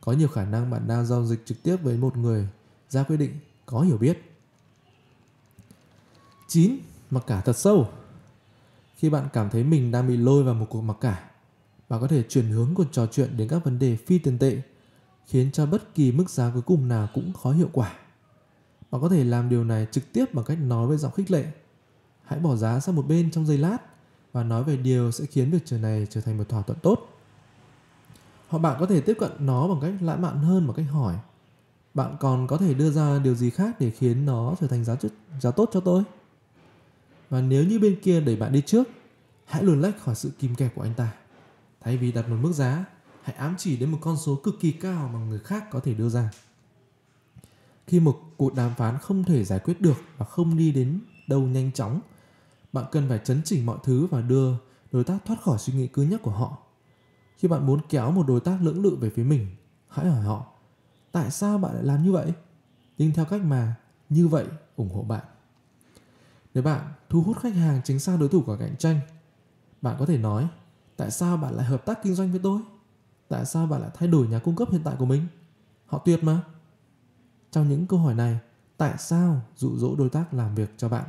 có 0.00 0.12
nhiều 0.12 0.28
khả 0.28 0.44
năng 0.44 0.70
bạn 0.70 0.88
đang 0.88 1.06
giao 1.06 1.24
dịch 1.24 1.46
trực 1.46 1.62
tiếp 1.62 1.76
với 1.76 1.96
một 1.96 2.16
người 2.16 2.48
ra 2.88 3.02
quyết 3.02 3.16
định 3.16 3.38
có 3.66 3.80
hiểu 3.80 3.98
biết. 3.98 4.22
9. 6.48 6.78
Mặc 7.10 7.24
cả 7.26 7.40
thật 7.40 7.56
sâu 7.56 7.88
Khi 8.96 9.10
bạn 9.10 9.28
cảm 9.32 9.50
thấy 9.50 9.64
mình 9.64 9.90
đang 9.90 10.08
bị 10.08 10.16
lôi 10.16 10.44
vào 10.44 10.54
một 10.54 10.66
cuộc 10.70 10.80
mặc 10.80 10.96
cả, 11.00 11.27
bạn 11.88 12.00
có 12.00 12.06
thể 12.06 12.22
chuyển 12.22 12.48
hướng 12.48 12.74
cuộc 12.74 12.84
trò 12.92 13.06
chuyện 13.06 13.36
đến 13.36 13.48
các 13.48 13.64
vấn 13.64 13.78
đề 13.78 13.96
phi 13.96 14.18
tiền 14.18 14.38
tệ, 14.38 14.60
khiến 15.26 15.52
cho 15.52 15.66
bất 15.66 15.94
kỳ 15.94 16.12
mức 16.12 16.30
giá 16.30 16.50
cuối 16.52 16.62
cùng 16.62 16.88
nào 16.88 17.08
cũng 17.14 17.32
khó 17.32 17.52
hiệu 17.52 17.68
quả. 17.72 17.92
Bạn 18.90 19.02
có 19.02 19.08
thể 19.08 19.24
làm 19.24 19.48
điều 19.48 19.64
này 19.64 19.86
trực 19.90 20.12
tiếp 20.12 20.34
bằng 20.34 20.44
cách 20.44 20.58
nói 20.60 20.86
với 20.86 20.98
giọng 20.98 21.12
khích 21.12 21.30
lệ. 21.30 21.44
Hãy 22.24 22.40
bỏ 22.40 22.56
giá 22.56 22.80
sang 22.80 22.96
một 22.96 23.06
bên 23.08 23.30
trong 23.30 23.46
giây 23.46 23.58
lát 23.58 23.78
và 24.32 24.44
nói 24.44 24.64
về 24.64 24.76
điều 24.76 25.10
sẽ 25.10 25.26
khiến 25.26 25.50
việc 25.50 25.62
trở 25.64 25.78
này 25.78 26.06
trở 26.10 26.20
thành 26.20 26.38
một 26.38 26.48
thỏa 26.48 26.62
thuận 26.62 26.78
tốt. 26.78 27.08
Hoặc 28.48 28.58
bạn 28.58 28.76
có 28.80 28.86
thể 28.86 29.00
tiếp 29.00 29.16
cận 29.20 29.30
nó 29.38 29.68
bằng 29.68 29.80
cách 29.80 30.02
lãng 30.02 30.22
mạn 30.22 30.38
hơn 30.38 30.66
bằng 30.66 30.76
cách 30.76 30.86
hỏi. 30.90 31.14
Bạn 31.94 32.16
còn 32.20 32.46
có 32.46 32.56
thể 32.56 32.74
đưa 32.74 32.90
ra 32.90 33.18
điều 33.18 33.34
gì 33.34 33.50
khác 33.50 33.80
để 33.80 33.90
khiến 33.90 34.26
nó 34.26 34.54
trở 34.60 34.66
thành 34.66 34.84
giá, 34.84 34.96
giá 35.40 35.50
tốt 35.50 35.70
cho 35.72 35.80
tôi? 35.80 36.02
Và 37.30 37.40
nếu 37.40 37.64
như 37.64 37.78
bên 37.78 38.00
kia 38.02 38.20
đẩy 38.20 38.36
bạn 38.36 38.52
đi 38.52 38.62
trước, 38.66 38.88
hãy 39.44 39.62
luồn 39.62 39.80
lách 39.80 40.00
khỏi 40.00 40.14
sự 40.14 40.30
kìm 40.38 40.54
kẹp 40.54 40.74
của 40.74 40.82
anh 40.82 40.94
ta. 40.94 41.12
Thay 41.80 41.96
vì 41.96 42.12
đặt 42.12 42.28
một 42.28 42.36
mức 42.40 42.52
giá, 42.52 42.84
hãy 43.22 43.36
ám 43.36 43.54
chỉ 43.58 43.76
đến 43.76 43.90
một 43.90 43.98
con 44.00 44.16
số 44.16 44.36
cực 44.36 44.54
kỳ 44.60 44.72
cao 44.72 45.10
mà 45.12 45.18
người 45.18 45.38
khác 45.38 45.70
có 45.70 45.80
thể 45.80 45.94
đưa 45.94 46.08
ra. 46.08 46.30
Khi 47.86 48.00
một 48.00 48.20
cuộc 48.36 48.54
đàm 48.54 48.74
phán 48.74 48.98
không 48.98 49.24
thể 49.24 49.44
giải 49.44 49.58
quyết 49.58 49.80
được 49.80 49.96
và 50.16 50.26
không 50.26 50.56
đi 50.56 50.72
đến 50.72 51.00
đâu 51.26 51.40
nhanh 51.40 51.72
chóng, 51.72 52.00
bạn 52.72 52.84
cần 52.92 53.08
phải 53.08 53.20
chấn 53.24 53.40
chỉnh 53.44 53.66
mọi 53.66 53.78
thứ 53.82 54.06
và 54.06 54.20
đưa 54.20 54.52
đối 54.92 55.04
tác 55.04 55.18
thoát 55.24 55.42
khỏi 55.42 55.58
suy 55.58 55.72
nghĩ 55.72 55.86
cứ 55.86 56.02
nhắc 56.02 56.22
của 56.22 56.30
họ. 56.30 56.58
Khi 57.36 57.48
bạn 57.48 57.66
muốn 57.66 57.80
kéo 57.88 58.10
một 58.10 58.26
đối 58.26 58.40
tác 58.40 58.58
lưỡng 58.62 58.82
lự 58.82 58.96
về 58.96 59.10
phía 59.10 59.24
mình, 59.24 59.46
hãy 59.88 60.06
hỏi 60.06 60.20
họ, 60.20 60.46
tại 61.12 61.30
sao 61.30 61.58
bạn 61.58 61.74
lại 61.74 61.84
làm 61.84 62.04
như 62.04 62.12
vậy? 62.12 62.32
Nhưng 62.98 63.12
theo 63.12 63.24
cách 63.24 63.42
mà 63.42 63.74
như 64.08 64.28
vậy 64.28 64.46
ủng 64.76 64.94
hộ 64.94 65.02
bạn. 65.02 65.24
Nếu 66.54 66.64
bạn 66.64 66.92
thu 67.08 67.22
hút 67.22 67.38
khách 67.38 67.54
hàng 67.54 67.80
chính 67.84 67.98
xác 68.00 68.16
đối 68.20 68.28
thủ 68.28 68.42
của 68.46 68.56
cạnh 68.56 68.76
tranh, 68.76 69.00
bạn 69.82 69.96
có 69.98 70.06
thể 70.06 70.18
nói, 70.18 70.48
tại 70.98 71.10
sao 71.10 71.36
bạn 71.36 71.54
lại 71.54 71.66
hợp 71.66 71.86
tác 71.86 72.02
kinh 72.02 72.14
doanh 72.14 72.30
với 72.30 72.40
tôi? 72.42 72.60
Tại 73.28 73.46
sao 73.46 73.66
bạn 73.66 73.80
lại 73.80 73.90
thay 73.94 74.08
đổi 74.08 74.28
nhà 74.28 74.38
cung 74.38 74.56
cấp 74.56 74.68
hiện 74.70 74.80
tại 74.84 74.94
của 74.98 75.04
mình? 75.04 75.26
Họ 75.86 75.98
tuyệt 75.98 76.24
mà. 76.24 76.42
Trong 77.50 77.68
những 77.68 77.86
câu 77.86 77.98
hỏi 77.98 78.14
này, 78.14 78.38
tại 78.76 78.94
sao 78.98 79.40
dụ 79.56 79.76
dỗ 79.76 79.96
đối 79.96 80.08
tác 80.08 80.34
làm 80.34 80.54
việc 80.54 80.70
cho 80.76 80.88
bạn? 80.88 81.04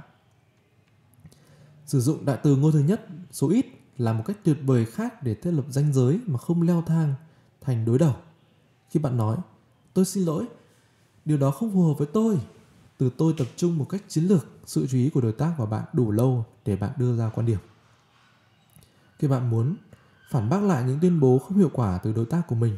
Sử 1.86 2.02
dụng 2.02 2.25
đại 2.25 2.38
từ 2.43 2.56
ngôi 2.56 2.71
thứ 2.71 2.80
nhất 2.80 3.08
số 3.32 3.49
ít 3.49 3.65
là 3.97 4.13
một 4.13 4.23
cách 4.25 4.38
tuyệt 4.43 4.58
vời 4.65 4.86
khác 4.86 5.23
để 5.23 5.36
thiết 5.36 5.52
lập 5.52 5.65
ranh 5.69 5.93
giới 5.93 6.19
mà 6.25 6.39
không 6.39 6.62
leo 6.62 6.82
thang 6.82 7.13
thành 7.62 7.86
đối 7.86 7.99
đầu. 7.99 8.15
Khi 8.89 8.99
bạn 8.99 9.17
nói, 9.17 9.38
tôi 9.93 10.06
xin 10.06 10.23
lỗi 10.23 10.45
điều 11.25 11.38
đó 11.38 11.52
không 11.52 11.73
phù 11.73 11.88
hợp 11.88 11.93
với 11.97 12.08
tôi 12.13 12.39
từ 12.97 13.10
tôi 13.17 13.34
tập 13.38 13.47
trung 13.56 13.78
một 13.78 13.86
cách 13.89 14.04
chiến 14.08 14.23
lược 14.23 14.47
sự 14.65 14.88
chú 14.88 14.97
ý 14.97 15.10
của 15.10 15.21
đối 15.21 15.32
tác 15.32 15.54
và 15.58 15.65
bạn 15.65 15.84
đủ 15.93 16.12
lâu 16.12 16.45
để 16.65 16.75
bạn 16.75 16.91
đưa 16.97 17.17
ra 17.17 17.30
quan 17.30 17.45
điểm 17.45 17.60
khi 19.19 19.27
bạn 19.27 19.49
muốn 19.49 19.75
phản 20.29 20.49
bác 20.49 20.63
lại 20.63 20.84
những 20.84 20.99
tuyên 20.99 21.19
bố 21.19 21.39
không 21.39 21.58
hiệu 21.58 21.69
quả 21.73 21.99
từ 22.03 22.13
đối 22.13 22.25
tác 22.25 22.41
của 22.47 22.55
mình, 22.55 22.77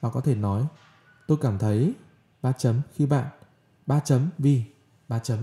bạn 0.00 0.12
có 0.14 0.20
thể 0.20 0.34
nói, 0.34 0.66
tôi 1.26 1.38
cảm 1.40 1.58
thấy 1.58 1.94
ba 2.42 2.52
chấm 2.52 2.80
khi 2.94 3.06
bạn, 3.06 3.26
ba 3.86 4.00
chấm 4.00 4.28
vì, 4.38 4.64
ba 5.08 5.18
chấm. 5.18 5.38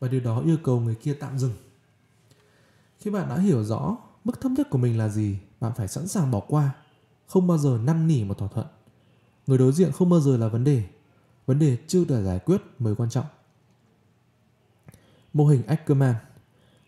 Và 0.00 0.08
điều 0.08 0.20
đó 0.20 0.40
yêu 0.40 0.56
cầu 0.62 0.80
người 0.80 0.94
kia 0.94 1.14
tạm 1.14 1.38
dừng. 1.38 1.54
Khi 2.98 3.10
bạn 3.10 3.28
đã 3.28 3.38
hiểu 3.38 3.64
rõ 3.64 3.96
mức 4.24 4.40
thấp 4.40 4.52
nhất 4.52 4.70
của 4.70 4.78
mình 4.78 4.98
là 4.98 5.08
gì, 5.08 5.38
bạn 5.60 5.72
phải 5.76 5.88
sẵn 5.88 6.08
sàng 6.08 6.30
bỏ 6.30 6.40
qua, 6.40 6.74
không 7.26 7.46
bao 7.46 7.58
giờ 7.58 7.78
năn 7.84 8.06
nỉ 8.06 8.24
một 8.24 8.38
thỏa 8.38 8.48
thuận. 8.48 8.66
Người 9.46 9.58
đối 9.58 9.72
diện 9.72 9.92
không 9.92 10.10
bao 10.10 10.20
giờ 10.20 10.36
là 10.36 10.48
vấn 10.48 10.64
đề 10.64 10.84
vấn 11.46 11.58
đề 11.58 11.76
chưa 11.86 12.04
được 12.04 12.24
giải 12.24 12.38
quyết 12.38 12.62
mới 12.78 12.94
quan 12.94 13.10
trọng. 13.10 13.26
Mô 15.32 15.46
hình 15.46 15.66
ackerman 15.66 16.14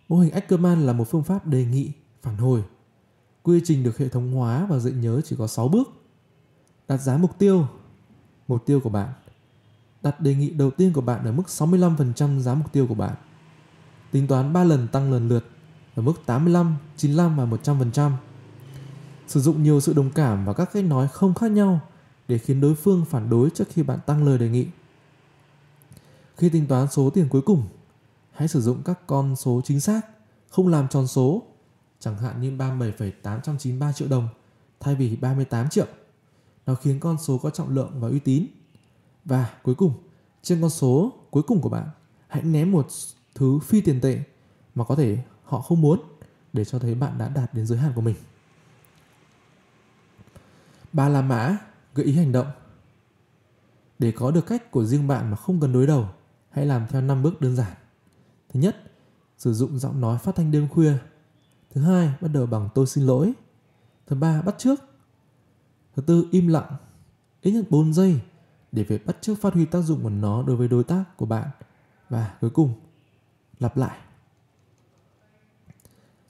mô 0.09 0.19
hình 0.19 0.33
ackerman 0.33 0.87
là 0.87 0.93
một 0.93 1.05
phương 1.05 1.25
pháp 1.25 1.47
đề 1.47 1.65
nghị 1.65 1.93
phản 2.25 2.37
hồi. 2.37 2.63
Quy 3.43 3.61
trình 3.65 3.83
được 3.83 3.99
hệ 3.99 4.09
thống 4.09 4.33
hóa 4.33 4.67
và 4.71 4.79
dạy 4.79 4.93
nhớ 4.93 5.21
chỉ 5.25 5.37
có 5.39 5.47
6 5.47 5.69
bước. 5.69 5.89
Đặt 6.89 6.97
giá 6.97 7.17
mục 7.17 7.39
tiêu 7.39 7.67
mục 8.49 8.67
tiêu 8.67 8.81
của 8.81 8.91
bạn. 8.91 9.09
Đặt 10.03 10.21
đề 10.21 10.35
nghị 10.35 10.51
đầu 10.51 10.71
tiên 10.71 10.93
của 10.93 11.01
bạn 11.01 11.25
ở 11.25 11.33
mức 11.33 11.43
65% 11.47 12.41
giá 12.41 12.55
mục 12.55 12.73
tiêu 12.73 12.87
của 12.87 12.95
bạn. 12.95 13.15
Tính 14.11 14.27
toán 14.27 14.53
3 14.53 14.65
lần 14.65 14.89
tăng 14.89 15.13
lần 15.13 15.29
lượt 15.29 15.45
ở 15.95 16.03
mức 16.03 16.13
85, 16.27 16.77
95 16.97 17.37
và 17.37 17.45
100%. 17.45 18.11
Sử 19.27 19.41
dụng 19.41 19.63
nhiều 19.63 19.81
sự 19.81 19.93
đồng 19.93 20.11
cảm 20.11 20.45
và 20.45 20.53
các 20.53 20.71
cách 20.73 20.85
nói 20.85 21.09
không 21.09 21.35
khác 21.35 21.51
nhau 21.51 21.81
để 22.29 22.39
khiến 22.39 22.61
đối 22.61 22.75
phương 22.75 23.05
phản 23.05 23.31
đối 23.31 23.51
trước 23.51 23.65
khi 23.71 23.83
bạn 23.83 23.99
tăng 24.07 24.25
lời 24.25 24.39
đề 24.39 24.49
nghị. 24.49 24.67
Khi 26.37 26.49
tính 26.49 26.67
toán 26.67 26.89
số 26.91 27.11
tiền 27.11 27.29
cuối 27.29 27.43
cùng, 27.43 27.63
hãy 28.33 28.49
sử 28.49 28.61
dụng 28.61 28.83
các 28.85 29.07
con 29.07 29.37
số 29.37 29.61
chính 29.65 29.81
xác, 29.81 30.01
không 30.51 30.69
làm 30.69 30.89
tròn 30.89 31.07
số, 31.07 31.43
chẳng 32.05 32.19
hạn 32.19 32.41
như 32.41 32.57
37,893 32.57 33.93
triệu 33.93 34.09
đồng 34.09 34.29
thay 34.81 34.95
vì 34.95 35.17
38 35.17 35.69
triệu. 35.69 35.87
Nó 36.67 36.75
khiến 36.75 37.01
con 37.01 37.17
số 37.19 37.39
có 37.39 37.51
trọng 37.51 37.69
lượng 37.69 38.01
và 38.01 38.09
uy 38.09 38.19
tín. 38.19 38.47
Và 39.25 39.55
cuối 39.63 39.75
cùng, 39.75 39.93
trên 40.43 40.61
con 40.61 40.71
số 40.71 41.13
cuối 41.31 41.43
cùng 41.43 41.61
của 41.61 41.69
bạn, 41.69 41.89
hãy 42.29 42.43
ném 42.43 42.73
một 42.73 42.87
thứ 43.35 43.59
phi 43.59 43.81
tiền 43.81 44.01
tệ 44.01 44.23
mà 44.75 44.85
có 44.85 44.97
thể 44.97 45.19
họ 45.45 45.61
không 45.61 45.81
muốn 45.81 46.01
để 46.53 46.65
cho 46.65 46.79
thấy 46.79 46.95
bạn 46.95 47.19
đã 47.19 47.29
đạt 47.29 47.55
đến 47.55 47.67
giới 47.67 47.79
hạn 47.79 47.93
của 47.95 48.01
mình. 48.01 48.17
Ba 50.93 51.09
La 51.09 51.23
Mã 51.23 51.57
gợi 51.95 52.07
ý 52.07 52.17
hành 52.17 52.33
động. 52.33 52.47
Để 53.99 54.13
có 54.13 54.31
được 54.31 54.47
cách 54.47 54.71
của 54.71 54.85
riêng 54.85 55.09
bạn 55.09 55.31
mà 55.31 55.37
không 55.37 55.61
cần 55.61 55.73
đối 55.73 55.87
đầu, 55.87 56.09
hãy 56.51 56.67
làm 56.67 56.87
theo 56.89 57.01
5 57.01 57.23
bước 57.23 57.41
đơn 57.41 57.57
giản. 57.57 57.73
Thứ 58.49 58.61
nhất, 58.61 58.77
sử 59.39 59.55
dụng 59.55 59.79
giọng 59.79 60.01
nói 60.01 60.19
phát 60.19 60.35
thanh 60.35 60.51
đêm 60.51 60.69
khuya. 60.69 60.93
Thứ 61.75 61.81
hai, 61.81 62.15
bắt 62.21 62.29
đầu 62.29 62.47
bằng 62.47 62.69
tôi 62.75 62.87
xin 62.87 63.07
lỗi. 63.07 63.33
Thứ 64.07 64.17
ba, 64.17 64.43
bắt 64.43 64.55
trước. 64.59 64.81
Thứ 65.97 66.03
tư, 66.03 66.27
im 66.31 66.49
lặng. 66.49 66.77
Ít 67.43 67.53
nhất 67.53 67.65
4 67.71 67.95
giây 67.95 68.21
để 68.73 68.83
việc 68.83 69.07
bắt 69.07 69.17
trước 69.21 69.35
phát 69.41 69.55
huy 69.55 69.65
tác 69.65 69.81
dụng 69.81 70.03
của 70.03 70.11
nó 70.11 70.43
đối 70.43 70.57
với 70.57 70.69
đối 70.69 70.85
tác 70.85 71.05
của 71.17 71.27
bạn. 71.27 71.49
Và 72.09 72.37
cuối 72.41 72.51
cùng, 72.51 72.75
lặp 73.61 73.77
lại. 73.77 73.99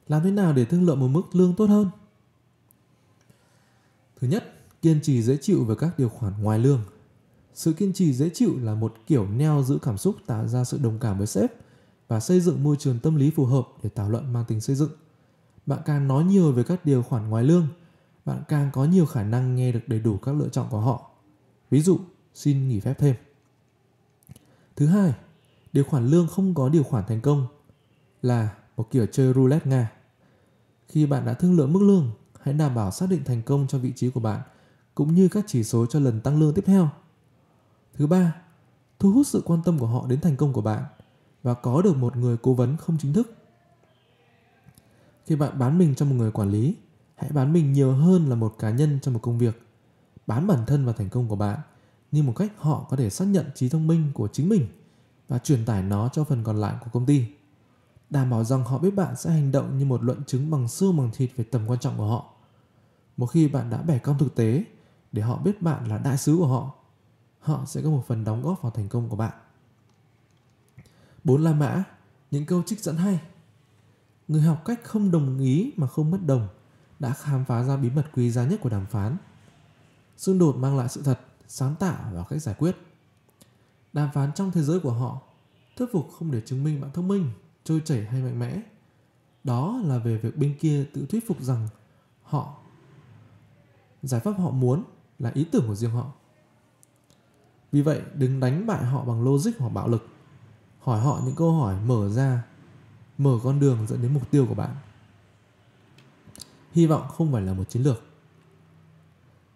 Làm 0.09 0.22
thế 0.22 0.30
nào 0.30 0.52
để 0.52 0.64
thương 0.64 0.87
lượng 0.87 1.00
một 1.00 1.09
mức 1.09 1.22
lương 1.33 1.54
tốt 1.57 1.66
hơn? 1.66 1.90
Thứ 4.20 4.28
nhất, 4.28 4.54
kiên 4.83 5.00
trì 5.02 5.22
dễ 5.22 5.37
chịu 5.37 5.64
với 5.64 5.76
các 5.76 5.98
điều 5.98 6.09
khoản 6.09 6.42
ngoài 6.42 6.59
lương. 6.59 6.80
Sự 7.54 7.72
kiên 7.72 7.92
trì 7.92 8.12
dễ 8.12 8.30
chịu 8.35 8.59
là 8.62 8.74
một 8.74 8.94
kiểu 9.07 9.28
neo 9.28 9.62
giữ 9.62 9.78
cảm 9.83 9.98
xúc 9.98 10.16
tạo 10.26 10.48
ra 10.48 10.64
sự 10.64 10.78
đồng 10.78 10.98
cảm 10.98 11.18
với 11.18 11.26
sếp 11.26 11.52
và 12.09 12.20
xây 12.20 12.40
dựng 12.40 12.62
môi 12.62 12.76
trường 12.76 12.98
tâm 12.98 13.16
lý 13.16 13.30
phù 13.30 13.44
hợp 13.44 13.68
để 13.83 13.90
thảo 13.94 14.11
luận 14.11 14.33
mang 14.33 14.44
tính 14.44 14.61
xây 14.61 14.76
dựng. 14.76 14.90
Bạn 15.66 15.79
càng 15.85 16.09
nói 16.09 16.24
nhiều 16.24 16.53
về 16.53 16.62
các 16.62 16.85
điều 16.85 17.03
khoản 17.03 17.31
ngoài 17.31 17.44
lương, 17.44 17.66
bạn 18.24 18.42
càng 18.48 18.70
có 18.72 18.85
nhiều 18.85 19.07
khả 19.07 19.22
năng 19.22 19.57
nghe 19.57 19.72
được 19.72 19.81
đầy 19.87 20.00
đủ 20.00 20.16
các 20.16 20.35
lựa 20.35 20.48
chọn 20.48 20.66
của 20.70 20.81
họ. 20.81 21.11
Ví 21.70 21.81
dụ, 21.81 21.98
xin 22.35 22.68
nghỉ 22.68 22.81
phép 22.81 22.94
thêm. 22.98 23.14
Thứ 24.77 24.87
hai, 24.87 25.14
điều 25.72 25.85
khoản 25.85 26.07
lương 26.07 26.29
không 26.29 26.55
có 26.55 26.68
điều 26.68 26.83
khoản 26.83 27.05
thành 27.09 27.20
công 27.20 27.46
là 28.22 28.55
một 28.77 28.90
kiểu 28.90 29.07
chơi 29.07 29.35
roulette 29.35 29.70
Nga. 29.70 29.92
Khi 30.88 31.07
bạn 31.07 31.27
đã 31.27 31.35
thương 31.35 31.57
lượng 31.57 31.72
mức 31.72 31.83
lương, 31.83 32.11
hãy 32.40 32.55
đảm 32.55 32.74
bảo 32.74 32.90
xác 32.90 33.07
định 33.09 33.24
thành 33.24 33.42
công 33.42 33.66
cho 33.68 33.79
vị 33.79 33.92
trí 33.96 34.11
của 34.11 34.20
bạn 34.20 34.40
cũng 34.94 35.14
như 35.14 35.29
các 35.29 35.44
chỉ 35.46 35.64
số 35.64 35.87
cho 35.87 36.00
lần 36.00 36.20
tăng 36.20 36.40
lương 36.40 36.55
tiếp 36.55 36.64
theo. 36.66 36.88
Thứ 37.94 38.07
ba, 38.07 38.35
thu 38.98 39.12
hút 39.12 39.27
sự 39.27 39.42
quan 39.44 39.62
tâm 39.64 39.79
của 39.79 39.87
họ 39.87 40.07
đến 40.07 40.20
thành 40.20 40.37
công 40.37 40.53
của 40.53 40.61
bạn 40.61 40.85
và 41.42 41.55
có 41.55 41.83
được 41.83 41.96
một 41.96 42.16
người 42.16 42.37
cố 42.37 42.55
vấn 42.55 42.77
không 42.77 42.96
chính 43.00 43.12
thức. 43.12 43.35
Khi 45.26 45.37
bạn 45.37 45.58
bán 45.58 45.78
mình 45.78 45.94
cho 45.94 46.06
một 46.06 46.14
người 46.14 46.30
quản 46.30 46.50
lý, 46.50 46.76
hãy 47.14 47.30
bán 47.32 47.52
mình 47.52 47.72
nhiều 47.72 47.92
hơn 47.92 48.28
là 48.28 48.34
một 48.37 48.54
cá 48.58 48.70
nhân 48.70 48.98
trong 49.02 49.14
một 49.14 49.20
công 49.22 49.38
việc. 49.38 49.62
Bán 50.26 50.46
bản 50.46 50.66
thân 50.66 50.84
và 50.84 50.92
thành 50.92 51.08
công 51.08 51.28
của 51.28 51.37
bạn 51.37 51.58
như 52.12 52.22
một 52.22 52.32
cách 52.37 52.52
họ 52.58 52.87
có 52.90 52.96
thể 52.96 53.10
xác 53.10 53.24
nhận 53.24 53.46
trí 53.54 53.68
thông 53.68 53.87
minh 53.87 54.10
của 54.14 54.28
chính 54.28 54.48
mình 54.48 54.66
và 55.28 55.38
truyền 55.38 55.64
tải 55.64 55.82
nó 55.82 56.08
cho 56.12 56.24
phần 56.24 56.44
còn 56.44 56.60
lại 56.60 56.74
của 56.80 56.90
công 56.92 57.06
ty 57.06 57.26
đảm 58.14 58.30
bảo 58.30 58.44
rằng 58.44 58.64
họ 58.64 58.78
biết 58.78 58.90
bạn 58.90 59.16
sẽ 59.16 59.30
hành 59.30 59.52
động 59.52 59.78
như 59.78 59.84
một 59.84 60.02
luận 60.02 60.24
chứng 60.26 60.50
bằng 60.50 60.68
xương 60.68 60.96
bằng 60.96 61.10
thịt 61.14 61.30
về 61.37 61.44
tầm 61.44 61.62
quan 61.66 61.78
trọng 61.78 61.96
của 61.96 62.06
họ. 62.06 62.34
Một 63.16 63.26
khi 63.26 63.48
bạn 63.48 63.70
đã 63.70 63.82
bẻ 63.82 63.98
cong 63.98 64.18
thực 64.18 64.34
tế 64.34 64.64
để 65.12 65.22
họ 65.22 65.38
biết 65.38 65.62
bạn 65.62 65.88
là 65.88 65.98
đại 65.98 66.16
sứ 66.16 66.37
của 66.37 66.46
họ, 66.46 66.74
họ 67.38 67.64
sẽ 67.66 67.82
có 67.82 67.90
một 67.90 68.04
phần 68.06 68.24
đóng 68.24 68.42
góp 68.42 68.62
vào 68.62 68.72
thành 68.72 68.88
công 68.88 69.08
của 69.08 69.16
bạn. 69.16 69.32
Bốn 71.24 71.42
La 71.42 71.52
Mã, 71.52 71.84
những 72.30 72.46
câu 72.46 72.62
trích 72.62 72.80
dẫn 72.80 72.96
hay. 72.96 73.20
Người 74.28 74.42
học 74.42 74.62
cách 74.64 74.80
không 74.84 75.10
đồng 75.10 75.38
ý 75.38 75.72
mà 75.76 75.87
không 75.87 76.10
mất 76.10 76.18
đồng 76.26 76.48
đã 76.98 77.12
khám 77.12 77.44
phá 77.44 77.62
ra 77.62 77.76
bí 77.76 77.90
mật 77.90 78.06
quý 78.12 78.30
giá 78.30 78.44
nhất 78.44 78.60
của 78.62 78.68
đàm 78.68 78.87
phán. 78.87 79.16
Xung 80.16 80.38
đột 80.38 80.56
mang 80.56 80.78
lại 80.78 80.88
sự 80.88 81.02
thật, 81.02 81.20
sáng 81.48 81.74
tạo 81.74 82.10
và 82.14 82.24
cách 82.28 82.42
giải 82.42 82.54
quyết. 82.58 82.76
Đàm 83.92 84.10
phán 84.14 84.32
trong 84.32 84.50
thế 84.50 84.62
giới 84.62 84.80
của 84.80 84.92
họ 84.92 85.20
thuyết 85.76 85.87
phục 85.92 86.08
không 86.18 86.30
để 86.30 86.40
chứng 86.40 86.64
minh 86.64 86.80
bạn 86.80 86.90
thông 86.94 87.08
minh 87.08 87.30
trôi 87.64 87.82
chảy 87.84 88.04
hay 88.04 88.22
mạnh 88.22 88.38
mẽ 88.38 88.60
đó 89.44 89.80
là 89.84 89.98
về 89.98 90.16
việc 90.16 90.37
bên 90.37 90.56
kia 90.60 90.84
tự 90.92 91.06
thuyết 91.06 91.28
phục 91.28 91.42
rằng 91.42 91.68
họ 92.22 92.54
giải 94.02 94.20
pháp 94.20 94.32
họ 94.38 94.50
muốn 94.50 94.84
là 95.18 95.30
ý 95.34 95.44
tưởng 95.44 95.66
của 95.66 95.74
riêng 95.74 95.90
họ 95.90 96.12
vì 97.72 97.82
vậy 97.82 98.02
đừng 98.14 98.40
đánh 98.40 98.66
bại 98.66 98.84
họ 98.84 99.04
bằng 99.04 99.24
logic 99.24 99.50
hoặc 99.58 99.68
bạo 99.68 99.88
lực 99.88 100.08
hỏi 100.80 101.00
họ 101.00 101.20
những 101.24 101.34
câu 101.34 101.52
hỏi 101.52 101.76
mở 101.87 102.08
ra 102.08 102.42
mở 103.18 103.38
con 103.42 103.61
đường 103.61 103.87
dẫn 103.87 104.03
đến 104.03 104.14
mục 104.14 104.31
tiêu 104.31 104.46
của 104.48 104.55
bạn. 104.55 104.77
Hy 106.72 106.87
vọng 106.87 107.09
không 107.09 107.33
phải 107.33 107.42
là 107.42 107.55
một 107.55 107.64
chiến 107.68 107.83
lược. 107.83 108.03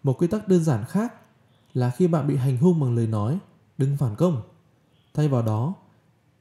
Một 0.03 0.17
quy 0.17 0.27
tắc 0.27 0.47
đơn 0.47 0.63
giản 0.63 0.85
khác 0.85 1.13
là 1.73 1.89
khi 1.89 2.07
bạn 2.07 2.27
bị 2.27 2.35
hành 2.35 2.57
hung 2.57 2.79
bằng 2.79 2.95
lời 2.95 3.07
nói, 3.07 3.39
đừng 3.77 3.97
phản 3.97 4.15
công. 4.15 4.41
Thay 5.13 5.27
vào 5.27 5.41
đó, 5.41 5.73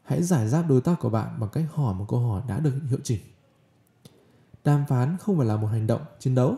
hãy 0.02 0.22
giải 0.22 0.48
giáp 0.48 0.68
đối 0.68 0.80
tác 0.80 0.94
của 1.00 1.10
bạn 1.10 1.40
bằng 1.40 1.50
cách 1.50 1.64
hỏi 1.74 1.94
một 1.94 2.04
câu 2.08 2.20
hỏi 2.20 2.42
đã 2.48 2.60
được 2.60 2.74
hiệu 2.88 2.98
chỉnh. 3.04 3.20
Đàm 4.64 4.84
phán 4.88 5.16
không 5.16 5.36
phải 5.36 5.46
là 5.46 5.56
một 5.56 5.66
hành 5.66 5.86
động 5.86 6.02
chiến 6.18 6.34
đấu, 6.34 6.56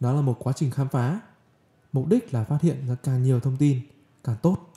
nó 0.00 0.12
là 0.12 0.20
một 0.20 0.36
quá 0.38 0.52
trình 0.52 0.70
khám 0.70 0.88
phá. 0.88 1.20
Mục 1.92 2.06
đích 2.08 2.34
là 2.34 2.44
phát 2.44 2.62
hiện 2.62 2.86
ra 2.86 2.94
càng 2.94 3.22
nhiều 3.22 3.40
thông 3.40 3.56
tin, 3.56 3.80
càng 4.24 4.36
tốt. 4.42 4.69